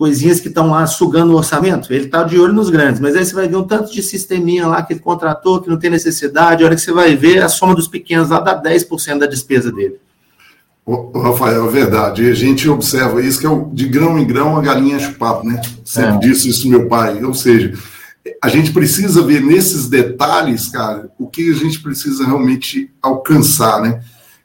coisinhas 0.00 0.40
que 0.40 0.48
estão 0.48 0.70
lá 0.70 0.86
sugando 0.86 1.34
o 1.34 1.36
orçamento. 1.36 1.92
Ele 1.92 2.06
está 2.06 2.22
de 2.22 2.38
olho 2.40 2.54
nos 2.54 2.70
grandes, 2.70 2.98
mas 2.98 3.14
aí 3.14 3.22
você 3.22 3.34
vai 3.34 3.46
ver 3.46 3.56
um 3.56 3.64
tanto 3.64 3.92
de 3.92 4.02
sisteminha 4.02 4.66
lá 4.66 4.82
que 4.82 4.94
ele 4.94 5.00
contratou, 5.00 5.60
que 5.60 5.68
não 5.68 5.78
tem 5.78 5.90
necessidade. 5.90 6.62
A 6.62 6.66
hora 6.66 6.74
que 6.74 6.80
você 6.80 6.90
vai 6.90 7.14
ver, 7.14 7.42
a 7.42 7.50
soma 7.50 7.74
dos 7.74 7.86
pequenos 7.86 8.30
lá 8.30 8.40
dá 8.40 8.58
10% 8.58 9.18
da 9.18 9.26
despesa 9.26 9.70
dele. 9.70 10.00
Rafael, 11.14 11.66
é 11.66 11.70
verdade. 11.70 12.22
E 12.22 12.30
a 12.30 12.34
gente 12.34 12.66
observa 12.66 13.20
isso, 13.20 13.40
que 13.40 13.46
é 13.46 13.50
de 13.74 13.88
grão 13.88 14.18
em 14.18 14.26
grão 14.26 14.56
a 14.56 14.62
galinha 14.62 14.96
enche 14.96 15.12
papo, 15.12 15.46
né? 15.46 15.60
Sempre 15.84 16.14
é. 16.14 16.30
disse 16.30 16.48
isso 16.48 16.66
meu 16.66 16.88
pai. 16.88 17.22
Ou 17.22 17.34
seja, 17.34 17.74
a 18.42 18.48
gente 18.48 18.72
precisa 18.72 19.20
ver 19.20 19.42
nesses 19.42 19.86
detalhes, 19.86 20.68
cara, 20.68 21.10
o 21.18 21.26
que 21.26 21.50
a 21.50 21.54
gente 21.54 21.78
precisa 21.78 22.24
realmente 22.24 22.90
alcançar, 23.02 23.82
né? 23.82 24.00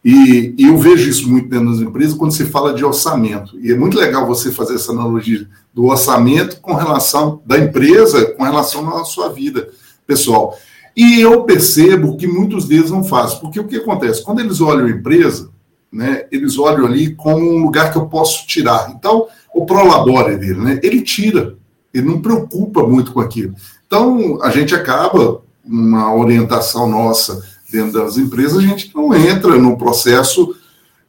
E, 0.05 0.53
e, 0.55 0.67
eu 0.67 0.77
vejo 0.77 1.09
isso 1.09 1.27
muito 1.27 1.49
dentro 1.49 1.71
das 1.71 1.79
empresas 1.79 2.13
quando 2.13 2.31
se 2.31 2.45
fala 2.45 2.75
de 2.75 2.85
orçamento. 2.85 3.57
E 3.59 3.71
é 3.71 3.75
muito 3.75 3.97
legal 3.97 4.27
você 4.27 4.51
fazer 4.51 4.75
essa 4.75 4.91
analogia 4.91 5.47
do 5.73 5.85
orçamento 5.85 6.61
com 6.61 6.75
relação 6.75 7.41
da 7.43 7.57
empresa, 7.57 8.23
com 8.33 8.43
relação 8.43 8.87
à 8.95 9.03
sua 9.03 9.29
vida 9.29 9.67
pessoal. 10.05 10.55
E 10.95 11.19
eu 11.19 11.41
percebo 11.41 12.15
que 12.17 12.27
muitos 12.27 12.67
deles 12.67 12.91
não 12.91 13.03
fazem, 13.03 13.39
porque 13.39 13.59
o 13.59 13.67
que 13.67 13.77
acontece? 13.77 14.23
Quando 14.23 14.41
eles 14.41 14.61
olham 14.61 14.85
a 14.85 14.91
empresa, 14.91 15.49
né, 15.91 16.25
eles 16.31 16.59
olham 16.59 16.85
ali 16.85 17.15
como 17.15 17.39
um 17.39 17.63
lugar 17.63 17.91
que 17.91 17.97
eu 17.97 18.05
posso 18.05 18.45
tirar. 18.45 18.91
Então, 18.91 19.25
o 19.55 19.65
prolabore 19.65 20.37
dele, 20.37 20.59
né, 20.59 20.79
ele 20.83 21.01
tira, 21.01 21.55
ele 21.91 22.05
não 22.05 22.21
preocupa 22.21 22.85
muito 22.85 23.11
com 23.11 23.21
aquilo. 23.21 23.55
Então, 23.87 24.37
a 24.43 24.51
gente 24.51 24.75
acaba, 24.75 25.41
uma 25.65 26.13
orientação 26.13 26.87
nossa, 26.87 27.41
dentro 27.75 27.93
das 27.93 28.17
empresas, 28.17 28.57
a 28.57 28.61
gente 28.61 28.91
não 28.95 29.13
entra 29.13 29.57
no 29.57 29.77
processo 29.77 30.55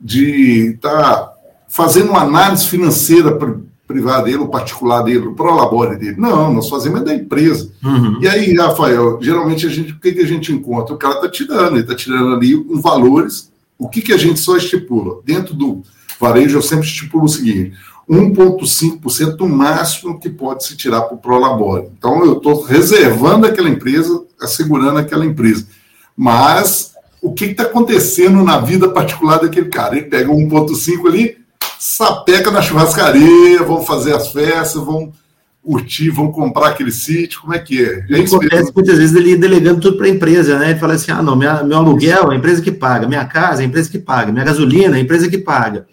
de 0.01 0.73
estar 0.75 0.91
tá 0.91 1.33
fazendo 1.69 2.11
uma 2.11 2.23
análise 2.23 2.67
financeira 2.67 3.37
privada 3.87 4.25
dele, 4.25 4.39
o 4.39 4.49
particular 4.49 5.03
dele, 5.03 5.29
o 5.29 5.35
prolabore 5.35 5.97
dele. 5.97 6.17
Não, 6.19 6.53
nós 6.53 6.69
fazemos 6.69 7.01
é 7.01 7.05
da 7.05 7.15
empresa. 7.15 7.71
Uhum. 7.85 8.19
E 8.21 8.29
aí, 8.29 8.55
Rafael, 8.55 9.19
geralmente 9.23 9.67
a 9.67 9.71
gente, 9.71 9.93
o 9.93 10.01
que, 10.01 10.13
que 10.13 10.21
a 10.21 10.27
gente 10.27 10.53
encontra? 10.53 10.95
O 10.95 10.99
cara 10.99 11.15
está 11.15 11.29
tirando, 11.29 11.73
ele 11.73 11.81
está 11.81 11.95
tirando 11.95 12.35
ali 12.35 12.55
os 12.55 12.83
valores. 12.83 13.51
O 13.79 13.89
que, 13.89 14.01
que 14.01 14.13
a 14.13 14.17
gente 14.17 14.41
só 14.41 14.57
estipula? 14.57 15.21
Dentro 15.25 15.55
do 15.55 15.83
varejo, 16.21 16.59
eu 16.59 16.63
sempre 16.63 16.87
estipulo 16.87 17.25
o 17.25 17.29
seguinte: 17.29 17.75
1,5% 18.09 19.41
o 19.41 19.49
máximo 19.49 20.19
que 20.19 20.31
pode 20.31 20.65
se 20.65 20.77
tirar 20.77 21.03
para 21.03 21.15
o 21.15 21.19
Prolabore. 21.19 21.89
Então, 21.97 22.25
eu 22.25 22.39
estou 22.39 22.63
reservando 22.63 23.47
aquela 23.47 23.69
empresa, 23.69 24.25
assegurando 24.41 24.99
aquela 24.99 25.25
empresa. 25.25 25.67
Mas 26.17 26.93
o 27.21 27.33
que 27.33 27.47
está 27.47 27.65
acontecendo 27.65 28.43
na 28.43 28.59
vida 28.59 28.89
particular 28.89 29.39
daquele 29.39 29.69
cara? 29.69 29.97
Ele 29.97 30.07
pega 30.07 30.31
1,5 30.31 31.07
ali, 31.07 31.37
sapeca 31.79 32.51
na 32.51 32.63
churrascaria, 32.63 33.63
vão 33.63 33.83
fazer 33.83 34.15
as 34.15 34.33
festas, 34.33 34.83
vão 34.83 35.13
curtir, 35.63 36.11
vão 36.11 36.31
comprar 36.31 36.69
aquele 36.69 36.93
sítio, 36.93 37.41
como 37.41 37.53
é 37.53 37.59
que 37.59 37.85
é? 37.85 38.05
é 38.09 38.21
acontece 38.21 38.73
muitas 38.73 38.99
vezes 38.99 39.17
ele 39.17 39.37
delegando 39.37 39.81
tudo 39.81 39.97
para 39.97 40.07
a 40.07 40.11
empresa, 40.11 40.59
né? 40.59 40.71
Ele 40.71 40.79
fala 40.79 40.95
assim: 40.95 41.11
ah, 41.11 41.23
não, 41.23 41.35
minha, 41.35 41.65
meu 41.65 41.79
aluguel 41.79 42.31
é 42.31 42.35
a 42.35 42.39
empresa 42.39 42.63
que 42.63 42.71
paga, 42.71 43.09
minha 43.09 43.25
casa 43.25 43.63
é 43.63 43.65
a 43.65 43.69
empresa 43.69 43.91
que 43.91 43.99
paga, 43.99 44.31
minha 44.31 44.45
gasolina 44.45 44.95
é 44.97 44.99
a 44.99 45.03
empresa 45.03 45.29
que 45.29 45.39
paga. 45.39 45.87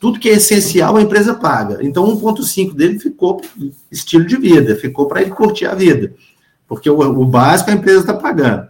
Tudo 0.00 0.18
que 0.18 0.28
é 0.28 0.32
essencial 0.32 0.96
a 0.96 1.02
empresa 1.02 1.34
paga. 1.34 1.78
Então, 1.82 2.04
1,5 2.16 2.74
dele 2.74 2.98
ficou 2.98 3.40
estilo 3.92 4.24
de 4.24 4.36
vida, 4.36 4.74
ficou 4.74 5.06
para 5.06 5.20
ele 5.20 5.30
curtir 5.30 5.66
a 5.66 5.74
vida. 5.74 6.14
Porque 6.66 6.88
o, 6.88 6.98
o 6.98 7.24
básico 7.26 7.70
a 7.70 7.74
empresa 7.74 8.00
está 8.00 8.14
pagando. 8.14 8.66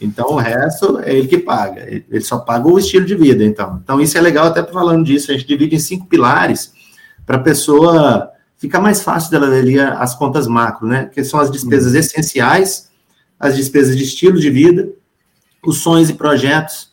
Então 0.00 0.32
o 0.32 0.36
resto 0.36 1.00
é 1.00 1.14
ele 1.14 1.28
que 1.28 1.38
paga. 1.38 1.86
Ele 1.88 2.20
só 2.20 2.38
paga 2.38 2.68
o 2.68 2.78
estilo 2.78 3.04
de 3.04 3.14
vida, 3.14 3.44
então. 3.44 3.80
Então 3.82 4.00
isso 4.00 4.16
é 4.16 4.20
legal 4.20 4.46
até 4.46 4.62
falando 4.64 5.04
disso. 5.04 5.30
A 5.30 5.34
gente 5.34 5.46
divide 5.46 5.76
em 5.76 5.78
cinco 5.78 6.06
pilares 6.06 6.72
para 7.26 7.36
a 7.36 7.40
pessoa 7.40 8.30
ficar 8.56 8.80
mais 8.80 9.02
fácil 9.02 9.30
dela 9.30 9.46
ler 9.46 9.80
as 9.80 10.14
contas 10.14 10.46
macro, 10.46 10.86
né? 10.86 11.06
Que 11.06 11.22
são 11.24 11.40
as 11.40 11.50
despesas 11.50 11.92
uhum. 11.92 11.98
essenciais, 11.98 12.90
as 13.38 13.56
despesas 13.56 13.96
de 13.96 14.04
estilo 14.04 14.38
de 14.38 14.50
vida, 14.50 14.88
os 15.64 15.78
sonhos 15.78 16.10
e 16.10 16.14
projetos, 16.14 16.92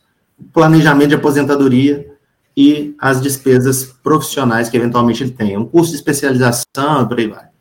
planejamento 0.54 1.10
de 1.10 1.16
aposentadoria 1.16 2.08
e 2.56 2.96
as 3.00 3.22
despesas 3.22 3.84
profissionais 4.04 4.70
que 4.70 4.78
eventualmente 4.78 5.24
ele 5.24 5.32
tem. 5.32 5.58
Um 5.58 5.66
curso 5.66 5.92
de 5.92 5.98
especialização 5.98 7.08
por 7.08 7.20
aí 7.20 7.28
vai. 7.28 7.55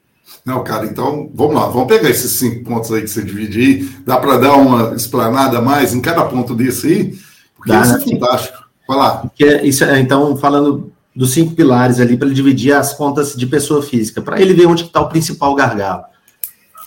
Não, 0.44 0.62
cara, 0.62 0.85
então 0.85 1.30
vamos 1.35 1.54
lá, 1.54 1.68
vamos 1.68 1.88
pegar 1.88 2.11
esses 2.11 2.33
cinco 2.33 2.64
pontos 2.64 2.92
aí 2.92 3.00
que 3.00 3.09
você 3.09 3.22
divide 3.22 3.59
aí. 3.59 3.88
Dá 4.04 4.18
para 4.18 4.37
dar 4.37 4.54
uma 4.57 4.94
explanada 4.94 5.59
a 5.59 5.62
mais 5.62 5.94
em 5.94 6.00
cada 6.00 6.24
ponto 6.24 6.54
desse 6.54 6.87
aí? 6.87 7.18
Porque 7.57 7.72
Dá, 7.72 7.80
isso 7.80 7.94
é 7.94 7.98
né? 7.98 8.04
fantástico. 8.04 8.64
Vai 8.87 8.98
lá. 8.98 9.16
Porque 9.16 9.46
isso, 9.62 9.85
é, 9.85 9.98
então, 9.98 10.37
falando 10.37 10.92
dos 11.16 11.33
cinco 11.33 11.54
pilares 11.54 11.98
ali, 11.98 12.16
para 12.16 12.26
ele 12.26 12.35
dividir 12.35 12.72
as 12.72 12.92
contas 12.92 13.35
de 13.35 13.46
pessoa 13.46 13.83
física, 13.83 14.20
para 14.20 14.38
ele 14.38 14.52
ver 14.52 14.66
onde 14.66 14.83
está 14.83 15.00
o 15.00 15.09
principal 15.09 15.54
gargalo. 15.54 16.04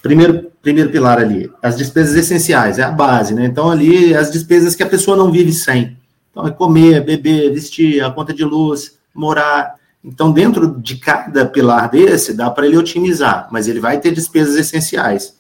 Primeiro, 0.04 0.52
primeiro 0.62 0.91
pilar 0.91 1.17
ali, 1.17 1.52
as 1.62 1.76
despesas 1.76 2.15
essenciais, 2.15 2.78
é 2.78 2.84
a 2.84 2.91
base, 2.91 3.34
né? 3.34 3.46
Então, 3.46 3.72
ali, 3.72 4.13
as 4.13 4.32
despesas 4.32 4.76
que 4.76 4.84
a 4.84 4.88
pessoa 4.88 5.17
não 5.17 5.32
vive 5.32 5.52
sem. 5.52 5.98
Então, 6.30 6.46
é 6.46 6.52
comer, 6.52 7.04
beber, 7.04 7.52
vestir, 7.52 8.04
a 8.04 8.12
conta 8.12 8.34
de 8.34 8.43
luz, 8.43 9.00
morar, 9.15 9.76
então, 10.03 10.31
dentro 10.31 10.79
de 10.79 10.95
cada 10.95 11.45
pilar 11.45 11.89
desse, 11.89 12.33
dá 12.33 12.49
para 12.49 12.65
ele 12.65 12.77
otimizar, 12.77 13.47
mas 13.51 13.67
ele 13.67 13.79
vai 13.79 13.99
ter 13.99 14.12
despesas 14.12 14.55
essenciais. 14.55 15.36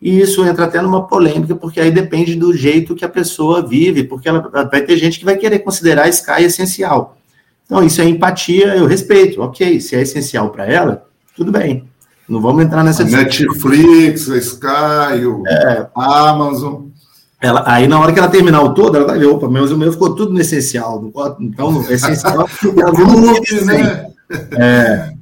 E 0.00 0.20
isso 0.20 0.44
entra 0.44 0.66
até 0.66 0.80
numa 0.80 1.06
polêmica, 1.06 1.54
porque 1.54 1.80
aí 1.80 1.90
depende 1.90 2.34
do 2.34 2.54
jeito 2.54 2.94
que 2.94 3.04
a 3.04 3.08
pessoa 3.08 3.66
vive, 3.66 4.04
porque 4.04 4.28
ela 4.28 4.40
vai 4.70 4.82
ter 4.82 4.96
gente 4.96 5.18
que 5.18 5.24
vai 5.24 5.36
querer 5.36 5.60
considerar 5.60 6.04
a 6.04 6.08
Sky 6.08 6.44
essencial. 6.44 7.16
Então, 7.64 7.82
isso 7.82 8.00
é 8.00 8.04
empatia, 8.04 8.76
eu 8.76 8.86
respeito. 8.86 9.42
Ok, 9.42 9.80
se 9.80 9.96
é 9.96 10.02
essencial 10.02 10.50
para 10.50 10.66
ela, 10.66 11.06
tudo 11.34 11.50
bem. 11.50 11.84
Não 12.28 12.40
vamos 12.40 12.64
entrar 12.64 12.82
nessa 12.84 13.02
a 13.02 13.06
Netflix, 13.06 14.30
a 14.30 14.36
Sky, 14.36 15.24
o 15.26 15.46
é, 15.46 15.88
Amazon. 15.94 16.86
Ela, 17.40 17.62
aí, 17.66 17.86
na 17.86 18.00
hora 18.00 18.12
que 18.12 18.18
ela 18.18 18.28
terminar 18.28 18.62
o 18.62 18.72
todo, 18.72 18.96
ela 18.96 19.06
vai 19.06 19.18
ver, 19.18 19.26
opa, 19.26 19.48
mas 19.48 19.70
o 19.70 19.76
meu 19.76 19.92
ficou 19.92 20.14
tudo 20.14 20.32
no 20.32 20.40
essencial. 20.40 21.12
Então, 21.38 21.70
no 21.70 21.92
essencial, 21.92 22.48
né? 23.64 24.06
É, 24.58 25.12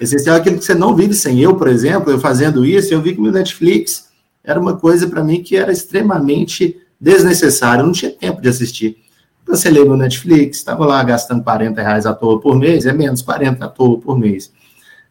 essencial 0.00 0.36
é 0.36 0.38
aquilo 0.38 0.58
que 0.58 0.64
você 0.64 0.74
não 0.74 0.94
vive 0.94 1.14
sem. 1.14 1.40
Eu, 1.40 1.56
por 1.56 1.66
exemplo, 1.66 2.12
eu 2.12 2.18
fazendo 2.18 2.64
isso, 2.64 2.94
eu 2.94 3.02
vi 3.02 3.14
que 3.14 3.20
meu 3.20 3.32
Netflix 3.32 4.08
era 4.44 4.60
uma 4.60 4.76
coisa 4.76 5.08
para 5.08 5.24
mim 5.24 5.42
que 5.42 5.56
era 5.56 5.72
extremamente 5.72 6.76
desnecessária. 7.00 7.82
Eu 7.82 7.86
não 7.86 7.92
tinha 7.92 8.12
tempo 8.12 8.40
de 8.40 8.48
assistir. 8.48 8.98
Cancelei 9.44 9.84
meu 9.84 9.96
Netflix, 9.96 10.58
estava 10.58 10.86
lá 10.86 11.02
gastando 11.02 11.42
40 11.42 11.82
reais 11.82 12.06
à 12.06 12.14
toa 12.14 12.40
por 12.40 12.56
mês, 12.56 12.86
é 12.86 12.92
menos 12.92 13.20
40 13.20 13.64
à 13.64 13.68
toa 13.68 13.98
por 13.98 14.18
mês. 14.18 14.50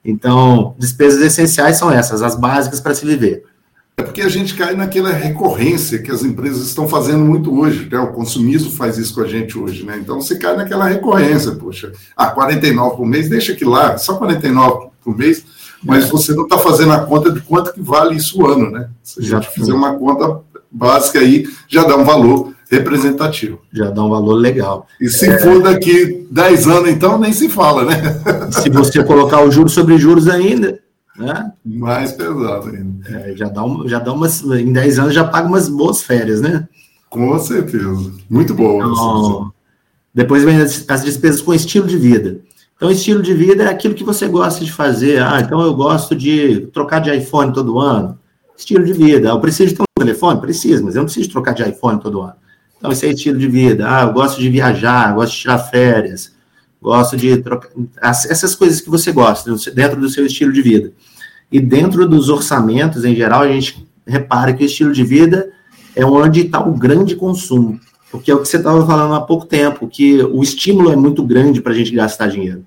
Então, 0.03 0.75
despesas 0.77 1.21
essenciais 1.21 1.77
são 1.77 1.91
essas, 1.91 2.21
as 2.21 2.35
básicas 2.35 2.81
para 2.81 2.95
se 2.95 3.05
viver. 3.05 3.45
É 3.95 4.01
porque 4.01 4.21
a 4.21 4.29
gente 4.29 4.55
cai 4.55 4.75
naquela 4.75 5.11
recorrência 5.11 6.01
que 6.01 6.09
as 6.09 6.23
empresas 6.23 6.65
estão 6.65 6.87
fazendo 6.87 7.23
muito 7.23 7.55
hoje, 7.55 7.87
né? 7.91 7.99
O 7.99 8.11
consumismo 8.11 8.71
faz 8.71 8.97
isso 8.97 9.13
com 9.13 9.21
a 9.21 9.27
gente 9.27 9.57
hoje, 9.57 9.85
né? 9.85 9.99
Então 10.01 10.19
você 10.19 10.35
cai 10.35 10.55
naquela 10.55 10.85
recorrência, 10.85 11.51
poxa, 11.51 11.91
ah, 12.17 12.27
49 12.31 12.97
por 12.97 13.05
mês, 13.05 13.29
deixa 13.29 13.53
que 13.53 13.63
lá, 13.63 13.97
só 13.97 14.15
49 14.15 14.87
por 15.03 15.15
mês, 15.15 15.45
mas 15.83 16.05
é. 16.05 16.07
você 16.07 16.33
não 16.33 16.43
está 16.43 16.57
fazendo 16.57 16.91
a 16.91 17.01
conta 17.01 17.31
de 17.31 17.41
quanto 17.41 17.71
que 17.71 17.81
vale 17.81 18.15
isso 18.15 18.41
o 18.41 18.47
ano, 18.47 18.71
né? 18.71 18.89
Se 19.03 19.19
a 19.19 19.23
gente 19.23 19.49
fizer 19.51 19.73
uma 19.73 19.93
conta 19.93 20.41
básica 20.71 21.19
aí, 21.19 21.47
já 21.67 21.83
dá 21.83 21.95
um 21.95 22.03
valor 22.03 22.51
representativo. 22.71 23.59
Já 23.71 23.91
dá 23.91 24.03
um 24.03 24.09
valor 24.09 24.33
legal. 24.33 24.87
E 24.99 25.07
se 25.07 25.29
é... 25.29 25.37
for 25.37 25.61
daqui 25.61 26.25
10 26.31 26.67
anos, 26.67 26.89
então, 26.89 27.19
nem 27.19 27.31
se 27.31 27.47
fala, 27.47 27.85
né? 27.85 28.01
Se 28.51 28.69
você 28.69 29.03
colocar 29.03 29.43
o 29.43 29.51
juros 29.51 29.73
sobre 29.73 29.97
juros 29.97 30.27
ainda, 30.27 30.79
né? 31.17 31.51
Mais 31.63 32.11
pesado 32.13 32.69
ainda. 32.69 33.09
É, 33.09 33.35
já, 33.35 33.47
dá 33.49 33.63
um, 33.63 33.87
já 33.87 33.99
dá 33.99 34.11
umas. 34.11 34.41
Em 34.43 34.71
10 34.71 34.99
anos 34.99 35.13
já 35.13 35.23
paga 35.23 35.47
umas 35.47 35.69
boas 35.69 36.01
férias, 36.01 36.41
né? 36.41 36.67
Com 37.09 37.37
certeza. 37.39 38.11
Muito 38.29 38.53
boa. 38.53 38.85
Então, 38.85 39.53
depois 40.13 40.43
vem 40.43 40.57
as, 40.57 40.83
as, 40.87 41.03
despesas 41.03 41.41
com 41.41 41.53
estilo 41.53 41.87
de 41.87 41.97
vida. 41.97 42.39
Então, 42.75 42.89
estilo 42.89 43.21
de 43.21 43.33
vida 43.33 43.63
é 43.63 43.67
aquilo 43.67 43.93
que 43.93 44.03
você 44.03 44.27
gosta 44.27 44.65
de 44.65 44.71
fazer. 44.71 45.21
Ah, 45.21 45.39
então 45.39 45.61
eu 45.61 45.73
gosto 45.75 46.15
de 46.15 46.67
trocar 46.73 46.99
de 46.99 47.15
iPhone 47.15 47.53
todo 47.53 47.79
ano. 47.79 48.17
Estilo 48.57 48.83
de 48.83 48.93
vida. 48.93 49.29
Eu 49.29 49.39
preciso 49.39 49.69
de 49.69 49.75
ter 49.75 49.81
um 49.83 49.99
telefone? 49.99 50.41
Preciso, 50.41 50.83
mas 50.83 50.95
eu 50.95 51.01
não 51.01 51.05
preciso 51.05 51.29
trocar 51.29 51.53
de 51.53 51.63
iPhone 51.63 51.99
todo 51.99 52.21
ano. 52.21 52.35
Então, 52.77 52.91
esse 52.91 53.05
é 53.05 53.09
estilo 53.11 53.37
de 53.37 53.47
vida. 53.47 53.85
Ah, 53.87 54.03
eu 54.03 54.13
gosto 54.13 54.41
de 54.41 54.49
viajar, 54.49 55.13
gosto 55.13 55.33
de 55.33 55.39
tirar 55.39 55.59
férias 55.59 56.33
gosto 56.83 57.15
de 57.15 57.37
trocar. 57.37 57.69
Essas 58.01 58.53
coisas 58.53 58.81
que 58.81 58.89
você 58.89 59.11
gosta, 59.11 59.55
dentro 59.73 59.99
do 59.99 60.09
seu 60.09 60.25
estilo 60.25 60.51
de 60.51 60.61
vida. 60.61 60.91
E 61.49 61.59
dentro 61.59 62.07
dos 62.07 62.29
orçamentos, 62.29 63.05
em 63.05 63.15
geral, 63.15 63.41
a 63.41 63.47
gente 63.47 63.87
repara 64.05 64.53
que 64.53 64.63
o 64.63 64.65
estilo 64.65 64.91
de 64.91 65.03
vida 65.03 65.49
é 65.95 66.05
onde 66.05 66.41
está 66.41 66.59
o 66.59 66.73
grande 66.73 67.15
consumo. 67.15 67.79
Porque 68.11 68.29
é 68.29 68.35
o 68.35 68.41
que 68.41 68.47
você 68.47 68.57
estava 68.57 68.85
falando 68.85 69.15
há 69.15 69.21
pouco 69.21 69.45
tempo, 69.45 69.87
que 69.87 70.21
o 70.21 70.43
estímulo 70.43 70.91
é 70.91 70.95
muito 70.95 71.23
grande 71.23 71.61
para 71.61 71.71
a 71.71 71.75
gente 71.75 71.91
gastar 71.91 72.27
dinheiro. 72.27 72.65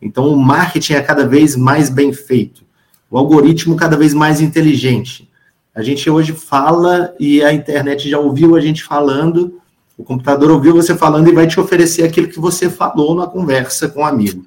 Então, 0.00 0.28
o 0.28 0.36
marketing 0.36 0.94
é 0.94 1.00
cada 1.02 1.26
vez 1.26 1.56
mais 1.56 1.90
bem 1.90 2.12
feito, 2.12 2.62
o 3.10 3.18
algoritmo 3.18 3.76
cada 3.76 3.96
vez 3.96 4.14
mais 4.14 4.40
inteligente. 4.40 5.28
A 5.74 5.82
gente 5.82 6.08
hoje 6.08 6.32
fala 6.32 7.14
e 7.18 7.42
a 7.42 7.52
internet 7.52 8.08
já 8.08 8.18
ouviu 8.18 8.54
a 8.56 8.60
gente 8.60 8.84
falando 8.84 9.60
o 9.96 10.04
computador 10.04 10.50
ouviu 10.50 10.74
você 10.74 10.94
falando 10.94 11.28
e 11.28 11.32
vai 11.32 11.46
te 11.46 11.58
oferecer 11.58 12.02
aquilo 12.02 12.28
que 12.28 12.38
você 12.38 12.68
falou 12.68 13.14
na 13.14 13.26
conversa 13.26 13.88
com 13.88 14.00
o 14.00 14.02
um 14.02 14.06
amigo. 14.06 14.44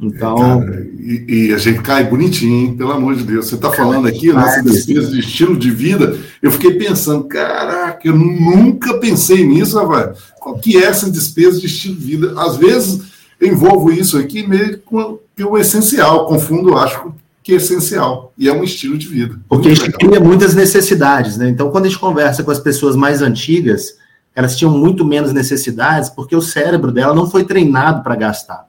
Então. 0.00 0.36
Cara, 0.36 0.86
e, 0.98 1.48
e, 1.48 1.54
a 1.54 1.58
gente 1.58 1.80
cai 1.80 2.04
bonitinho, 2.04 2.76
pelo 2.76 2.92
amor 2.92 3.16
de 3.16 3.24
Deus. 3.24 3.46
Você 3.46 3.56
está 3.56 3.72
falando 3.72 4.06
aqui, 4.06 4.32
nossa 4.32 4.62
despesa 4.62 5.10
de 5.10 5.18
estilo 5.18 5.56
de 5.56 5.70
vida. 5.70 6.16
Eu 6.40 6.52
fiquei 6.52 6.74
pensando, 6.74 7.24
caraca, 7.24 8.06
eu 8.06 8.16
nunca 8.16 8.98
pensei 8.98 9.44
nisso, 9.44 9.76
rapaz. 9.76 10.18
Qual 10.38 10.56
que 10.58 10.76
é 10.76 10.84
essa 10.84 11.10
despesa 11.10 11.58
de 11.58 11.66
estilo 11.66 11.96
de 11.96 12.06
vida? 12.06 12.34
Às 12.40 12.56
vezes 12.56 13.02
eu 13.40 13.48
envolvo 13.48 13.90
isso 13.90 14.16
aqui 14.16 14.46
meio 14.46 14.78
com 14.80 15.18
o 15.40 15.58
essencial, 15.58 16.26
confundo, 16.26 16.76
acho 16.76 17.12
que 17.42 17.52
é 17.52 17.56
essencial. 17.56 18.32
E 18.38 18.48
é 18.48 18.52
um 18.52 18.62
estilo 18.62 18.96
de 18.96 19.08
vida. 19.08 19.40
Porque 19.48 19.68
a 19.68 19.74
gente 19.74 19.90
cria 19.92 20.20
muitas 20.20 20.54
necessidades, 20.54 21.36
né? 21.36 21.48
Então, 21.48 21.70
quando 21.70 21.86
a 21.86 21.88
gente 21.88 21.98
conversa 21.98 22.44
com 22.44 22.50
as 22.50 22.60
pessoas 22.60 22.94
mais 22.94 23.20
antigas 23.20 23.94
elas 24.38 24.54
tinham 24.56 24.70
muito 24.70 25.04
menos 25.04 25.32
necessidades 25.32 26.08
porque 26.08 26.36
o 26.36 26.40
cérebro 26.40 26.92
dela 26.92 27.12
não 27.12 27.28
foi 27.28 27.42
treinado 27.42 28.04
para 28.04 28.14
gastar. 28.14 28.68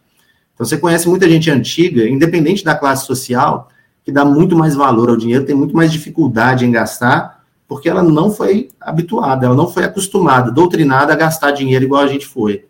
Então 0.56 0.66
você 0.66 0.80
conhece 0.80 1.08
muita 1.08 1.30
gente 1.30 1.52
antiga, 1.52 2.10
independente 2.10 2.66
da 2.66 2.74
classe 2.74 3.06
social, 3.06 3.70
que 4.04 4.12
dá 4.12 4.26
muito 4.26 4.58
mais 4.58 4.74
valor 4.74 5.10
ao 5.10 5.16
dinheiro, 5.16 5.46
tem 5.46 5.54
muito 5.54 5.76
mais 5.76 5.92
dificuldade 5.92 6.66
em 6.66 6.72
gastar, 6.72 7.44
porque 7.68 7.88
ela 7.88 8.02
não 8.02 8.32
foi 8.32 8.70
habituada, 8.82 9.46
ela 9.46 9.54
não 9.54 9.68
foi 9.68 9.84
acostumada, 9.84 10.52
doutrinada 10.52 11.14
a 11.14 11.16
gastar 11.16 11.52
dinheiro 11.52 11.86
igual 11.86 12.02
a 12.02 12.08
gente 12.08 12.26
foi. 12.26 12.66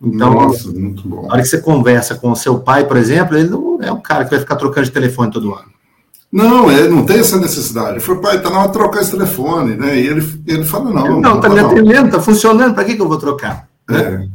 Então, 0.00 0.32
Nossa, 0.32 0.70
muito 0.70 1.08
bom. 1.08 1.22
na 1.26 1.32
hora 1.32 1.42
que 1.42 1.48
você 1.48 1.60
conversa 1.60 2.14
com 2.14 2.30
o 2.30 2.36
seu 2.36 2.60
pai, 2.60 2.86
por 2.86 2.98
exemplo, 2.98 3.36
ele 3.36 3.50
não 3.50 3.82
é 3.82 3.90
um 3.90 4.00
cara 4.00 4.22
que 4.22 4.30
vai 4.30 4.38
ficar 4.38 4.54
trocando 4.54 4.86
de 4.86 4.92
telefone 4.92 5.32
todo 5.32 5.52
ano. 5.52 5.71
Não, 6.32 6.72
ele 6.72 6.88
não 6.88 7.04
tem 7.04 7.18
essa 7.18 7.38
necessidade. 7.38 7.90
Ele 7.90 8.00
falou, 8.00 8.22
pai, 8.22 8.40
tá 8.40 8.48
na 8.48 8.60
hora 8.60 8.68
de 8.68 8.72
trocar 8.72 9.02
esse 9.02 9.10
telefone, 9.10 9.76
né? 9.76 10.00
E 10.00 10.06
ele, 10.06 10.42
ele 10.46 10.64
fala, 10.64 10.90
não. 10.90 11.20
Não, 11.20 11.40
tá 11.40 11.50
me 11.50 11.60
atendendo, 11.60 12.10
tá 12.10 12.20
funcionando, 12.20 12.74
para 12.74 12.84
que, 12.84 12.96
que 12.96 13.02
eu 13.02 13.08
vou 13.08 13.18
trocar? 13.18 13.68
É. 13.90 14.26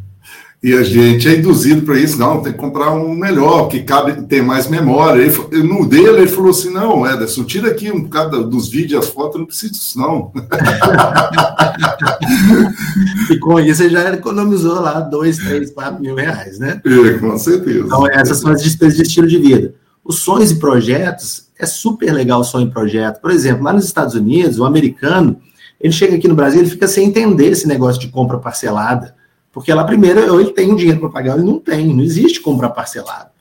E 0.61 0.73
a 0.73 0.81
gente 0.81 1.27
é 1.27 1.37
induzido 1.37 1.83
para 1.83 1.99
isso, 1.99 2.17
não, 2.17 2.41
tem 2.41 2.51
que 2.51 2.57
comprar 2.57 2.91
um 2.91 3.13
melhor, 3.13 3.67
que 3.67 3.83
cabe, 3.83 4.23
tem 4.23 4.41
mais 4.41 4.67
memória. 4.67 5.21
Ele, 5.21 5.63
no 5.63 5.87
dele, 5.87 6.17
ele 6.17 6.27
falou 6.27 6.49
assim: 6.49 6.71
não, 6.71 7.05
Ederson, 7.05 7.43
tira 7.43 7.69
aqui 7.69 7.91
um 7.91 8.01
bocado 8.01 8.43
dos 8.43 8.67
vídeos, 8.67 9.05
as 9.05 9.11
fotos, 9.11 9.39
não 9.39 9.45
precisa 9.45 9.71
disso, 9.71 9.99
não. 9.99 10.31
e 13.29 13.37
com 13.37 13.59
isso 13.59 13.83
você 13.83 13.89
já 13.89 14.11
economizou 14.11 14.81
lá 14.81 14.99
dois, 14.99 15.37
três, 15.37 15.69
quatro 15.69 16.01
mil 16.01 16.15
reais, 16.15 16.57
né? 16.57 16.81
É, 16.83 17.13
com 17.19 17.37
certeza. 17.37 17.85
Então, 17.85 18.07
essas 18.07 18.39
são 18.39 18.51
as 18.51 18.63
despesas 18.63 18.97
de 18.97 19.03
estilo 19.03 19.27
de 19.27 19.37
vida. 19.37 19.75
Os 20.03 20.19
sonhos 20.19 20.49
e 20.49 20.55
projetos, 20.55 21.46
é 21.59 21.65
super 21.65 22.13
legal 22.13 22.41
o 22.41 22.43
sonho 22.43 22.67
e 22.67 22.71
projeto. 22.71 23.19
Por 23.19 23.31
exemplo, 23.31 23.63
lá 23.63 23.73
nos 23.73 23.85
Estados 23.85 24.15
Unidos, 24.15 24.59
o 24.59 24.65
americano, 24.65 25.41
ele 25.79 25.93
chega 25.93 26.15
aqui 26.15 26.27
no 26.27 26.35
Brasil, 26.35 26.61
ele 26.61 26.69
fica 26.69 26.87
sem 26.87 27.07
entender 27.07 27.47
esse 27.47 27.67
negócio 27.67 27.99
de 27.99 28.07
compra 28.09 28.37
parcelada. 28.37 29.15
Porque 29.51 29.73
lá, 29.73 29.83
primeiro, 29.83 30.39
ele 30.39 30.51
tem 30.51 30.75
dinheiro 30.75 30.99
para 30.99 31.09
pagar, 31.09 31.35
ele 31.35 31.45
não 31.45 31.59
tem, 31.59 31.93
não 31.93 32.03
existe 32.03 32.39
compra 32.41 32.69
parcelada. 32.69 33.31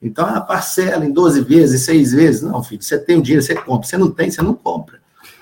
Então, 0.00 0.24
a 0.24 0.40
parcela 0.40 1.04
em 1.04 1.12
12 1.12 1.40
vezes, 1.40 1.82
6 1.82 2.12
vezes, 2.12 2.42
não, 2.42 2.62
filho, 2.62 2.80
você 2.80 2.96
tem 2.96 3.18
o 3.18 3.22
dinheiro, 3.22 3.44
você 3.44 3.56
compra, 3.56 3.88
você 3.88 3.96
não 3.96 4.10
tem, 4.10 4.30
você 4.30 4.40
não 4.40 4.54
compra. 4.54 4.97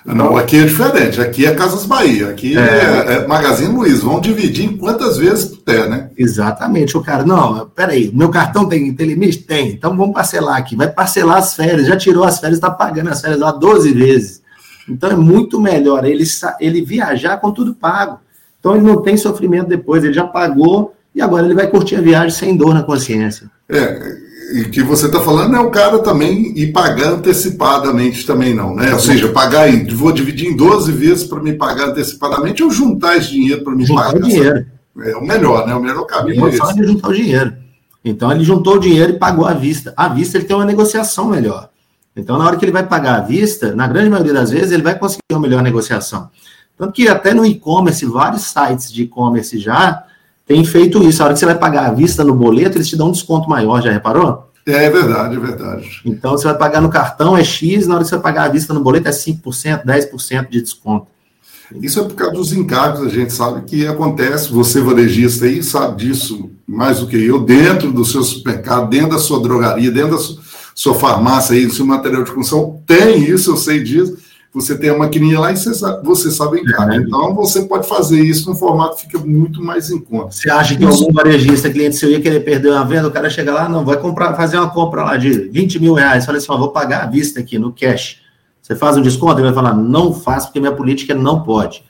Não, 0.07 0.37
aqui 0.37 0.57
é 0.57 0.65
diferente. 0.65 1.21
Aqui 1.21 1.45
é 1.45 1.55
Casas 1.55 1.85
Bahia. 1.85 2.29
Aqui 2.29 2.57
é, 2.57 2.61
é, 2.61 3.13
é 3.15 3.27
Magazine 3.27 3.75
Luiz. 3.75 4.01
Vão 4.03 4.21
dividir 4.21 4.65
em 4.65 4.77
quantas 4.77 5.19
vezes 5.19 5.47
puder, 5.47 5.89
né? 5.89 6.11
Exatamente. 6.17 6.97
O 6.97 7.03
cara, 7.03 7.25
não, 7.25 7.69
peraí, 7.69 8.11
meu 8.15 8.29
cartão 8.29 8.69
tem, 8.69 8.95
tem 8.95 9.09
limite? 9.09 9.39
Tem. 9.39 9.71
Então 9.71 9.97
vamos 9.97 10.15
parcelar 10.15 10.57
aqui. 10.57 10.77
Vai 10.77 10.89
parcelar 10.89 11.39
as 11.39 11.55
férias. 11.55 11.89
Já 11.89 11.97
tirou 11.97 12.25
as 12.25 12.39
férias, 12.39 12.59
está 12.59 12.71
pagando 12.71 13.11
as 13.11 13.21
férias 13.21 13.41
lá 13.41 13.51
12 13.51 13.93
vezes. 13.93 14.43
Então 14.89 15.11
é 15.11 15.17
muito 15.17 15.61
melhor 15.61 16.05
ele, 16.05 16.25
ele 16.61 16.83
viajar 16.83 17.39
com 17.39 17.51
tudo 17.51 17.75
pago. 17.75 18.21
Então 18.61 18.77
ele 18.77 18.87
não 18.87 19.03
tem 19.03 19.17
sofrimento 19.17 19.69
depois, 19.69 20.03
ele 20.03 20.13
já 20.13 20.27
pagou 20.27 20.96
e 21.17 21.23
agora 21.23 21.47
ele 21.47 21.55
vai 21.55 21.67
curtir 21.67 21.97
a 21.97 22.01
viagem 22.03 22.31
sem 22.31 22.55
dor 22.55 22.75
na 22.75 22.83
consciência. 22.83 23.51
É, 23.71 24.17
e 24.53 24.67
que 24.67 24.83
você 24.83 25.07
está 25.07 25.19
falando 25.19 25.57
é 25.57 25.59
o 25.59 25.71
cara 25.71 25.99
também 26.01 26.53
ir 26.57 26.73
pagar 26.73 27.15
antecipadamente 27.15 28.27
também 28.27 28.55
não, 28.55 28.77
né? 28.77 28.93
Ou 28.93 29.01
seja, 29.01 29.29
pagar 29.29 29.73
em, 29.73 29.87
vou 29.87 30.13
dividir 30.13 30.47
em 30.47 30.55
12 30.55 30.93
vezes 30.93 31.25
para 31.25 31.43
me 31.43 31.55
pagar 31.55 31.89
antecipadamente 31.89 32.63
ou 32.63 32.71
juntar 32.71 33.17
esse 33.17 33.31
dinheiro 33.31 33.65
para 33.65 33.75
me 33.75 33.87
juntar 33.87 34.13
pagar. 34.13 34.21
Dinheiro. 34.21 34.67
É 34.99 35.17
o 35.17 35.27
melhor, 35.27 35.67
né? 35.67 35.75
O 35.75 35.81
melhor 35.81 36.05
caminho 36.05 36.47
é 36.47 36.51
esse. 36.51 36.81
É 36.81 36.85
juntar 36.85 37.09
o 37.09 37.15
dinheiro. 37.15 37.55
Então 38.05 38.31
ele 38.31 38.45
juntou 38.45 38.77
o 38.77 38.79
dinheiro 38.79 39.13
e 39.13 39.19
pagou 39.19 39.47
à 39.47 39.55
vista. 39.55 39.95
À 39.97 40.09
vista 40.09 40.37
ele 40.37 40.45
tem 40.45 40.55
uma 40.55 40.67
negociação 40.67 41.29
melhor. 41.29 41.71
Então, 42.15 42.39
na 42.39 42.47
hora 42.47 42.57
que 42.57 42.65
ele 42.65 42.73
vai 42.73 42.87
pagar 42.87 43.17
à 43.17 43.21
vista, 43.21 43.75
na 43.75 43.87
grande 43.87 44.09
maioria 44.09 44.33
das 44.33 44.51
vezes, 44.51 44.73
ele 44.73 44.83
vai 44.83 44.99
conseguir 44.99 45.21
uma 45.33 45.41
melhor 45.41 45.63
negociação. 45.63 46.31
Tanto 46.79 46.93
que 46.93 47.09
até 47.09 47.35
no 47.35 47.45
e-commerce, 47.45 48.07
vários 48.07 48.43
sites 48.43 48.91
de 48.91 49.03
e-commerce 49.03 49.59
já 49.59 50.03
têm 50.47 50.65
feito 50.65 51.03
isso. 51.03 51.23
A 51.23 51.27
hora 51.27 51.35
que 51.35 51.41
você 51.41 51.47
vai 51.47 51.59
pagar 51.59 51.87
à 51.87 51.93
vista 51.93 52.25
no 52.25 52.35
boleto, 52.35 52.77
eles 52.77 52.89
te 52.89 52.97
dão 52.97 53.09
um 53.09 53.13
desconto 53.13 53.49
maior, 53.49 53.83
já 53.83 53.91
reparou? 53.91 54.51
É 54.67 54.91
verdade, 54.91 55.37
é 55.37 55.39
verdade. 55.39 56.01
Então, 56.05 56.33
você 56.33 56.45
vai 56.45 56.57
pagar 56.57 56.81
no 56.81 56.89
cartão, 56.89 57.37
é 57.37 57.45
X, 57.45 57.87
na 57.87 57.95
hora 57.95 58.05
que 58.05 58.11
você 58.11 58.17
vai 58.17 58.23
pagar 58.23 58.45
à 58.45 58.49
vista 58.49 58.75
no 58.75 58.81
boleto, 58.81 59.09
é 59.09 59.13
5%, 59.13 59.85
10% 59.85 60.49
de 60.49 60.61
desconto. 60.61 61.07
Isso 61.81 62.01
é 62.01 62.05
por 62.05 62.15
causa 62.15 62.35
dos 62.35 62.53
encargos, 62.53 63.07
a 63.07 63.09
gente 63.09 63.33
sabe 63.33 63.63
que 63.63 63.87
acontece, 63.87 64.53
você 64.53 64.81
varejista 64.81 65.47
aí 65.47 65.63
sabe 65.63 66.05
disso 66.05 66.51
mais 66.67 67.01
do 67.01 67.07
que 67.07 67.17
eu, 67.17 67.41
dentro 67.41 67.93
do 67.93 68.05
seu 68.05 68.23
supermercado, 68.23 68.89
dentro 68.89 69.11
da 69.11 69.19
sua 69.19 69.41
drogaria, 69.41 69.91
dentro 69.91 70.13
da 70.13 70.19
sua, 70.19 70.43
sua 70.75 70.95
farmácia 70.95 71.57
aí, 71.57 71.67
do 71.67 71.73
seu 71.73 71.85
material 71.85 72.23
de 72.23 72.31
construção, 72.31 72.81
tem 72.87 73.19
isso, 73.25 73.51
eu 73.51 73.57
sei 73.57 73.83
disso, 73.83 74.17
você 74.57 74.75
tem 74.75 74.89
a 74.89 74.97
maquininha 74.97 75.39
lá 75.39 75.53
e 75.53 75.57
você 75.59 75.75
sabe, 75.75 76.03
você 76.03 76.31
sabe 76.31 76.61
encargo. 76.61 76.95
É. 76.95 76.97
Então, 76.97 77.35
você 77.35 77.67
pode 77.67 77.87
fazer 77.87 78.19
isso 78.19 78.49
no 78.49 78.57
formato 78.57 78.97
que 78.97 79.03
fica 79.03 79.19
muito 79.19 79.63
mais 79.63 79.91
em 79.91 79.99
conta. 79.99 80.31
Você 80.31 80.51
acha 80.51 80.75
que 80.75 80.83
isso... 80.83 81.03
algum 81.03 81.13
varejista, 81.13 81.69
cliente 81.69 81.97
seu, 81.97 82.11
ia 82.11 82.23
querer 82.23 82.41
perder 82.41 82.71
uma 82.71 82.83
venda, 82.83 83.07
o 83.07 83.11
cara 83.11 83.29
chega 83.29 83.53
lá, 83.53 83.69
não, 83.69 83.85
vai 83.85 83.99
comprar, 83.99 84.35
fazer 84.35 84.57
uma 84.57 84.71
compra 84.71 85.05
lá 85.05 85.19
de 85.19 85.31
20 85.51 85.79
mil 85.79 85.93
reais, 85.93 86.25
fala 86.25 86.39
assim, 86.39 86.47
ó, 86.49 86.57
vou 86.57 86.71
pagar 86.71 87.03
à 87.03 87.07
vista 87.07 87.39
aqui, 87.39 87.59
no 87.59 87.71
cash. 87.71 88.23
Você 88.63 88.75
faz 88.75 88.97
um 88.97 89.03
desconto? 89.03 89.35
Ele 89.35 89.43
vai 89.43 89.55
falar, 89.55 89.75
não 89.75 90.15
faço, 90.15 90.47
porque 90.47 90.59
minha 90.59 90.73
política 90.73 91.15
não 91.15 91.43
pode. 91.43 91.85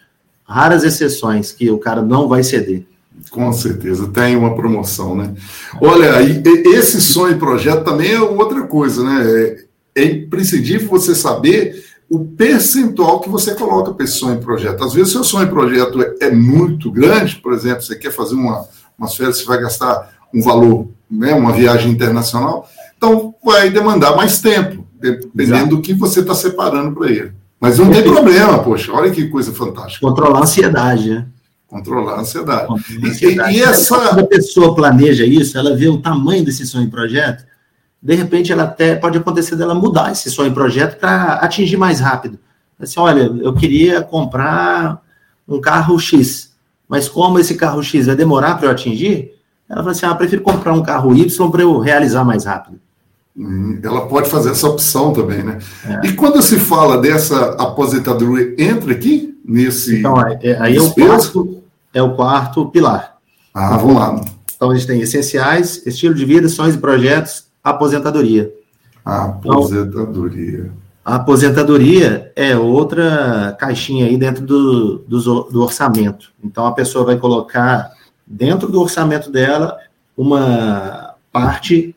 Raras 0.45 0.83
exceções 0.83 1.53
que 1.53 1.71
o 1.71 1.79
cara 1.79 2.03
não 2.03 2.27
vai 2.27 2.43
ceder. 2.43 2.85
Com 3.31 3.53
certeza, 3.53 4.09
tem 4.09 4.35
uma 4.35 4.57
promoção, 4.57 5.15
né? 5.15 5.35
Olha, 5.81 6.17
esse 6.69 7.01
sonho 7.01 7.37
e 7.37 7.39
projeto 7.39 7.85
também 7.85 8.11
é 8.11 8.21
outra 8.21 8.63
coisa, 8.63 9.05
né? 9.05 9.25
É, 9.25 10.03
é 10.03 10.05
imprescindível 10.05 10.89
você 10.89 11.15
saber 11.15 11.87
o 12.09 12.25
percentual 12.25 13.21
que 13.21 13.29
você 13.29 13.55
coloca 13.55 13.93
para 13.93 14.05
esse 14.05 14.15
sonho 14.15 14.37
em 14.37 14.41
projeto. 14.41 14.83
Às 14.85 14.95
vezes, 14.95 15.13
seu 15.13 15.25
sonho 15.25 15.47
em 15.47 15.51
projeto 15.51 16.01
é, 16.01 16.27
é, 16.27 16.31
muito 16.31 16.91
grande, 16.91 17.37
por 17.37 17.53
exemplo, 17.53 17.83
você 17.83 17.97
quer 17.97 18.13
fazer 18.13 18.35
uma, 18.35 18.65
umas 18.97 19.15
férias, 19.15 19.39
você 19.39 19.45
vai 19.45 19.61
gastar 19.61 20.17
um 20.33 20.41
valor, 20.43 20.89
né, 21.11 21.35
uma 21.35 21.53
viagem 21.53 21.91
internacional, 21.91 22.69
então 22.97 23.35
vai 23.45 23.71
demandar 23.71 24.17
mais 24.17 24.41
tempo, 24.41 24.87
dependendo 25.01 25.41
Exato. 25.41 25.69
do 25.69 25.83
que 25.83 25.95
você 25.95 26.21
está 26.21 26.35
separando 26.35 26.95
para 26.95 27.11
ele. 27.11 27.33
Mas 27.61 27.79
não 27.79 27.91
tem 27.91 28.03
problema, 28.03 28.59
poxa, 28.59 28.93
olha 28.93 29.11
que 29.11 29.29
coisa 29.29 29.53
fantástica. 29.53 30.07
Controlar 30.07 30.41
a 30.41 30.43
ansiedade, 30.43 31.11
né? 31.11 31.27
Controlar 31.67 32.17
a 32.17 32.21
ansiedade. 32.21 32.67
Controlar 32.67 33.09
a 33.09 33.11
ansiedade. 33.11 33.57
E, 33.57 33.59
e, 33.59 33.63
essa... 33.63 33.99
Quando 33.99 34.21
a 34.21 34.27
pessoa 34.27 34.75
planeja 34.75 35.25
isso, 35.25 35.59
ela 35.59 35.75
vê 35.75 35.89
o 35.89 35.99
tamanho 35.99 36.45
desse 36.45 36.67
sonho 36.67 36.85
em 36.85 36.91
projeto, 36.91 37.45
de 38.03 38.15
repente 38.15 38.53
ela 38.53 38.65
até 38.65 38.95
pode 38.95 39.19
acontecer 39.19 39.57
dela 39.57 39.75
mudar 39.75 40.13
esse 40.13 40.31
sonho 40.31 40.51
em 40.51 40.55
projeto 40.55 40.99
para 40.99 41.35
atingir 41.35 41.77
mais 41.77 42.01
rápido. 42.01 42.39
Assim, 42.79 43.01
olha, 43.01 43.23
eu 43.43 43.55
queria 43.55 44.03
comprar 44.03 45.01
um 45.49 45.61
carro 45.61 45.99
X, 45.99 46.53
mas 46.89 47.09
como 47.09 47.39
esse 47.39 47.55
carro 47.55 47.83
X 47.83 48.07
vai 48.07 48.15
demorar 48.15 48.57
para 48.57 48.67
eu 48.67 48.71
atingir, 48.71 49.33
ela 49.69 49.81
fala 49.81 49.93
assim, 49.93 50.07
ah, 50.07 50.15
prefiro 50.15 50.43
comprar 50.43 50.73
um 50.73 50.83
carro 50.83 51.15
Y 51.15 51.51
para 51.51 51.63
eu 51.63 51.79
realizar 51.79 52.25
mais 52.25 52.45
rápido. 52.45 52.79
Hum, 53.37 53.79
ela 53.83 54.07
pode 54.07 54.31
fazer 54.31 54.51
essa 54.51 54.69
opção 54.69 55.13
também, 55.13 55.43
né? 55.43 55.59
É. 55.85 56.07
E 56.07 56.13
quando 56.15 56.41
se 56.41 56.59
fala 56.59 56.99
dessa 56.99 57.51
aposentadoria, 57.59 58.55
entra 58.59 58.93
aqui 58.93 59.39
nesse. 59.45 59.99
Então, 59.99 60.19
é, 60.21 60.57
aí 60.59 60.77
é 60.77 60.81
o, 60.81 60.91
quarto, 60.91 61.63
é 61.93 62.03
o 62.03 62.15
quarto 62.15 62.67
pilar. 62.67 63.17
Ah, 63.53 63.77
vamos 63.77 63.97
lá. 63.97 64.25
Então, 64.55 64.71
a 64.71 64.75
gente 64.75 64.87
tem 64.87 65.01
essenciais, 65.01 65.87
estilo 65.87 66.15
de 66.15 66.25
vida, 66.25 66.49
sonhos 66.49 66.77
e 66.77 66.79
projetos, 66.79 67.46
aposentadoria. 67.71 68.53
A 69.05 69.25
aposentadoria. 69.25 70.59
Então, 70.59 70.87
a 71.05 71.15
aposentadoria 71.15 72.33
é 72.35 72.57
outra 72.57 73.57
caixinha 73.61 74.07
aí 74.07 74.17
dentro 74.17 74.45
do, 74.45 74.99
do, 75.07 75.43
do, 75.45 75.63
orçamento. 75.63 76.33
Então, 76.43 76.67
a 76.67 76.73
pessoa 76.73 77.05
vai 77.05 77.17
colocar 77.17 77.93
dentro 78.27 78.69
do 78.69 78.81
orçamento 78.81 79.31
dela 79.31 79.79
uma 80.17 81.15
parte 81.31 81.95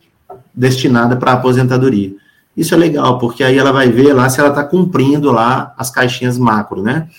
destinada 0.54 1.16
para 1.16 1.34
aposentadoria. 1.34 2.14
Isso 2.56 2.76
é 2.76 2.78
legal, 2.78 3.18
porque 3.18 3.44
aí 3.44 3.58
ela 3.58 3.72
vai 3.72 3.90
ver 3.90 4.14
lá 4.14 4.30
se 4.30 4.40
ela 4.40 4.50
está 4.50 4.64
cumprindo 4.64 5.32
lá 5.32 5.74
as 5.76 5.90
caixinhas 5.90 6.38
macro, 6.38 6.84
né? 6.84 7.10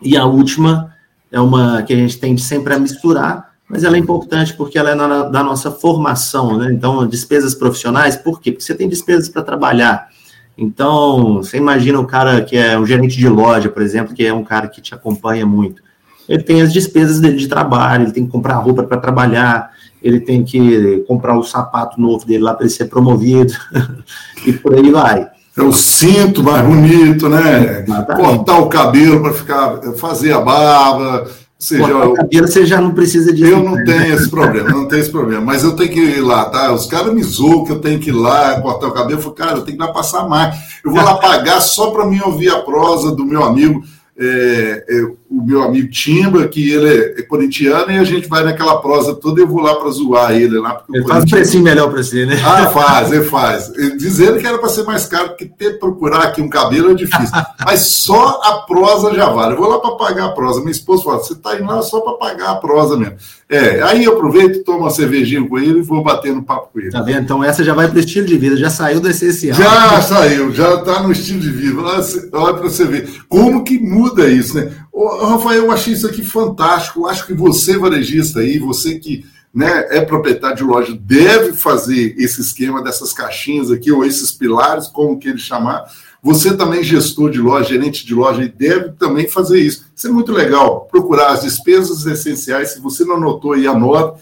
E 0.00 0.16
a 0.16 0.24
última 0.24 0.94
é 1.32 1.40
uma 1.40 1.82
que 1.82 1.92
a 1.92 1.96
gente 1.96 2.18
tem 2.18 2.36
sempre 2.36 2.74
a 2.74 2.78
misturar, 2.78 3.47
mas 3.68 3.84
ela 3.84 3.96
é 3.96 3.98
importante 3.98 4.54
porque 4.54 4.78
ela 4.78 4.90
é 4.90 4.94
na, 4.94 5.24
da 5.24 5.42
nossa 5.42 5.70
formação, 5.70 6.56
né? 6.56 6.72
Então, 6.72 7.06
despesas 7.06 7.54
profissionais, 7.54 8.16
por 8.16 8.40
quê? 8.40 8.50
Porque 8.50 8.64
você 8.64 8.74
tem 8.74 8.88
despesas 8.88 9.28
para 9.28 9.42
trabalhar. 9.42 10.08
Então, 10.56 11.36
você 11.36 11.58
imagina 11.58 12.00
o 12.00 12.06
cara 12.06 12.40
que 12.40 12.56
é 12.56 12.78
um 12.78 12.86
gerente 12.86 13.16
de 13.16 13.28
loja, 13.28 13.68
por 13.68 13.82
exemplo, 13.82 14.14
que 14.14 14.26
é 14.26 14.32
um 14.32 14.42
cara 14.42 14.68
que 14.68 14.80
te 14.80 14.94
acompanha 14.94 15.44
muito. 15.44 15.82
Ele 16.28 16.42
tem 16.42 16.62
as 16.62 16.72
despesas 16.72 17.20
dele 17.20 17.36
de 17.36 17.46
trabalho, 17.46 18.04
ele 18.04 18.12
tem 18.12 18.26
que 18.26 18.32
comprar 18.32 18.56
roupa 18.56 18.82
para 18.82 18.98
trabalhar, 18.98 19.70
ele 20.02 20.20
tem 20.20 20.42
que 20.42 21.04
comprar 21.06 21.38
o 21.38 21.44
sapato 21.44 22.00
novo 22.00 22.26
dele 22.26 22.42
lá 22.42 22.54
para 22.54 22.64
ele 22.64 22.72
ser 22.72 22.86
promovido, 22.86 23.52
e 24.46 24.52
por 24.52 24.74
aí 24.74 24.90
vai. 24.90 25.28
É 25.56 25.62
o 25.62 25.72
cinto 25.72 26.42
mais 26.42 26.64
bonito, 26.64 27.28
né? 27.28 27.82
Exatamente. 27.82 28.26
Cortar 28.26 28.58
o 28.58 28.68
cabelo 28.68 29.20
para 29.20 29.32
ficar, 29.32 29.80
fazer 29.96 30.32
a 30.32 30.40
barba, 30.40 31.26
seja, 31.58 31.88
eu, 31.88 32.14
cabelo, 32.14 32.46
você 32.46 32.64
já 32.64 32.80
não 32.80 32.92
precisa 32.92 33.32
disso. 33.32 33.50
Eu 33.50 33.62
não 33.62 33.74
né? 33.74 33.84
tenho 33.84 34.14
esse 34.14 34.30
problema, 34.30 34.70
não 34.70 34.86
tenho 34.86 35.02
esse 35.02 35.10
problema. 35.10 35.44
Mas 35.44 35.64
eu 35.64 35.74
tenho 35.74 35.90
que 35.90 36.00
ir 36.00 36.20
lá, 36.20 36.44
tá? 36.46 36.72
Os 36.72 36.86
caras 36.86 37.12
me 37.12 37.22
zoam 37.22 37.64
que 37.64 37.72
eu 37.72 37.80
tenho 37.80 37.98
que 37.98 38.10
ir 38.10 38.14
lá 38.14 38.60
cortar 38.60 38.88
o 38.88 38.92
cabelo. 38.92 39.18
Eu 39.18 39.22
falo, 39.22 39.34
cara, 39.34 39.56
eu 39.56 39.62
tenho 39.62 39.76
que 39.76 39.82
ir 39.82 39.86
lá 39.86 39.92
passar 39.92 40.28
mais. 40.28 40.56
Eu 40.84 40.92
vou 40.92 41.02
lá 41.02 41.16
pagar 41.16 41.60
só 41.60 41.90
para 41.90 42.06
mim 42.06 42.20
ouvir 42.20 42.50
a 42.50 42.60
prosa 42.60 43.10
do 43.14 43.24
meu 43.24 43.42
amigo 43.42 43.82
é, 44.18 44.84
é, 44.88 45.12
o 45.30 45.44
meu 45.44 45.62
amigo 45.62 45.90
Timba, 45.90 46.48
que 46.48 46.70
ele 46.70 46.88
é, 46.88 47.20
é, 47.20 47.22
corintiano, 47.22 47.90
e 47.92 47.98
a 47.98 48.04
gente 48.04 48.26
vai 48.28 48.42
naquela 48.42 48.80
prosa 48.80 49.14
toda 49.14 49.40
e 49.40 49.44
eu 49.44 49.48
vou 49.48 49.60
lá 49.60 49.74
para 49.74 49.90
zoar 49.90 50.32
ele 50.32 50.58
lá. 50.58 50.82
Ele 50.92 51.06
faz 51.06 51.24
um 51.24 51.28
precinho 51.28 51.62
melhor 51.62 51.90
para 51.90 52.02
você, 52.02 52.24
né? 52.24 52.40
Ah, 52.42 52.70
faz, 52.70 53.12
ele 53.12 53.24
faz. 53.24 53.70
Dizendo 53.98 54.38
que 54.38 54.46
era 54.46 54.56
para 54.56 54.70
ser 54.70 54.84
mais 54.84 55.04
caro, 55.04 55.28
porque 55.30 55.44
ter 55.44 55.78
procurar 55.78 56.22
aqui 56.22 56.40
um 56.40 56.48
cabelo 56.48 56.92
é 56.92 56.94
difícil. 56.94 57.36
Mas 57.64 57.80
só 57.80 58.40
a 58.42 58.62
prosa 58.66 59.14
já 59.14 59.28
vale. 59.28 59.52
Eu 59.52 59.58
vou 59.58 59.68
lá 59.68 59.78
para 59.78 59.96
pagar 59.96 60.24
a 60.26 60.32
prosa. 60.32 60.60
Minha 60.60 60.72
esposa 60.72 61.04
fala: 61.04 61.18
você 61.18 61.34
está 61.34 61.56
indo 61.56 61.66
lá 61.66 61.82
só 61.82 62.00
para 62.00 62.14
pagar 62.14 62.50
a 62.52 62.56
prosa 62.56 62.96
mesmo. 62.96 63.16
É, 63.50 63.80
aí 63.82 64.04
eu 64.04 64.12
aproveito, 64.12 64.62
tomo 64.62 64.80
uma 64.80 64.90
cervejinha 64.90 65.46
com 65.46 65.58
ele 65.58 65.78
e 65.78 65.82
vou 65.82 66.02
bater 66.02 66.34
no 66.34 66.42
papo 66.42 66.70
com 66.72 66.80
ele. 66.80 66.90
Tá 66.90 67.00
vendo? 67.00 67.22
Então 67.22 67.42
essa 67.42 67.64
já 67.64 67.72
vai 67.72 67.88
para 67.88 67.96
o 67.96 68.00
estilo 68.00 68.26
de 68.26 68.36
vida, 68.36 68.56
já 68.56 68.68
saiu 68.68 69.00
do 69.00 69.08
essencial. 69.08 69.56
Já 69.56 70.02
saiu, 70.02 70.52
já 70.52 70.74
está 70.74 71.02
no 71.02 71.12
estilo 71.12 71.40
de 71.40 71.50
vida. 71.50 71.80
Olha 71.80 72.54
para 72.54 72.62
você 72.62 72.84
ver 72.84 73.08
como 73.26 73.64
que 73.64 73.78
muda 73.78 74.28
isso, 74.28 74.56
né? 74.56 74.70
Ô, 74.98 75.26
Rafael, 75.26 75.66
eu 75.66 75.70
achei 75.70 75.92
isso 75.92 76.08
aqui 76.08 76.24
fantástico. 76.24 77.02
Eu 77.02 77.06
acho 77.06 77.24
que 77.24 77.32
você, 77.32 77.78
varejista 77.78 78.40
aí, 78.40 78.58
você 78.58 78.98
que 78.98 79.24
né, 79.54 79.86
é 79.90 80.00
proprietário 80.00 80.56
de 80.56 80.64
loja, 80.64 80.92
deve 81.00 81.52
fazer 81.52 82.16
esse 82.18 82.40
esquema 82.40 82.82
dessas 82.82 83.12
caixinhas 83.12 83.70
aqui, 83.70 83.92
ou 83.92 84.04
esses 84.04 84.32
pilares, 84.32 84.88
como 84.88 85.16
que 85.16 85.28
ele 85.28 85.38
chamar 85.38 85.84
você 86.20 86.56
também, 86.56 86.82
gestor 86.82 87.30
de 87.30 87.38
loja, 87.40 87.68
gerente 87.68 88.04
de 88.04 88.12
loja, 88.12 88.52
deve 88.58 88.90
também 88.98 89.28
fazer 89.28 89.60
isso. 89.60 89.84
Isso 89.94 90.08
é 90.08 90.10
muito 90.10 90.32
legal. 90.32 90.88
Procurar 90.90 91.28
as 91.28 91.42
despesas 91.42 92.04
essenciais. 92.04 92.70
Se 92.70 92.80
você 92.80 93.04
não 93.04 93.18
anotou 93.18 93.52
aí, 93.52 93.68
anota. 93.68 94.20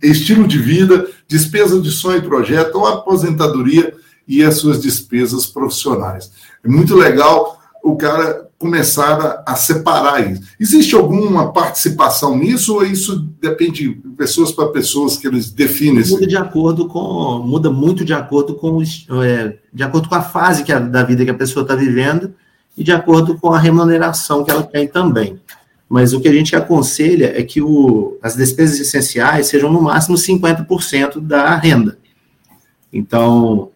Estilo 0.00 0.46
de 0.46 0.58
vida, 0.58 1.08
despesa 1.26 1.80
de 1.80 1.90
sonho 1.90 2.18
e 2.18 2.22
projeto, 2.22 2.76
ou 2.76 2.86
aposentadoria 2.86 3.92
e 4.28 4.44
as 4.44 4.58
suas 4.58 4.80
despesas 4.80 5.44
profissionais. 5.44 6.30
É 6.64 6.68
muito 6.68 6.94
legal 6.94 7.53
o 7.84 7.96
cara 7.96 8.48
começar 8.58 9.42
a, 9.46 9.54
separar 9.54 10.32
isso. 10.32 10.42
Existe 10.58 10.94
alguma 10.94 11.52
participação 11.52 12.34
nisso 12.38 12.76
ou 12.76 12.86
isso 12.86 13.18
depende 13.38 13.90
de 13.90 13.94
pessoas 14.16 14.50
para 14.50 14.68
pessoas 14.68 15.18
que 15.18 15.28
eles 15.28 15.50
definem? 15.50 16.02
Muda 16.02 16.26
de 16.26 16.36
acordo 16.36 16.88
com, 16.88 17.42
muda 17.44 17.70
muito 17.70 18.02
de 18.02 18.14
acordo 18.14 18.54
com, 18.54 18.82
é, 19.22 19.58
de 19.70 19.82
acordo 19.82 20.08
com 20.08 20.14
a 20.14 20.22
fase 20.22 20.64
que 20.64 20.72
a, 20.72 20.78
da 20.78 21.02
vida 21.02 21.26
que 21.26 21.30
a 21.30 21.34
pessoa 21.34 21.62
está 21.62 21.74
vivendo 21.74 22.32
e 22.74 22.82
de 22.82 22.90
acordo 22.90 23.36
com 23.36 23.52
a 23.52 23.58
remuneração 23.58 24.42
que 24.42 24.50
ela 24.50 24.62
tem 24.62 24.88
também. 24.88 25.38
Mas 25.86 26.14
o 26.14 26.20
que 26.20 26.28
a 26.28 26.32
gente 26.32 26.56
aconselha 26.56 27.38
é 27.38 27.42
que 27.42 27.60
o, 27.60 28.16
as 28.22 28.34
despesas 28.34 28.80
essenciais 28.80 29.48
sejam 29.48 29.70
no 29.70 29.82
máximo 29.82 30.16
50% 30.16 31.20
da 31.20 31.54
renda. 31.56 31.98
Então, 32.90 33.72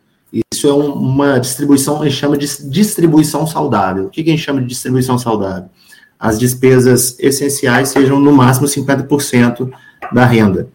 isso 0.58 0.68
é 0.68 0.74
um, 0.74 0.92
uma 0.92 1.38
distribuição, 1.38 2.02
a 2.02 2.04
gente 2.04 2.16
chama 2.16 2.36
de 2.36 2.46
distribuição 2.68 3.46
saudável. 3.46 4.06
O 4.06 4.10
que, 4.10 4.24
que 4.24 4.30
a 4.30 4.32
gente 4.32 4.44
chama 4.44 4.60
de 4.60 4.66
distribuição 4.66 5.16
saudável? 5.16 5.70
As 6.18 6.38
despesas 6.38 7.16
essenciais 7.20 7.90
sejam 7.90 8.18
no 8.18 8.32
máximo 8.32 8.66
50% 8.66 9.70
da 10.12 10.24
renda. 10.24 10.68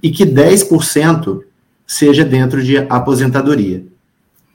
E 0.00 0.10
que 0.10 0.24
10% 0.24 1.40
seja 1.84 2.24
dentro 2.24 2.62
de 2.62 2.78
aposentadoria. 2.78 3.84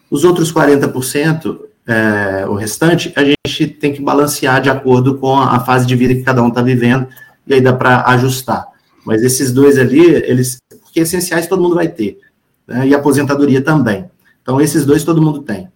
Os 0.09 0.23
outros 0.23 0.53
40%, 0.53 1.59
é, 1.85 2.45
o 2.47 2.53
restante, 2.53 3.11
a 3.15 3.23
gente 3.23 3.67
tem 3.67 3.91
que 3.91 4.01
balancear 4.01 4.61
de 4.61 4.69
acordo 4.69 5.17
com 5.17 5.37
a 5.37 5.59
fase 5.59 5.85
de 5.85 5.95
vida 5.95 6.13
que 6.13 6.23
cada 6.23 6.41
um 6.41 6.47
está 6.47 6.61
vivendo, 6.61 7.07
e 7.45 7.55
aí 7.55 7.59
dá 7.59 7.73
para 7.73 8.05
ajustar. 8.11 8.67
Mas 9.03 9.23
esses 9.23 9.51
dois 9.51 9.77
ali, 9.77 9.99
eles, 9.99 10.57
porque 10.81 11.01
essenciais 11.01 11.47
todo 11.47 11.61
mundo 11.61 11.75
vai 11.75 11.89
ter, 11.89 12.19
né, 12.65 12.87
e 12.87 12.93
aposentadoria 12.93 13.61
também. 13.61 14.05
Então, 14.43 14.61
esses 14.61 14.85
dois 14.85 15.03
todo 15.03 15.21
mundo 15.21 15.41
tem. 15.41 15.67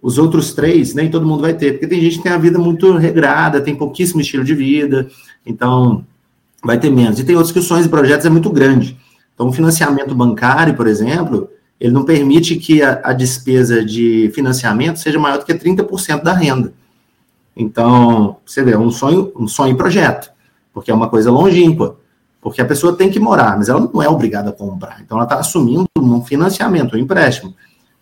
Os 0.00 0.16
outros 0.16 0.54
três, 0.54 0.94
nem 0.94 1.10
todo 1.10 1.26
mundo 1.26 1.42
vai 1.42 1.52
ter, 1.52 1.72
porque 1.72 1.86
tem 1.86 2.00
gente 2.00 2.18
que 2.18 2.22
tem 2.22 2.32
a 2.32 2.38
vida 2.38 2.58
muito 2.58 2.96
regrada, 2.96 3.60
tem 3.60 3.74
pouquíssimo 3.74 4.20
estilo 4.20 4.44
de 4.44 4.54
vida, 4.54 5.08
então 5.44 6.06
vai 6.62 6.78
ter 6.78 6.90
menos. 6.90 7.18
E 7.18 7.24
tem 7.24 7.36
outros 7.36 7.52
que 7.52 7.58
os 7.58 7.66
sonhos 7.66 7.86
e 7.86 7.88
projetos 7.88 8.24
é 8.24 8.30
muito 8.30 8.50
grande. 8.50 8.96
Então, 9.34 9.48
o 9.48 9.52
financiamento 9.52 10.14
bancário, 10.14 10.74
por 10.74 10.86
exemplo, 10.86 11.50
ele 11.80 11.92
não 11.92 12.04
permite 12.04 12.56
que 12.56 12.82
a, 12.82 13.00
a 13.02 13.12
despesa 13.12 13.84
de 13.84 14.30
financiamento 14.34 14.98
seja 14.98 15.18
maior 15.18 15.38
do 15.38 15.44
que 15.44 15.52
30% 15.52 16.22
da 16.22 16.32
renda. 16.32 16.72
Então, 17.56 18.36
você 18.44 18.62
vê, 18.62 18.76
um 18.76 18.90
sonho, 18.90 19.32
um 19.36 19.46
sonho 19.46 19.76
projeto, 19.76 20.30
porque 20.72 20.90
é 20.90 20.94
uma 20.94 21.08
coisa 21.08 21.30
longínqua, 21.30 21.98
porque 22.40 22.60
a 22.60 22.64
pessoa 22.64 22.96
tem 22.96 23.10
que 23.10 23.18
morar, 23.18 23.56
mas 23.56 23.68
ela 23.68 23.80
não 23.92 24.02
é 24.02 24.08
obrigada 24.08 24.50
a 24.50 24.52
comprar. 24.52 25.00
Então, 25.00 25.16
ela 25.16 25.24
está 25.24 25.38
assumindo 25.38 25.86
um 25.98 26.22
financiamento, 26.22 26.94
um 26.94 26.98
empréstimo. 26.98 27.54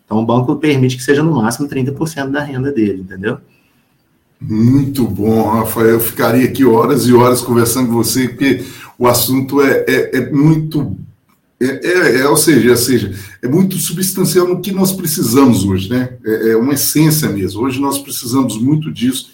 Então, 0.05 0.19
o 0.19 0.25
banco 0.25 0.55
permite 0.55 0.97
que 0.97 1.03
seja 1.03 1.23
no 1.23 1.35
máximo 1.35 1.67
30% 1.67 2.29
da 2.29 2.43
renda 2.43 2.71
dele, 2.71 3.01
entendeu? 3.01 3.37
Muito 4.39 5.07
bom, 5.07 5.49
Rafael. 5.49 5.91
Eu 5.91 5.99
ficaria 5.99 6.45
aqui 6.45 6.65
horas 6.65 7.07
e 7.07 7.13
horas 7.13 7.41
conversando 7.41 7.87
com 7.87 7.93
você, 7.93 8.27
porque 8.27 8.63
o 8.97 9.07
assunto 9.07 9.61
é, 9.61 9.85
é, 9.87 10.17
é 10.17 10.31
muito. 10.31 10.97
É, 11.61 11.65
é, 11.65 12.19
é, 12.19 12.27
ou 12.27 12.35
seja, 12.35 12.71
ou 12.71 12.77
seja, 12.77 13.15
é 13.41 13.47
muito 13.47 13.77
substancial 13.77 14.47
no 14.47 14.59
que 14.59 14.73
nós 14.73 14.91
precisamos 14.91 15.63
hoje, 15.63 15.89
né? 15.89 16.17
É, 16.25 16.49
é 16.49 16.57
uma 16.57 16.73
essência 16.73 17.29
mesmo. 17.29 17.61
Hoje 17.63 17.79
nós 17.79 17.99
precisamos 17.99 18.57
muito 18.57 18.91
disso 18.91 19.31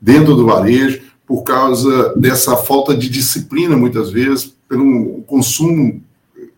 dentro 0.00 0.36
do 0.36 0.46
varejo, 0.46 1.00
por 1.26 1.42
causa 1.42 2.14
dessa 2.16 2.56
falta 2.56 2.96
de 2.96 3.08
disciplina, 3.08 3.76
muitas 3.76 4.10
vezes, 4.10 4.54
pelo 4.68 5.22
consumo 5.26 6.00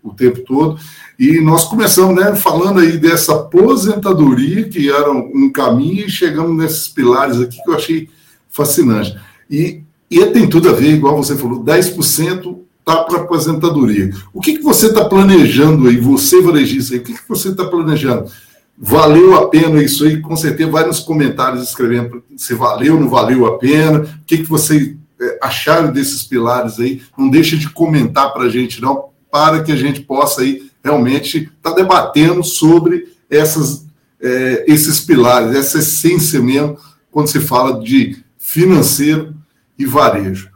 o 0.05 0.13
tempo 0.13 0.41
todo. 0.41 0.79
E 1.19 1.41
nós 1.41 1.65
começamos 1.65 2.15
né, 2.15 2.37
falando 2.37 2.81
aí 2.81 2.99
dessa 2.99 3.33
aposentadoria, 3.33 4.69
que 4.69 4.91
era 4.91 5.11
um 5.11 5.51
caminho, 5.51 6.07
e 6.07 6.11
chegamos 6.11 6.57
nesses 6.57 6.87
pilares 6.87 7.41
aqui 7.41 7.57
que 7.63 7.71
eu 7.71 7.75
achei 7.75 8.09
fascinante. 8.51 9.17
E, 9.51 9.83
e 10.11 10.27
tem 10.27 10.49
tudo 10.49 10.69
a 10.69 10.73
ver, 10.73 10.93
igual 10.93 11.17
você 11.17 11.37
falou, 11.37 11.65
10% 11.65 12.59
está 12.81 13.03
para 13.05 13.21
aposentadoria. 13.21 14.13
O 14.33 14.41
que, 14.41 14.59
que 14.59 14.63
você 14.63 14.89
está 14.89 15.07
planejando 15.07 15.89
aí, 15.89 15.97
você 15.97 16.43
varejista 16.43 16.95
aí, 16.95 17.01
o 17.01 17.03
que, 17.03 17.15
que 17.15 17.29
você 17.29 17.49
está 17.49 17.65
planejando? 17.65 18.31
Valeu 18.77 19.37
a 19.37 19.49
pena 19.49 19.83
isso 19.83 20.05
aí? 20.05 20.21
Com 20.21 20.37
certeza 20.37 20.71
vai 20.71 20.87
nos 20.87 21.01
comentários 21.01 21.63
escrevendo 21.63 22.23
se 22.37 22.55
valeu, 22.55 23.01
não 23.01 23.09
valeu 23.09 23.47
a 23.47 23.57
pena, 23.57 24.01
o 24.01 24.25
que, 24.27 24.39
que 24.39 24.51
você 24.51 24.97
é, 25.21 25.39
acharam 25.41 25.93
desses 25.93 26.25
pilares 26.25 26.79
aí. 26.79 27.01
Não 27.17 27.31
deixe 27.31 27.57
de 27.57 27.71
comentar 27.71 28.33
para 28.33 28.45
a 28.45 28.49
gente, 28.49 28.83
não, 28.83 29.14
para 29.35 29.65
que 29.65 29.73
a 29.73 29.77
gente 29.77 30.01
possa 30.01 30.43
aí 30.43 30.71
realmente 30.81 31.39
estar 31.39 31.71
tá 31.71 31.75
debatendo 31.75 32.45
sobre 32.45 33.09
essas, 33.29 33.85
é, 34.23 34.65
esses 34.69 35.01
pilares, 35.01 35.57
essa 35.57 35.81
essência 35.81 36.41
mesmo, 36.41 36.79
quando 37.11 37.27
se 37.27 37.41
fala 37.41 37.83
de 37.83 38.23
financeiro 38.39 39.35
e 39.77 39.85
varejo. 39.85 40.49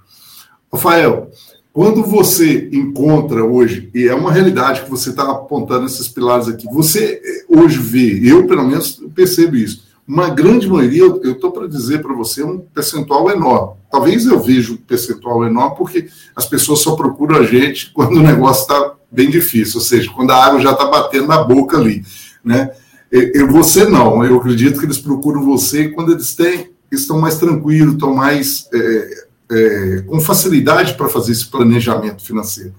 Rafael, 0.73 1.29
quando 1.73 2.05
você 2.05 2.69
encontra 2.73 3.45
hoje, 3.45 3.91
e 3.93 4.07
é 4.07 4.15
uma 4.15 4.31
realidade 4.31 4.83
que 4.83 4.91
você 4.91 5.11
está 5.11 5.29
apontando 5.29 5.87
esses 5.87 6.07
pilares 6.07 6.47
aqui, 6.47 6.69
você 6.73 7.21
é, 7.21 7.45
hoje 7.49 7.81
vê, 7.81 8.21
eu 8.31 8.47
pelo 8.47 8.65
menos 8.65 9.03
percebo 9.13 9.57
isso, 9.57 9.88
uma 10.09 10.31
grande 10.31 10.67
maioria, 10.67 11.03
eu 11.03 11.33
estou 11.33 11.53
para 11.53 11.69
dizer 11.69 12.01
para 12.01 12.15
você, 12.15 12.43
um 12.43 12.59
percentual 12.59 13.31
enorme. 13.31 13.77
Talvez 13.91 14.25
eu 14.25 14.41
veja 14.41 14.73
um 14.73 14.77
percentual 14.77 15.45
enorme 15.45 15.77
porque 15.77 16.09
as 16.35 16.47
pessoas 16.47 16.81
só 16.81 16.97
procuram 16.97 17.37
a 17.37 17.43
gente 17.45 17.91
quando 17.93 18.17
o 18.17 18.23
negócio 18.23 18.63
está 18.63 18.95
bem 19.13 19.29
difícil, 19.29 19.77
ou 19.77 19.85
seja, 19.85 20.11
quando 20.11 20.31
a 20.31 20.43
água 20.43 20.61
já 20.61 20.73
está 20.73 20.87
batendo 20.87 21.27
na 21.27 21.43
boca 21.45 21.77
ali, 21.77 22.03
né? 22.43 22.71
E, 23.13 23.43
você 23.45 23.85
não, 23.87 24.23
eu 24.25 24.37
acredito 24.37 24.79
que 24.79 24.85
eles 24.85 24.99
procuram 24.99 25.43
você 25.43 25.89
quando 25.89 26.13
eles 26.13 26.35
têm, 26.35 26.71
estão 26.91 27.19
mais 27.19 27.39
tranquilos, 27.39 27.95
estão 27.95 28.15
mais 28.15 28.69
é, 28.73 29.25
é, 29.51 30.05
com 30.07 30.21
facilidade 30.21 30.95
para 30.95 31.09
fazer 31.09 31.33
esse 31.33 31.47
planejamento 31.47 32.23
financeiro. 32.23 32.75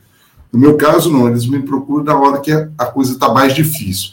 No 0.52 0.60
meu 0.60 0.78
caso, 0.78 1.12
não, 1.12 1.28
eles 1.28 1.48
me 1.48 1.62
procuram 1.63 2.04
na 2.04 2.20
hora 2.20 2.42
que 2.42 2.52
a 2.52 2.86
coisa 2.86 3.13
está 3.13 3.34
mais 3.34 3.56
difícil. 3.56 4.12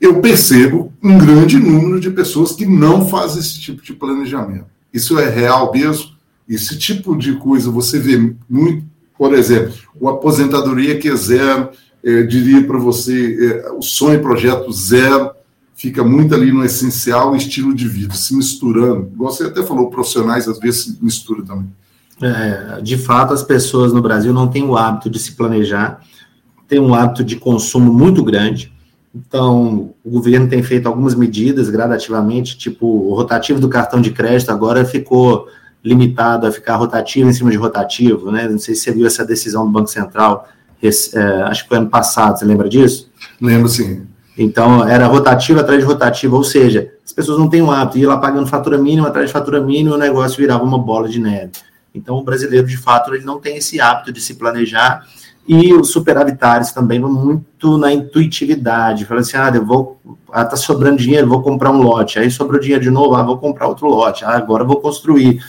Eu 0.00 0.20
percebo 0.20 0.92
um 1.02 1.18
grande 1.18 1.58
número 1.58 1.98
de 1.98 2.10
pessoas 2.10 2.52
que 2.52 2.66
não 2.66 3.08
fazem 3.08 3.40
esse 3.40 3.60
tipo 3.60 3.82
de 3.82 3.92
planejamento. 3.94 4.66
Isso 4.92 5.18
é 5.18 5.28
real 5.28 5.72
mesmo? 5.72 6.10
Esse 6.48 6.78
tipo 6.78 7.16
de 7.16 7.34
coisa 7.36 7.70
você 7.70 7.98
vê 7.98 8.34
muito, 8.48 8.84
por 9.18 9.34
exemplo, 9.34 9.74
o 9.98 10.08
aposentadoria 10.08 10.98
que 10.98 11.08
é 11.08 11.16
zero, 11.16 11.70
é, 12.04 12.22
diria 12.22 12.64
para 12.64 12.78
você, 12.78 13.64
é, 13.66 13.72
o 13.72 13.82
sonho 13.82 14.20
projeto 14.20 14.70
zero, 14.72 15.30
fica 15.74 16.04
muito 16.04 16.34
ali 16.34 16.52
no 16.52 16.64
essencial 16.64 17.34
estilo 17.34 17.74
de 17.74 17.88
vida, 17.88 18.14
se 18.14 18.34
misturando. 18.34 19.10
Você 19.16 19.44
até 19.44 19.62
falou, 19.62 19.90
profissionais 19.90 20.48
às 20.48 20.58
vezes 20.58 20.84
se 20.84 20.98
misturam 21.02 21.44
também. 21.44 21.70
É, 22.22 22.80
de 22.80 22.96
fato, 22.96 23.34
as 23.34 23.42
pessoas 23.42 23.92
no 23.92 24.00
Brasil 24.00 24.32
não 24.32 24.48
têm 24.48 24.62
o 24.62 24.76
hábito 24.76 25.10
de 25.10 25.18
se 25.18 25.32
planejar, 25.32 26.00
têm 26.66 26.80
um 26.80 26.94
hábito 26.94 27.22
de 27.22 27.36
consumo 27.36 27.92
muito 27.92 28.22
grande. 28.22 28.72
Então, 29.16 29.94
o 30.04 30.10
governo 30.10 30.46
tem 30.46 30.62
feito 30.62 30.86
algumas 30.86 31.14
medidas 31.14 31.70
gradativamente, 31.70 32.58
tipo 32.58 32.86
o 32.86 33.14
rotativo 33.14 33.58
do 33.58 33.68
cartão 33.68 33.98
de 33.98 34.10
crédito 34.10 34.50
agora 34.50 34.84
ficou 34.84 35.48
limitado 35.82 36.46
a 36.46 36.52
ficar 36.52 36.76
rotativo 36.76 37.30
em 37.30 37.32
cima 37.32 37.50
de 37.50 37.56
rotativo, 37.56 38.30
né? 38.30 38.46
Não 38.46 38.58
sei 38.58 38.74
se 38.74 38.82
você 38.82 38.92
viu 38.92 39.06
essa 39.06 39.24
decisão 39.24 39.64
do 39.64 39.72
Banco 39.72 39.88
Central, 39.88 40.46
é, 40.82 41.42
acho 41.44 41.62
que 41.62 41.68
foi 41.68 41.78
ano 41.78 41.88
passado, 41.88 42.38
você 42.38 42.44
lembra 42.44 42.68
disso? 42.68 43.10
Lembro 43.40 43.68
sim. 43.68 44.06
Então, 44.36 44.86
era 44.86 45.06
rotativo 45.06 45.60
atrás 45.60 45.80
de 45.80 45.86
rotativo, 45.86 46.36
ou 46.36 46.44
seja, 46.44 46.92
as 47.02 47.12
pessoas 47.12 47.38
não 47.38 47.48
têm 47.48 47.62
o 47.62 47.70
hábito, 47.70 47.96
ia 47.96 48.08
lá 48.08 48.18
pagando 48.18 48.46
fatura 48.46 48.76
mínima 48.76 49.08
atrás 49.08 49.28
de 49.28 49.32
fatura 49.32 49.62
mínima, 49.62 49.96
o 49.96 49.98
negócio 49.98 50.36
virava 50.36 50.62
uma 50.62 50.78
bola 50.78 51.08
de 51.08 51.18
neve. 51.18 51.52
Então, 51.94 52.16
o 52.16 52.22
brasileiro, 52.22 52.66
de 52.66 52.76
fato, 52.76 53.14
ele 53.14 53.24
não 53.24 53.40
tem 53.40 53.56
esse 53.56 53.80
hábito 53.80 54.12
de 54.12 54.20
se 54.20 54.34
planejar, 54.34 55.06
e 55.48 55.72
os 55.72 55.90
superavitários 55.90 56.72
também 56.72 57.00
vão 57.00 57.12
muito 57.12 57.78
na 57.78 57.92
intuitividade, 57.92 59.04
falando 59.04 59.22
assim, 59.22 59.36
ah, 59.36 59.52
eu 59.54 59.64
vou, 59.64 60.00
ah, 60.32 60.44
tá 60.44 60.56
sobrando 60.56 60.96
dinheiro, 60.96 61.28
vou 61.28 61.40
comprar 61.40 61.70
um 61.70 61.82
lote, 61.82 62.18
aí 62.18 62.30
sobrou 62.30 62.60
dinheiro 62.60 62.82
de 62.82 62.90
novo, 62.90 63.14
ah, 63.14 63.22
vou 63.22 63.38
comprar 63.38 63.68
outro 63.68 63.86
lote, 63.86 64.24
ah, 64.24 64.36
agora 64.36 64.64
vou 64.64 64.80
construir 64.80 65.40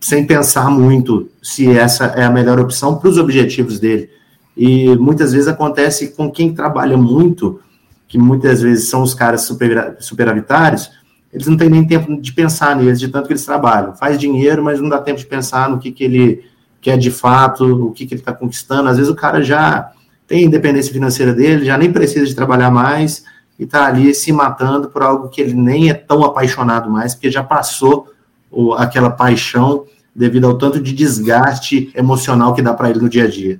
sem 0.00 0.26
pensar 0.26 0.70
muito 0.70 1.28
se 1.42 1.70
essa 1.70 2.06
é 2.06 2.24
a 2.24 2.30
melhor 2.30 2.58
opção 2.58 2.96
para 2.96 3.08
os 3.08 3.18
objetivos 3.18 3.78
dele. 3.78 4.10
E 4.56 4.94
muitas 4.96 5.32
vezes 5.32 5.48
acontece 5.48 6.08
com 6.08 6.30
quem 6.30 6.54
trabalha 6.54 6.96
muito, 6.96 7.60
que 8.08 8.18
muitas 8.18 8.62
vezes 8.62 8.88
são 8.88 9.02
os 9.02 9.14
caras 9.14 9.42
super, 9.42 9.96
superavitários, 10.00 10.90
eles 11.32 11.46
não 11.48 11.56
têm 11.56 11.68
nem 11.68 11.84
tempo 11.84 12.20
de 12.20 12.32
pensar 12.32 12.76
neles, 12.76 13.00
de 13.00 13.08
tanto 13.08 13.26
que 13.26 13.32
eles 13.32 13.44
trabalham. 13.44 13.94
Faz 13.96 14.18
dinheiro, 14.18 14.62
mas 14.62 14.80
não 14.80 14.88
dá 14.88 15.00
tempo 15.00 15.18
de 15.18 15.26
pensar 15.26 15.68
no 15.68 15.78
que, 15.80 15.90
que 15.90 16.04
ele 16.04 16.44
quer 16.84 16.98
de 16.98 17.10
fato, 17.10 17.86
o 17.86 17.92
que, 17.92 18.04
que 18.04 18.12
ele 18.12 18.20
está 18.20 18.34
conquistando. 18.34 18.90
Às 18.90 18.98
vezes 18.98 19.10
o 19.10 19.14
cara 19.14 19.42
já 19.42 19.90
tem 20.28 20.44
independência 20.44 20.92
financeira 20.92 21.32
dele, 21.32 21.64
já 21.64 21.78
nem 21.78 21.90
precisa 21.90 22.26
de 22.26 22.34
trabalhar 22.34 22.70
mais 22.70 23.24
e 23.58 23.64
está 23.64 23.86
ali 23.86 24.14
se 24.14 24.30
matando 24.32 24.90
por 24.90 25.02
algo 25.02 25.30
que 25.30 25.40
ele 25.40 25.54
nem 25.54 25.88
é 25.88 25.94
tão 25.94 26.22
apaixonado 26.22 26.90
mais, 26.90 27.14
porque 27.14 27.30
já 27.30 27.42
passou 27.42 28.12
o, 28.50 28.74
aquela 28.74 29.08
paixão 29.08 29.86
devido 30.14 30.46
ao 30.46 30.58
tanto 30.58 30.78
de 30.78 30.92
desgaste 30.92 31.90
emocional 31.94 32.52
que 32.52 32.60
dá 32.60 32.74
para 32.74 32.90
ele 32.90 33.00
no 33.00 33.08
dia 33.08 33.24
a 33.24 33.28
dia. 33.28 33.58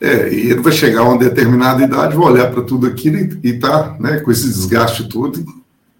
É, 0.00 0.32
e 0.32 0.50
ele 0.50 0.60
vai 0.60 0.72
chegar 0.72 1.02
a 1.02 1.04
uma 1.04 1.18
determinada 1.18 1.84
idade, 1.84 2.16
vai 2.16 2.32
olhar 2.32 2.50
para 2.50 2.62
tudo 2.62 2.88
aquilo 2.88 3.16
e, 3.16 3.38
e 3.44 3.58
tá, 3.60 3.96
né, 4.00 4.18
com 4.18 4.30
esse 4.32 4.48
desgaste 4.48 5.08
todo, 5.08 5.44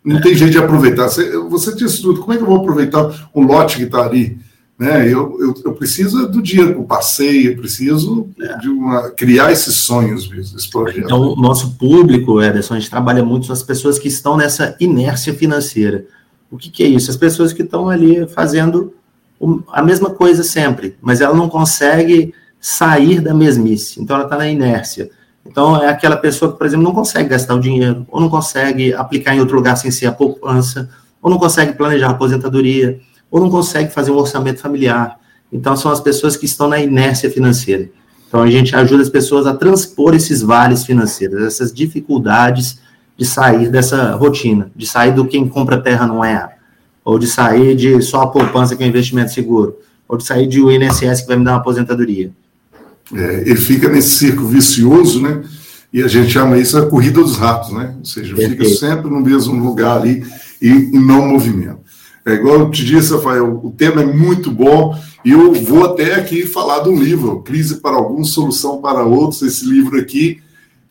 não 0.04 0.18
é. 0.18 0.20
tem 0.20 0.34
jeito 0.34 0.52
de 0.52 0.58
aproveitar. 0.58 1.08
Você, 1.08 1.30
você 1.48 1.74
disse 1.76 2.02
tudo, 2.02 2.20
como 2.20 2.32
é 2.32 2.36
que 2.36 2.42
eu 2.42 2.46
vou 2.46 2.58
aproveitar 2.58 3.28
o 3.32 3.40
lote 3.40 3.76
que 3.76 3.84
está 3.84 4.02
ali? 4.02 4.36
Né? 4.78 5.06
Eu, 5.06 5.38
eu, 5.40 5.54
eu, 5.64 5.72
preciso 5.72 6.28
do 6.28 6.42
dinheiro 6.42 6.74
para 6.74 6.82
o 6.82 6.86
passeio, 6.86 7.52
eu 7.52 7.56
preciso 7.56 8.28
é. 8.38 8.58
de 8.58 8.68
uma, 8.68 9.10
criar 9.10 9.50
esses 9.50 9.74
sonhos, 9.74 10.30
esse 10.30 10.70
projeto. 10.70 11.04
Então, 11.04 11.32
o 11.32 11.36
nosso 11.36 11.76
público, 11.76 12.42
Ederson, 12.42 12.74
a 12.74 12.78
gente 12.78 12.90
trabalha 12.90 13.24
muito 13.24 13.46
com 13.46 13.54
as 13.54 13.62
pessoas 13.62 13.98
que 13.98 14.08
estão 14.08 14.36
nessa 14.36 14.76
inércia 14.78 15.32
financeira. 15.32 16.04
O 16.50 16.58
que, 16.58 16.70
que 16.70 16.82
é 16.82 16.86
isso? 16.86 17.10
As 17.10 17.16
pessoas 17.16 17.54
que 17.54 17.62
estão 17.62 17.88
ali 17.88 18.28
fazendo 18.28 18.92
a 19.72 19.82
mesma 19.82 20.10
coisa 20.10 20.42
sempre, 20.42 20.96
mas 21.00 21.20
ela 21.20 21.34
não 21.34 21.48
consegue 21.48 22.34
sair 22.60 23.20
da 23.20 23.32
mesmice, 23.32 24.00
então 24.00 24.16
ela 24.16 24.24
está 24.24 24.36
na 24.36 24.48
inércia. 24.48 25.10
Então, 25.44 25.80
é 25.80 25.88
aquela 25.88 26.16
pessoa 26.16 26.52
que, 26.52 26.58
por 26.58 26.66
exemplo, 26.66 26.84
não 26.84 26.92
consegue 26.92 27.28
gastar 27.28 27.54
o 27.54 27.60
dinheiro, 27.60 28.06
ou 28.10 28.20
não 28.20 28.28
consegue 28.28 28.92
aplicar 28.92 29.34
em 29.34 29.40
outro 29.40 29.56
lugar 29.56 29.76
sem 29.76 29.90
ser 29.90 30.06
a 30.06 30.12
poupança, 30.12 30.90
ou 31.22 31.30
não 31.30 31.38
consegue 31.38 31.72
planejar 31.74 32.08
a 32.08 32.10
aposentadoria, 32.10 33.00
ou 33.30 33.40
não 33.40 33.50
consegue 33.50 33.92
fazer 33.92 34.10
um 34.10 34.16
orçamento 34.16 34.60
familiar. 34.60 35.18
Então, 35.52 35.76
são 35.76 35.90
as 35.90 36.00
pessoas 36.00 36.36
que 36.36 36.46
estão 36.46 36.68
na 36.68 36.78
inércia 36.78 37.30
financeira. 37.30 37.88
Então, 38.28 38.42
a 38.42 38.50
gente 38.50 38.74
ajuda 38.74 39.02
as 39.02 39.08
pessoas 39.08 39.46
a 39.46 39.54
transpor 39.54 40.14
esses 40.14 40.42
vales 40.42 40.84
financeiros, 40.84 41.42
essas 41.42 41.72
dificuldades 41.72 42.78
de 43.16 43.24
sair 43.24 43.70
dessa 43.70 44.14
rotina, 44.16 44.70
de 44.74 44.86
sair 44.86 45.14
do 45.14 45.26
quem 45.26 45.48
compra 45.48 45.80
terra 45.80 46.06
não 46.06 46.24
é, 46.24 46.48
ou 47.04 47.18
de 47.18 47.26
sair 47.26 47.74
de 47.76 48.02
só 48.02 48.22
a 48.22 48.26
poupança 48.26 48.76
que 48.76 48.82
é 48.82 48.86
um 48.86 48.88
investimento 48.88 49.32
seguro, 49.32 49.76
ou 50.08 50.18
de 50.18 50.24
sair 50.24 50.46
de 50.46 50.60
o 50.60 50.70
INSS 50.70 51.22
que 51.22 51.28
vai 51.28 51.36
me 51.36 51.44
dar 51.44 51.52
uma 51.52 51.58
aposentadoria. 51.58 52.30
É, 53.14 53.42
ele 53.42 53.56
fica 53.56 53.88
nesse 53.88 54.16
círculo 54.16 54.48
vicioso, 54.48 55.22
né? 55.22 55.42
E 55.92 56.02
a 56.02 56.08
gente 56.08 56.30
chama 56.30 56.58
isso 56.58 56.76
a 56.76 56.84
corrida 56.84 57.22
dos 57.22 57.36
ratos, 57.36 57.72
né? 57.72 57.94
Ou 57.98 58.04
seja, 58.04 58.34
Perfeito. 58.34 58.64
fica 58.64 58.76
sempre 58.76 59.08
no 59.08 59.20
mesmo 59.20 59.64
lugar 59.64 59.98
ali 59.98 60.26
e, 60.60 60.68
e 60.68 60.98
não 60.98 61.26
movimento. 61.28 61.85
É 62.26 62.32
igual 62.32 62.58
eu 62.58 62.70
te 62.72 62.84
disse, 62.84 63.12
Rafael, 63.12 63.60
o 63.62 63.70
tema 63.70 64.02
é 64.02 64.04
muito 64.04 64.50
bom 64.50 64.98
e 65.24 65.30
eu 65.30 65.54
vou 65.54 65.84
até 65.84 66.16
aqui 66.16 66.44
falar 66.44 66.80
do 66.80 66.92
livro, 66.92 67.40
Crise 67.42 67.76
para 67.76 67.94
Alguns, 67.94 68.32
Solução 68.32 68.80
para 68.82 69.04
Outros. 69.04 69.42
Esse 69.42 69.64
livro 69.64 69.96
aqui, 69.96 70.42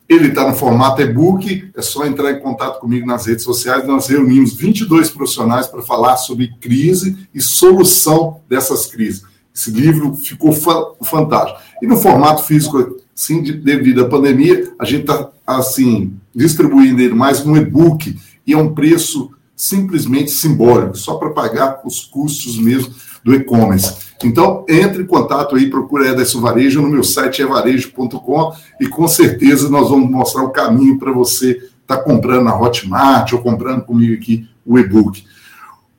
ele 0.08 0.28
está 0.28 0.48
no 0.48 0.56
formato 0.56 1.02
e-book, 1.02 1.70
é 1.76 1.82
só 1.82 2.06
entrar 2.06 2.32
em 2.32 2.40
contato 2.40 2.80
comigo 2.80 3.06
nas 3.06 3.26
redes 3.26 3.44
sociais. 3.44 3.86
Nós 3.86 4.06
reunimos 4.06 4.54
22 4.54 5.10
profissionais 5.10 5.66
para 5.66 5.82
falar 5.82 6.16
sobre 6.16 6.54
crise 6.58 7.28
e 7.34 7.40
solução 7.42 8.40
dessas 8.48 8.86
crises. 8.86 9.22
Esse 9.54 9.70
livro 9.70 10.14
ficou 10.14 10.54
fantástico. 11.02 11.60
E 11.82 11.86
no 11.86 11.98
formato 11.98 12.44
físico, 12.44 12.96
sim, 13.14 13.42
devido 13.42 14.06
à 14.06 14.08
pandemia, 14.08 14.72
a 14.78 14.86
gente 14.86 15.02
está, 15.02 15.28
assim, 15.46 16.14
distribuindo 16.34 17.02
ele 17.02 17.14
mais 17.14 17.44
um 17.44 17.54
e-book 17.58 18.16
e 18.46 18.54
é 18.54 18.56
um 18.56 18.72
preço 18.72 19.35
simplesmente 19.56 20.30
simbólico, 20.30 20.98
só 20.98 21.14
para 21.14 21.30
pagar 21.30 21.80
os 21.84 22.00
custos 22.04 22.58
mesmo 22.58 22.94
do 23.24 23.34
e-commerce. 23.34 23.96
Então, 24.22 24.64
entre 24.68 25.02
em 25.02 25.06
contato 25.06 25.56
aí, 25.56 25.70
procura 25.70 26.08
Ederson 26.08 26.40
Varejo, 26.40 26.82
no 26.82 26.88
meu 26.88 27.02
site 27.02 27.42
é 27.42 27.46
varejo.com 27.46 28.52
e 28.78 28.86
com 28.86 29.08
certeza 29.08 29.70
nós 29.70 29.88
vamos 29.88 30.10
mostrar 30.10 30.42
o 30.42 30.50
caminho 30.50 30.98
para 30.98 31.10
você 31.10 31.52
estar 31.52 31.96
tá 31.96 32.02
comprando 32.02 32.44
na 32.44 32.58
Hotmart 32.58 33.32
ou 33.32 33.40
comprando 33.40 33.82
comigo 33.82 34.14
aqui 34.14 34.46
o 34.64 34.78
e-book. 34.78 35.24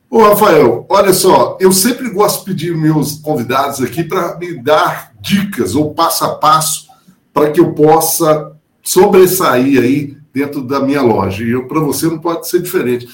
Ô, 0.09 0.23
Rafael, 0.23 0.85
olha 0.87 1.11
só, 1.11 1.57
eu 1.59 1.71
sempre 1.71 2.09
gosto 2.09 2.39
de 2.39 2.45
pedir 2.45 2.77
meus 2.77 3.15
convidados 3.15 3.81
aqui 3.81 4.03
para 4.03 4.37
me 4.37 4.53
dar 4.61 5.11
dicas 5.19 5.75
ou 5.75 5.93
passo 5.93 6.23
a 6.23 6.35
passo 6.35 6.87
para 7.33 7.51
que 7.51 7.59
eu 7.59 7.73
possa 7.73 8.53
sobressair 8.81 9.81
aí 9.81 10.17
dentro 10.33 10.61
da 10.61 10.79
minha 10.79 11.01
loja. 11.01 11.43
E 11.43 11.61
para 11.67 11.81
você 11.81 12.05
não 12.07 12.19
pode 12.19 12.47
ser 12.47 12.61
diferente 12.61 13.07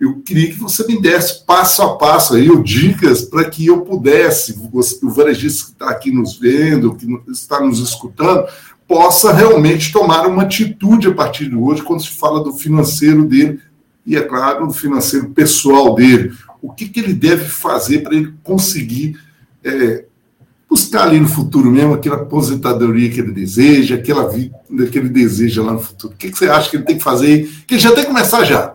eu 0.00 0.20
queria 0.20 0.48
que 0.48 0.58
você 0.58 0.86
me 0.86 1.00
desse 1.00 1.44
passo 1.44 1.82
a 1.82 1.96
passo 1.96 2.34
aí, 2.34 2.48
dicas 2.62 3.22
para 3.22 3.48
que 3.48 3.66
eu 3.66 3.82
pudesse, 3.82 4.58
o 5.02 5.10
varejista 5.10 5.66
que 5.66 5.72
está 5.72 5.90
aqui 5.90 6.10
nos 6.10 6.36
vendo, 6.38 6.94
que 6.96 7.06
está 7.30 7.60
nos 7.60 7.78
escutando, 7.78 8.46
possa 8.88 9.32
realmente 9.32 9.92
tomar 9.92 10.26
uma 10.26 10.42
atitude 10.42 11.08
a 11.08 11.14
partir 11.14 11.48
de 11.48 11.56
hoje 11.56 11.82
quando 11.82 12.02
se 12.02 12.10
fala 12.10 12.42
do 12.42 12.52
financeiro 12.52 13.24
dele 13.24 13.60
e, 14.06 14.16
é 14.16 14.20
claro, 14.20 14.66
do 14.66 14.74
financeiro 14.74 15.30
pessoal 15.30 15.94
dele. 15.94 16.32
O 16.60 16.72
que, 16.72 16.88
que 16.88 17.00
ele 17.00 17.14
deve 17.14 17.44
fazer 17.44 18.00
para 18.00 18.14
ele 18.14 18.34
conseguir 18.42 19.18
é, 19.62 20.04
buscar 20.68 21.04
ali 21.04 21.20
no 21.20 21.28
futuro 21.28 21.70
mesmo 21.70 21.94
aquela 21.94 22.16
aposentadoria 22.16 23.10
que 23.10 23.20
ele 23.20 23.32
deseja, 23.32 23.94
aquela 23.94 24.28
vida 24.28 24.86
que 24.90 24.98
ele 24.98 25.08
deseja 25.08 25.62
lá 25.62 25.72
no 25.72 25.80
futuro. 25.80 26.12
O 26.12 26.16
que, 26.16 26.30
que 26.30 26.36
você 26.36 26.48
acha 26.48 26.68
que 26.68 26.76
ele 26.76 26.84
tem 26.84 26.98
que 26.98 27.04
fazer? 27.04 27.48
Que 27.66 27.74
ele 27.74 27.80
já 27.80 27.92
tem 27.92 28.04
que 28.04 28.10
começar 28.10 28.44
já 28.44 28.73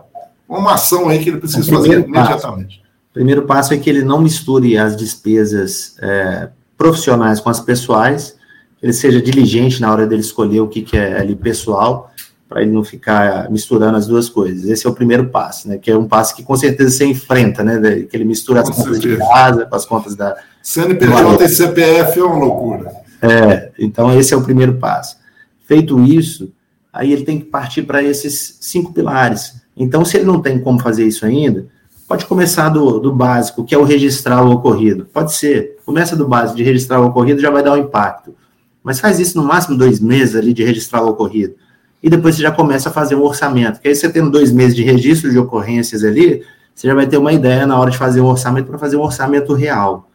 uma 0.58 0.74
ação 0.74 1.08
aí 1.08 1.18
que 1.18 1.30
ele 1.30 1.38
precisa 1.38 1.70
fazer 1.70 2.00
imediatamente. 2.00 2.78
Passo. 2.78 2.90
O 3.10 3.14
primeiro 3.14 3.42
passo 3.42 3.74
é 3.74 3.76
que 3.76 3.90
ele 3.90 4.02
não 4.02 4.20
misture 4.20 4.76
as 4.78 4.96
despesas 4.96 5.96
é, 6.00 6.48
profissionais 6.76 7.40
com 7.40 7.50
as 7.50 7.60
pessoais, 7.60 8.36
ele 8.82 8.92
seja 8.92 9.20
diligente 9.20 9.80
na 9.80 9.92
hora 9.92 10.06
dele 10.06 10.22
escolher 10.22 10.60
o 10.60 10.68
que, 10.68 10.82
que 10.82 10.96
é 10.96 11.20
ali 11.20 11.34
pessoal, 11.34 12.10
para 12.48 12.62
ele 12.62 12.72
não 12.72 12.82
ficar 12.82 13.48
misturando 13.50 13.96
as 13.96 14.06
duas 14.06 14.28
coisas. 14.28 14.68
Esse 14.68 14.86
é 14.86 14.90
o 14.90 14.94
primeiro 14.94 15.28
passo, 15.28 15.68
né? 15.68 15.78
Que 15.78 15.90
é 15.90 15.96
um 15.96 16.08
passo 16.08 16.34
que 16.34 16.42
com 16.42 16.56
certeza 16.56 16.90
você 16.90 17.04
enfrenta, 17.04 17.62
né? 17.62 18.06
Que 18.10 18.16
ele 18.16 18.24
mistura 18.24 18.62
com 18.62 18.70
as 18.70 18.76
contas 18.76 18.98
de 18.98 19.16
casa 19.16 19.66
com 19.66 19.76
as 19.76 19.86
contas 19.86 20.16
da. 20.16 20.36
CNPJ 20.62 21.44
e 21.44 21.48
CPF 21.48 22.18
é 22.18 22.24
uma 22.24 22.38
loucura. 22.38 22.90
É, 23.22 23.70
então 23.78 24.18
esse 24.18 24.34
é 24.34 24.36
o 24.36 24.42
primeiro 24.42 24.74
passo. 24.74 25.16
Feito 25.64 26.02
isso, 26.02 26.52
aí 26.92 27.12
ele 27.12 27.24
tem 27.24 27.38
que 27.38 27.44
partir 27.44 27.82
para 27.82 28.02
esses 28.02 28.58
cinco 28.60 28.92
pilares, 28.92 29.59
então, 29.76 30.04
se 30.04 30.16
ele 30.16 30.26
não 30.26 30.40
tem 30.40 30.58
como 30.58 30.78
fazer 30.80 31.06
isso 31.06 31.24
ainda, 31.24 31.66
pode 32.06 32.26
começar 32.26 32.68
do, 32.68 32.98
do 32.98 33.12
básico, 33.12 33.64
que 33.64 33.74
é 33.74 33.78
o 33.78 33.84
registrar 33.84 34.44
o 34.44 34.50
ocorrido. 34.50 35.06
Pode 35.12 35.32
ser. 35.32 35.78
Começa 35.86 36.16
do 36.16 36.26
básico 36.26 36.56
de 36.56 36.62
registrar 36.62 37.00
o 37.00 37.06
ocorrido, 37.06 37.40
já 37.40 37.50
vai 37.50 37.62
dar 37.62 37.72
um 37.72 37.76
impacto. 37.76 38.34
Mas 38.82 38.98
faz 38.98 39.20
isso 39.20 39.36
no 39.36 39.44
máximo 39.44 39.76
dois 39.76 40.00
meses 40.00 40.34
ali 40.34 40.52
de 40.52 40.64
registrar 40.64 41.02
o 41.02 41.08
ocorrido. 41.08 41.54
E 42.02 42.08
depois 42.08 42.34
você 42.34 42.42
já 42.42 42.50
começa 42.50 42.88
a 42.88 42.92
fazer 42.92 43.14
um 43.14 43.22
orçamento. 43.22 43.74
Porque 43.74 43.88
aí 43.88 43.94
você 43.94 44.08
tendo 44.08 44.30
dois 44.30 44.50
meses 44.50 44.74
de 44.74 44.82
registro 44.82 45.30
de 45.30 45.38
ocorrências 45.38 46.02
ali, 46.02 46.42
você 46.74 46.88
já 46.88 46.94
vai 46.94 47.06
ter 47.06 47.18
uma 47.18 47.32
ideia 47.32 47.66
na 47.66 47.78
hora 47.78 47.90
de 47.90 47.98
fazer 47.98 48.20
um 48.20 48.26
orçamento 48.26 48.66
para 48.66 48.78
fazer 48.78 48.96
um 48.96 49.02
orçamento 49.02 49.52
real. 49.54 50.08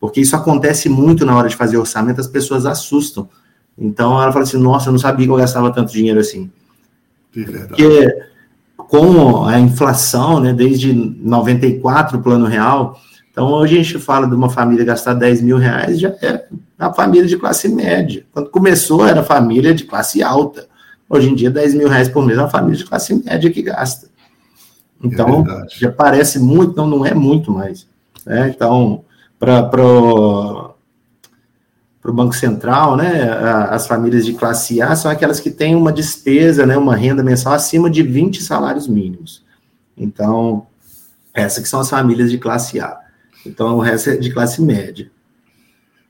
Porque 0.00 0.20
isso 0.20 0.34
acontece 0.34 0.88
muito 0.88 1.24
na 1.24 1.36
hora 1.36 1.48
de 1.48 1.56
fazer 1.56 1.76
orçamento, 1.76 2.20
as 2.20 2.26
pessoas 2.26 2.66
assustam. 2.66 3.28
Então 3.78 4.20
ela 4.20 4.32
fala 4.32 4.44
assim: 4.44 4.58
nossa, 4.58 4.88
eu 4.88 4.92
não 4.92 4.98
sabia 4.98 5.26
que 5.26 5.32
eu 5.32 5.36
gastava 5.36 5.72
tanto 5.72 5.92
dinheiro 5.92 6.18
assim. 6.18 6.50
Porque 7.32 8.30
com 8.90 9.44
a 9.44 9.60
inflação, 9.60 10.40
né, 10.40 10.52
desde 10.52 10.92
94, 10.92 12.18
o 12.18 12.22
plano 12.22 12.46
real. 12.46 12.98
Então, 13.30 13.46
hoje 13.46 13.74
a 13.74 13.82
gente 13.82 13.98
fala 14.00 14.26
de 14.26 14.34
uma 14.34 14.50
família 14.50 14.84
gastar 14.84 15.14
10 15.14 15.42
mil 15.42 15.58
reais, 15.58 16.00
já 16.00 16.08
é 16.20 16.44
a 16.76 16.92
família 16.92 17.28
de 17.28 17.36
classe 17.36 17.68
média. 17.68 18.26
Quando 18.32 18.50
começou, 18.50 19.06
era 19.06 19.22
família 19.22 19.72
de 19.72 19.84
classe 19.84 20.24
alta. 20.24 20.66
Hoje 21.08 21.30
em 21.30 21.36
dia, 21.36 21.52
10 21.52 21.74
mil 21.74 21.88
reais 21.88 22.08
por 22.08 22.26
mês 22.26 22.36
é 22.36 22.42
uma 22.42 22.50
família 22.50 22.76
de 22.76 22.84
classe 22.84 23.14
média 23.14 23.48
que 23.48 23.62
gasta. 23.62 24.08
Então, 25.02 25.46
é 25.48 25.66
já 25.68 25.92
parece 25.92 26.40
muito, 26.40 26.76
não, 26.76 26.88
não 26.88 27.06
é 27.06 27.14
muito 27.14 27.52
mais. 27.52 27.86
Né? 28.26 28.52
Então, 28.52 29.04
para 29.38 30.69
para 32.00 32.10
o 32.10 32.14
Banco 32.14 32.34
Central, 32.34 32.96
né, 32.96 33.30
as 33.68 33.86
famílias 33.86 34.24
de 34.24 34.32
classe 34.32 34.80
A 34.80 34.96
são 34.96 35.10
aquelas 35.10 35.38
que 35.38 35.50
têm 35.50 35.76
uma 35.76 35.92
despesa, 35.92 36.64
né, 36.64 36.76
uma 36.76 36.96
renda 36.96 37.22
mensal 37.22 37.52
acima 37.52 37.90
de 37.90 38.02
20 38.02 38.42
salários 38.42 38.88
mínimos. 38.88 39.44
Então, 39.96 40.66
essas 41.34 41.62
que 41.62 41.68
são 41.68 41.80
as 41.80 41.90
famílias 41.90 42.30
de 42.30 42.38
classe 42.38 42.80
A. 42.80 42.98
Então, 43.44 43.76
o 43.76 43.80
resto 43.80 44.10
é 44.10 44.16
de 44.16 44.32
classe 44.32 44.62
média. 44.62 45.10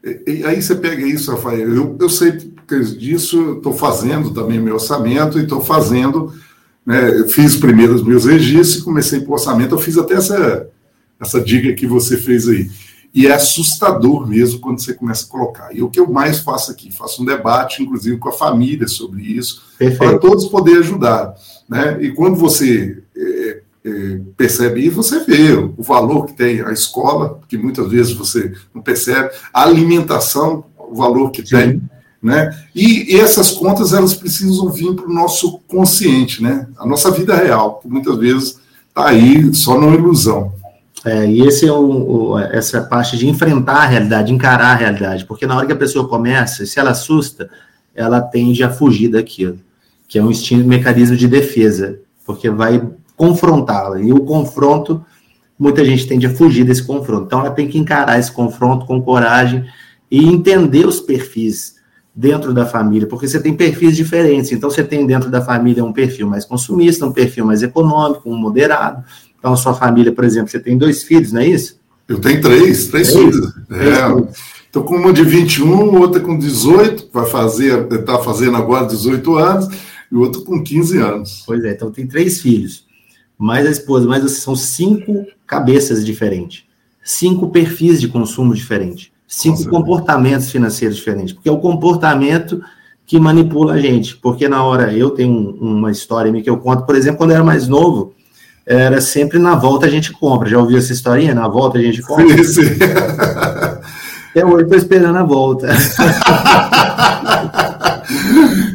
E, 0.03 0.23
e 0.27 0.45
aí 0.45 0.63
você 0.63 0.77
pega 0.77 1.05
isso, 1.05 1.33
Rafael, 1.33 1.69
eu, 1.75 1.97
eu 2.01 2.09
sei 2.09 2.33
disso, 2.97 3.55
estou 3.57 3.73
fazendo 3.73 4.31
também 4.31 4.61
meu 4.61 4.75
orçamento 4.75 5.41
e 5.41 5.43
estou 5.43 5.61
fazendo, 5.61 6.33
né, 6.87 7.27
fiz 7.29 7.57
primeiro 7.57 7.95
os 7.95 8.05
meus 8.05 8.27
registros 8.27 8.81
e 8.81 8.85
comecei 8.85 9.21
com 9.23 9.33
o 9.33 9.35
orçamento, 9.35 9.75
eu 9.75 9.79
fiz 9.79 9.99
até 9.99 10.15
essa, 10.15 10.69
essa 11.21 11.41
dica 11.41 11.75
que 11.75 11.87
você 11.87 12.17
fez 12.17 12.49
aí. 12.49 12.71
E 13.13 13.27
é 13.27 13.33
assustador 13.33 14.27
mesmo 14.27 14.61
quando 14.61 14.81
você 14.81 14.95
começa 14.95 15.27
a 15.27 15.29
colocar. 15.29 15.75
E 15.75 15.83
o 15.83 15.91
que 15.91 15.99
eu 15.99 16.09
mais 16.11 16.39
faço 16.39 16.71
aqui? 16.71 16.93
Faço 16.93 17.23
um 17.23 17.27
debate, 17.27 17.83
inclusive, 17.83 18.17
com 18.19 18.29
a 18.29 18.33
família 18.33 18.87
sobre 18.87 19.23
isso, 19.23 19.63
para 19.99 20.19
todos 20.19 20.47
poderem 20.47 20.81
ajudar. 20.81 21.35
Né? 21.69 21.99
E 22.01 22.13
quando 22.13 22.37
você 22.37 23.03
é, 23.17 23.63
é, 23.85 24.21
percebe 24.37 24.87
isso, 24.87 24.97
você 24.97 25.25
vê 25.25 25.55
o 25.55 25.83
valor 25.83 26.27
que 26.27 26.35
tem 26.35 26.61
a 26.61 26.73
escola, 26.73 27.41
que 27.49 27.59
muitas 27.59 27.91
vezes 27.91 28.13
você 28.13 28.53
não 28.73 28.81
percebe, 28.81 29.31
a 29.53 29.63
alimentação, 29.63 30.65
o 30.79 30.95
valor 30.95 31.31
que 31.31 31.45
Sim. 31.45 31.57
tem. 31.57 31.83
Né? 32.23 32.55
E, 32.75 33.17
essas 33.17 33.51
contas 33.51 33.95
elas 33.95 34.13
precisam 34.13 34.69
vir 34.71 34.95
para 34.95 35.07
o 35.07 35.13
nosso 35.13 35.59
consciente, 35.67 36.43
né? 36.43 36.69
a 36.77 36.87
nossa 36.87 37.11
vida 37.11 37.35
real, 37.35 37.81
que 37.81 37.89
muitas 37.89 38.17
vezes 38.19 38.61
está 38.89 39.07
aí 39.07 39.53
só 39.55 39.81
na 39.81 39.95
ilusão. 39.95 40.53
É, 41.05 41.27
e 41.27 41.41
esse 41.41 41.67
é 41.67 41.73
o, 41.73 42.33
o, 42.33 42.39
essa 42.39 42.83
parte 42.83 43.17
de 43.17 43.27
enfrentar 43.27 43.77
a 43.77 43.87
realidade, 43.87 44.33
encarar 44.33 44.73
a 44.73 44.75
realidade, 44.75 45.25
porque 45.25 45.47
na 45.47 45.57
hora 45.57 45.67
que 45.67 45.73
a 45.73 45.77
pessoa 45.77 46.07
começa, 46.07 46.67
se 46.67 46.79
ela 46.79 46.91
assusta, 46.91 47.49
ela 47.95 48.21
tende 48.21 48.63
a 48.63 48.71
fugir 48.71 49.09
daquilo, 49.09 49.59
que 50.07 50.19
é 50.19 50.23
um 50.23 50.31
instinto, 50.31 50.69
mecanismo 50.69 51.17
de 51.17 51.27
defesa, 51.27 51.99
porque 52.27 52.51
vai 52.51 52.87
confrontá-la. 53.17 54.01
E 54.01 54.13
o 54.13 54.21
confronto, 54.21 55.05
muita 55.59 55.85
gente 55.85 56.07
tende 56.07 56.27
a 56.27 56.31
fugir 56.31 56.65
desse 56.65 56.83
confronto. 56.83 57.25
Então 57.25 57.41
ela 57.41 57.51
tem 57.51 57.67
que 57.67 57.79
encarar 57.79 58.19
esse 58.19 58.31
confronto 58.31 58.85
com 58.85 59.01
coragem 59.01 59.65
e 60.11 60.27
entender 60.27 60.87
os 60.87 61.01
perfis 61.01 61.77
dentro 62.15 62.53
da 62.53 62.67
família, 62.67 63.07
porque 63.07 63.27
você 63.27 63.41
tem 63.41 63.55
perfis 63.55 63.97
diferentes. 63.97 64.53
Então 64.53 64.69
você 64.69 64.85
tem 64.85 65.07
dentro 65.07 65.31
da 65.31 65.41
família 65.41 65.85
um 65.85 65.93
perfil 65.93 66.27
mais 66.27 66.45
consumista, 66.45 67.07
um 67.07 67.13
perfil 67.13 67.47
mais 67.47 67.63
econômico, 67.63 68.29
um 68.29 68.37
moderado 68.37 69.03
então, 69.41 69.55
a 69.55 69.57
sua 69.57 69.73
família, 69.73 70.13
por 70.13 70.23
exemplo, 70.23 70.51
você 70.51 70.61
tem 70.61 70.77
dois 70.77 71.03
filhos, 71.03 71.33
não 71.33 71.41
é 71.41 71.49
isso? 71.49 71.81
Eu 72.07 72.21
tenho 72.21 72.43
três, 72.43 72.89
três 72.89 73.09
é 73.09 73.13
filhos. 73.13 73.53
É. 73.71 74.41
Então, 74.69 74.83
com 74.83 74.97
uma 74.97 75.13
de 75.13 75.25
21, 75.25 75.99
outra 75.99 76.21
com 76.21 76.39
18, 76.39 77.09
vai 77.13 77.27
fazer, 77.27 77.91
está 77.91 78.19
fazendo 78.19 78.57
agora 78.57 78.87
18 78.87 79.35
anos, 79.37 79.69
e 80.13 80.15
outro 80.15 80.43
com 80.43 80.63
15 80.63 80.99
anos. 80.99 81.43
Pois 81.47 81.65
é, 81.65 81.73
então 81.73 81.91
tem 81.91 82.07
três 82.07 82.41
filhos, 82.43 82.85
mais 83.39 83.67
a 83.67 83.71
esposa, 83.71 84.07
mas 84.07 84.31
são 84.33 84.55
cinco 84.55 85.27
cabeças 85.47 86.05
diferentes, 86.05 86.65
cinco 87.03 87.49
perfis 87.51 88.01
de 88.01 88.09
consumo 88.09 88.55
diferentes, 88.55 89.11
cinco 89.27 89.69
comportamentos 89.71 90.51
financeiros 90.51 90.99
diferentes, 90.99 91.33
porque 91.33 91.49
é 91.49 91.53
o 91.53 91.59
comportamento 91.59 92.63
que 93.07 93.19
manipula 93.19 93.73
a 93.73 93.79
gente, 93.81 94.17
porque 94.19 94.49
na 94.49 94.63
hora, 94.63 94.93
eu 94.93 95.11
tenho 95.11 95.57
uma 95.61 95.91
história 95.91 96.31
que 96.43 96.51
eu 96.51 96.59
conto, 96.59 96.85
por 96.85 96.95
exemplo, 96.95 97.19
quando 97.19 97.31
eu 97.31 97.37
era 97.37 97.45
mais 97.45 97.67
novo, 97.67 98.15
era 98.71 99.01
sempre 99.01 99.37
na 99.41 99.57
volta 99.57 99.87
a 99.87 99.91
gente 99.91 100.13
compra. 100.13 100.49
Já 100.49 100.57
ouviu 100.59 100.79
essa 100.79 100.93
historinha? 100.93 101.35
Na 101.35 101.49
volta 101.49 101.79
a 101.79 101.83
gente 101.83 102.01
compra? 102.03 102.45
Sim, 102.45 102.45
sim. 102.45 102.79
Até 104.31 104.47
hoje 104.47 104.63
estou 104.63 104.79
esperando 104.79 105.19
a 105.19 105.25
volta. 105.25 105.67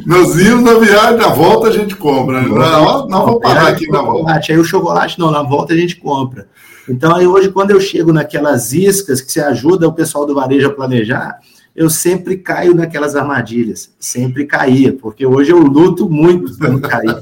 Nós 0.05 0.37
íamos 0.37 0.65
na 0.65 0.77
viagem, 0.77 1.17
na 1.17 1.29
volta 1.29 1.69
a 1.69 1.71
gente 1.71 1.95
compra. 1.95 2.41
Né? 2.41 2.49
Não, 2.49 3.07
não 3.07 3.25
vamos 3.25 3.39
parar 3.39 3.69
aqui 3.69 3.87
na 3.89 4.01
volta. 4.01 4.41
Aí 4.49 4.57
o 4.57 4.65
chocolate, 4.65 5.17
não, 5.17 5.31
na 5.31 5.43
volta 5.43 5.73
a 5.73 5.77
gente 5.77 5.95
compra. 5.95 6.45
Então, 6.89 7.15
aí 7.15 7.25
hoje, 7.25 7.49
quando 7.49 7.71
eu 7.71 7.79
chego 7.79 8.11
naquelas 8.11 8.73
iscas 8.73 9.21
que 9.21 9.31
você 9.31 9.39
ajuda 9.39 9.87
o 9.87 9.93
pessoal 9.93 10.25
do 10.25 10.35
varejo 10.35 10.67
a 10.67 10.73
planejar, 10.73 11.39
eu 11.75 11.89
sempre 11.89 12.37
caio 12.37 12.73
naquelas 12.73 13.17
armadilhas, 13.17 13.93
sempre 13.99 14.45
caía, 14.45 14.93
porque 14.93 15.25
hoje 15.25 15.51
eu 15.51 15.59
luto 15.59 16.09
muito 16.09 16.57
para 16.57 16.69
não 16.69 16.79
cair. 16.79 17.17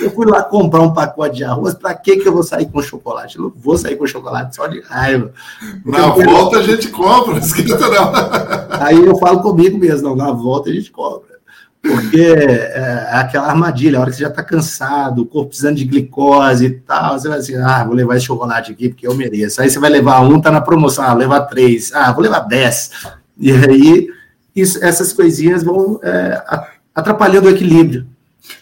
Eu 0.00 0.10
fui 0.12 0.24
lá 0.24 0.42
comprar 0.42 0.80
um 0.80 0.94
pacote 0.94 1.36
de 1.36 1.44
arroz, 1.44 1.74
para 1.74 1.94
que 1.94 2.16
que 2.16 2.26
eu 2.26 2.32
vou 2.32 2.42
sair 2.42 2.66
com 2.66 2.80
chocolate? 2.80 3.36
Eu 3.36 3.44
não 3.44 3.52
vou 3.54 3.76
sair 3.76 3.96
com 3.96 4.06
chocolate 4.06 4.56
só 4.56 4.66
de 4.66 4.80
raiva. 4.80 5.30
Na 5.84 6.08
volta 6.08 6.58
a 6.58 6.62
gente 6.62 6.88
compra, 6.88 7.36
esquenta 7.38 7.86
não. 7.86 8.12
Aí 8.80 9.04
eu 9.04 9.18
falo 9.18 9.42
comigo 9.42 9.76
mesmo, 9.76 10.08
não, 10.08 10.16
na 10.16 10.32
volta 10.32 10.70
a 10.70 10.72
gente 10.72 10.90
compra. 10.90 11.36
Porque 11.82 12.20
é, 12.20 13.10
é 13.12 13.16
aquela 13.16 13.46
armadilha, 13.46 13.98
a 13.98 14.00
hora 14.00 14.10
que 14.10 14.16
você 14.16 14.22
já 14.22 14.28
está 14.28 14.42
cansado, 14.42 15.22
o 15.22 15.26
corpo 15.26 15.50
precisando 15.50 15.76
de 15.76 15.84
glicose 15.84 16.64
e 16.64 16.70
tal, 16.70 17.18
você 17.18 17.28
vai 17.28 17.38
assim, 17.38 17.56
ah, 17.56 17.84
vou 17.84 17.94
levar 17.94 18.16
esse 18.16 18.26
chocolate 18.26 18.72
aqui 18.72 18.88
porque 18.88 19.06
eu 19.06 19.14
mereço. 19.14 19.60
Aí 19.60 19.70
você 19.70 19.78
vai 19.78 19.90
levar 19.90 20.20
um, 20.20 20.40
tá 20.40 20.50
na 20.50 20.60
promoção, 20.60 21.04
ah, 21.04 21.14
levar 21.14 21.42
três, 21.42 21.92
ah, 21.92 22.10
vou 22.10 22.22
levar 22.22 22.40
dez. 22.40 22.90
E 23.38 23.52
aí 23.52 24.08
isso, 24.54 24.82
essas 24.84 25.12
coisinhas 25.12 25.62
vão 25.62 26.00
é, 26.02 26.42
atrapalhando 26.94 27.46
o 27.46 27.50
equilíbrio. 27.50 28.06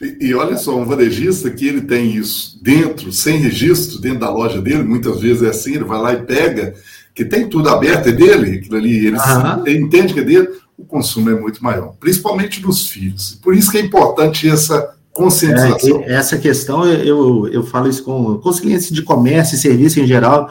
E, 0.00 0.28
e, 0.28 0.34
olha 0.34 0.56
só, 0.56 0.76
um 0.76 0.84
varejista 0.84 1.50
que 1.50 1.66
ele 1.66 1.82
tem 1.82 2.16
isso 2.16 2.58
dentro, 2.62 3.12
sem 3.12 3.38
registro, 3.38 4.00
dentro 4.00 4.20
da 4.20 4.30
loja 4.30 4.60
dele, 4.60 4.82
muitas 4.82 5.20
vezes 5.20 5.42
é 5.42 5.48
assim, 5.48 5.74
ele 5.74 5.84
vai 5.84 6.00
lá 6.00 6.12
e 6.12 6.22
pega, 6.22 6.74
que 7.14 7.24
tem 7.24 7.48
tudo 7.48 7.68
aberto, 7.68 8.08
é 8.08 8.12
dele, 8.12 8.58
aquilo 8.58 8.76
ali, 8.76 9.06
ele, 9.06 9.16
ele 9.64 9.78
entende 9.78 10.12
que 10.12 10.20
é 10.20 10.24
dele, 10.24 10.48
o 10.76 10.84
consumo 10.84 11.30
é 11.30 11.34
muito 11.34 11.62
maior, 11.62 11.94
principalmente 11.98 12.60
dos 12.60 12.88
filhos. 12.88 13.38
Por 13.42 13.54
isso 13.54 13.70
que 13.70 13.78
é 13.78 13.80
importante 13.80 14.48
essa 14.48 14.94
conscientização. 15.12 16.02
É, 16.02 16.14
essa 16.14 16.36
questão, 16.36 16.84
eu, 16.86 17.48
eu 17.48 17.64
falo 17.64 17.88
isso 17.88 18.02
com, 18.02 18.38
com 18.38 18.48
os 18.48 18.60
clientes 18.60 18.90
de 18.90 19.02
comércio 19.02 19.54
e 19.54 19.58
serviço 19.58 19.98
em 19.98 20.06
geral, 20.06 20.50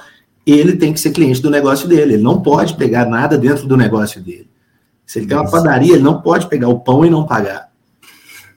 ele 0.53 0.75
tem 0.75 0.93
que 0.93 0.99
ser 0.99 1.11
cliente 1.11 1.41
do 1.41 1.49
negócio 1.49 1.87
dele. 1.87 2.13
Ele 2.13 2.23
não 2.23 2.41
pode 2.41 2.75
pegar 2.75 3.05
nada 3.05 3.37
dentro 3.37 3.67
do 3.67 3.75
negócio 3.75 4.21
dele. 4.21 4.47
Se 5.05 5.19
ele 5.19 5.27
tem 5.27 5.37
uma 5.37 5.49
padaria, 5.49 5.93
ele 5.93 6.03
não 6.03 6.21
pode 6.21 6.47
pegar 6.47 6.67
o 6.67 6.79
pão 6.79 7.05
e 7.05 7.09
não 7.09 7.25
pagar. 7.25 7.69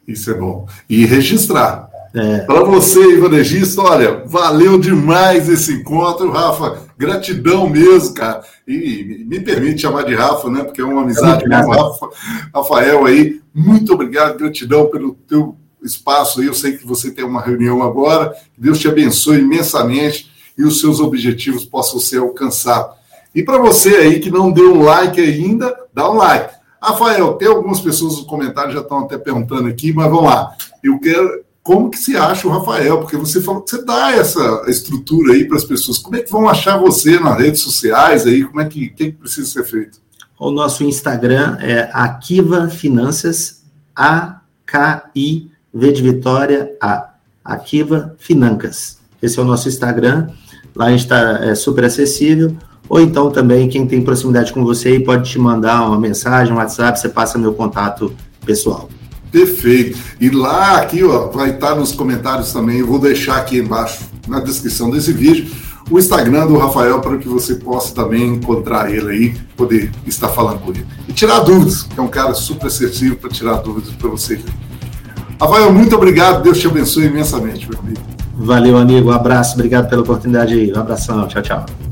Isso 0.07 0.31
é 0.31 0.35
bom. 0.35 0.67
E 0.89 1.05
registrar. 1.05 1.89
É. 2.15 2.39
Para 2.41 2.65
você, 2.65 3.01
Ivanegista, 3.17 3.83
olha, 3.83 4.23
valeu 4.27 4.79
demais 4.79 5.49
esse 5.49 5.73
encontro, 5.75 6.31
Rafa. 6.31 6.79
Gratidão 6.97 7.69
mesmo, 7.69 8.15
cara. 8.15 8.43
E 8.67 9.25
me 9.27 9.41
permite 9.41 9.83
chamar 9.83 10.05
de 10.05 10.15
Rafa, 10.15 10.49
né? 10.51 10.65
Porque 10.65 10.81
é 10.81 10.85
uma 10.85 11.03
amizade 11.03 11.45
com 11.45 11.51
o 11.51 11.71
Rafa, 11.71 12.09
Rafael 12.55 13.05
aí. 13.05 13.41
Muito 13.55 13.93
obrigado, 13.93 14.39
gratidão 14.39 14.87
pelo 14.87 15.15
teu 15.27 15.55
espaço 15.83 16.41
aí. 16.41 16.47
Eu 16.47 16.55
sei 16.55 16.73
que 16.73 16.87
você 16.87 17.11
tem 17.11 17.25
uma 17.25 17.43
reunião 17.43 17.83
agora. 17.83 18.35
Deus 18.57 18.79
te 18.79 18.89
abençoe 18.89 19.41
imensamente 19.41 20.31
e 20.59 20.65
os 20.65 20.81
seus 20.81 20.99
objetivos 20.99 21.65
possam 21.65 22.01
ser 22.01 22.19
alcançados. 22.19 22.97
E 23.35 23.43
para 23.45 23.59
você 23.59 23.91
aí 23.97 24.19
que 24.19 24.31
não 24.31 24.51
deu 24.51 24.75
um 24.75 24.83
like 24.83 25.21
ainda, 25.21 25.75
dá 25.95 26.11
um 26.11 26.17
like. 26.17 26.53
Rafael, 26.83 27.35
tem 27.35 27.49
algumas 27.49 27.81
pessoas 27.81 28.17
nos 28.17 28.27
comentários 28.27 28.75
já 28.75 28.81
estão 28.81 29.01
até 29.01 29.17
perguntando 29.17 29.69
aqui, 29.69 29.93
mas 29.93 30.11
vamos 30.11 30.25
lá. 30.25 30.53
Eu 30.83 30.99
quero 30.99 31.45
como 31.63 31.91
que 31.91 31.99
se 31.99 32.17
acha 32.17 32.49
o 32.49 32.51
Rafael, 32.51 32.99
porque 33.01 33.17
você 33.17 33.43
falou 33.43 33.63
que 33.63 33.71
você 33.71 33.85
dá 33.85 34.13
essa 34.13 34.65
estrutura 34.69 35.35
aí 35.35 35.45
para 35.45 35.59
as 35.59 35.65
pessoas. 35.65 35.99
Como 35.99 36.17
é 36.17 36.21
que 36.21 36.31
vão 36.31 36.49
achar 36.49 36.79
você 36.79 37.21
nas 37.21 37.37
redes 37.39 37.61
sociais 37.61 38.27
aí? 38.27 38.43
Como 38.43 38.61
é 38.61 38.65
que, 38.65 38.89
que, 38.89 39.13
que 39.13 39.19
precisa 39.19 39.47
ser 39.47 39.65
feito? 39.65 40.01
O 40.39 40.51
nosso 40.51 40.83
Instagram 40.83 41.59
é 41.61 41.91
Akiva 41.93 42.69
Finanças, 42.69 43.63
A-K-I-V 43.95 45.53
de 45.93 46.03
Vitória, 46.03 46.75
A. 46.81 47.11
Akiva 47.45 48.15
Financas. 48.19 48.99
Esse 49.21 49.39
é 49.39 49.43
o 49.43 49.45
nosso 49.45 49.69
Instagram. 49.69 50.29
Lá 50.79 50.87
a 50.87 50.91
gente 50.91 51.01
está 51.01 51.45
é, 51.45 51.57
super 51.57 51.85
acessível. 51.85 52.57
Ou 52.89 53.01
então 53.01 53.31
também, 53.31 53.69
quem 53.69 53.85
tem 53.85 54.01
proximidade 54.01 54.53
com 54.53 54.65
você 54.65 55.01
pode 55.01 55.29
te 55.29 55.39
mandar 55.39 55.85
uma 55.87 55.99
mensagem, 55.99 56.55
um 56.55 56.57
WhatsApp, 56.57 56.99
você 56.99 57.09
passa 57.09 57.37
meu 57.37 57.53
contato 57.53 58.15
pessoal. 58.47 58.89
Perfeito. 59.31 59.99
E 60.21 60.31
lá, 60.31 60.79
aqui, 60.79 61.03
ó, 61.05 61.29
vai 61.29 61.51
estar 61.51 61.75
nos 61.75 61.93
comentários 61.93 62.53
também, 62.53 62.79
eu 62.79 62.87
vou 62.87 62.99
deixar 62.99 63.37
aqui 63.37 63.59
embaixo, 63.59 64.05
na 64.27 64.41
descrição 64.41 64.89
desse 64.89 65.13
vídeo, 65.13 65.51
o 65.91 65.99
Instagram 65.99 66.47
do 66.47 66.57
Rafael 66.57 67.01
para 67.01 67.19
que 67.19 67.29
você 67.29 67.57
possa 67.57 67.95
também 67.95 68.37
encontrar 68.37 68.91
ele 68.91 69.11
aí, 69.11 69.37
poder 69.57 69.91
estar 70.07 70.29
falando 70.29 70.61
com 70.61 70.71
ele. 70.71 70.87
E 71.07 71.13
tirar 71.13 71.41
dúvidas, 71.41 71.83
que 71.83 71.99
é 71.99 72.03
um 72.03 72.09
cara 72.09 72.33
super 72.33 72.69
acessível 72.69 73.17
para 73.17 73.29
tirar 73.29 73.57
dúvidas 73.57 73.91
para 73.95 74.09
você. 74.09 74.41
Rafael, 75.39 75.73
muito 75.73 75.95
obrigado, 75.95 76.43
Deus 76.43 76.59
te 76.59 76.67
abençoe 76.67 77.07
imensamente, 77.07 77.69
meu 77.69 77.79
amigo. 77.81 78.18
Valeu, 78.39 78.79
amigo. 78.79 79.11
Um 79.11 79.13
abraço, 79.13 79.55
obrigado 79.55 79.89
pela 79.89 80.03
oportunidade. 80.03 80.73
Um 80.73 80.79
abração, 80.79 81.27
tchau, 81.27 81.43
tchau. 81.43 81.88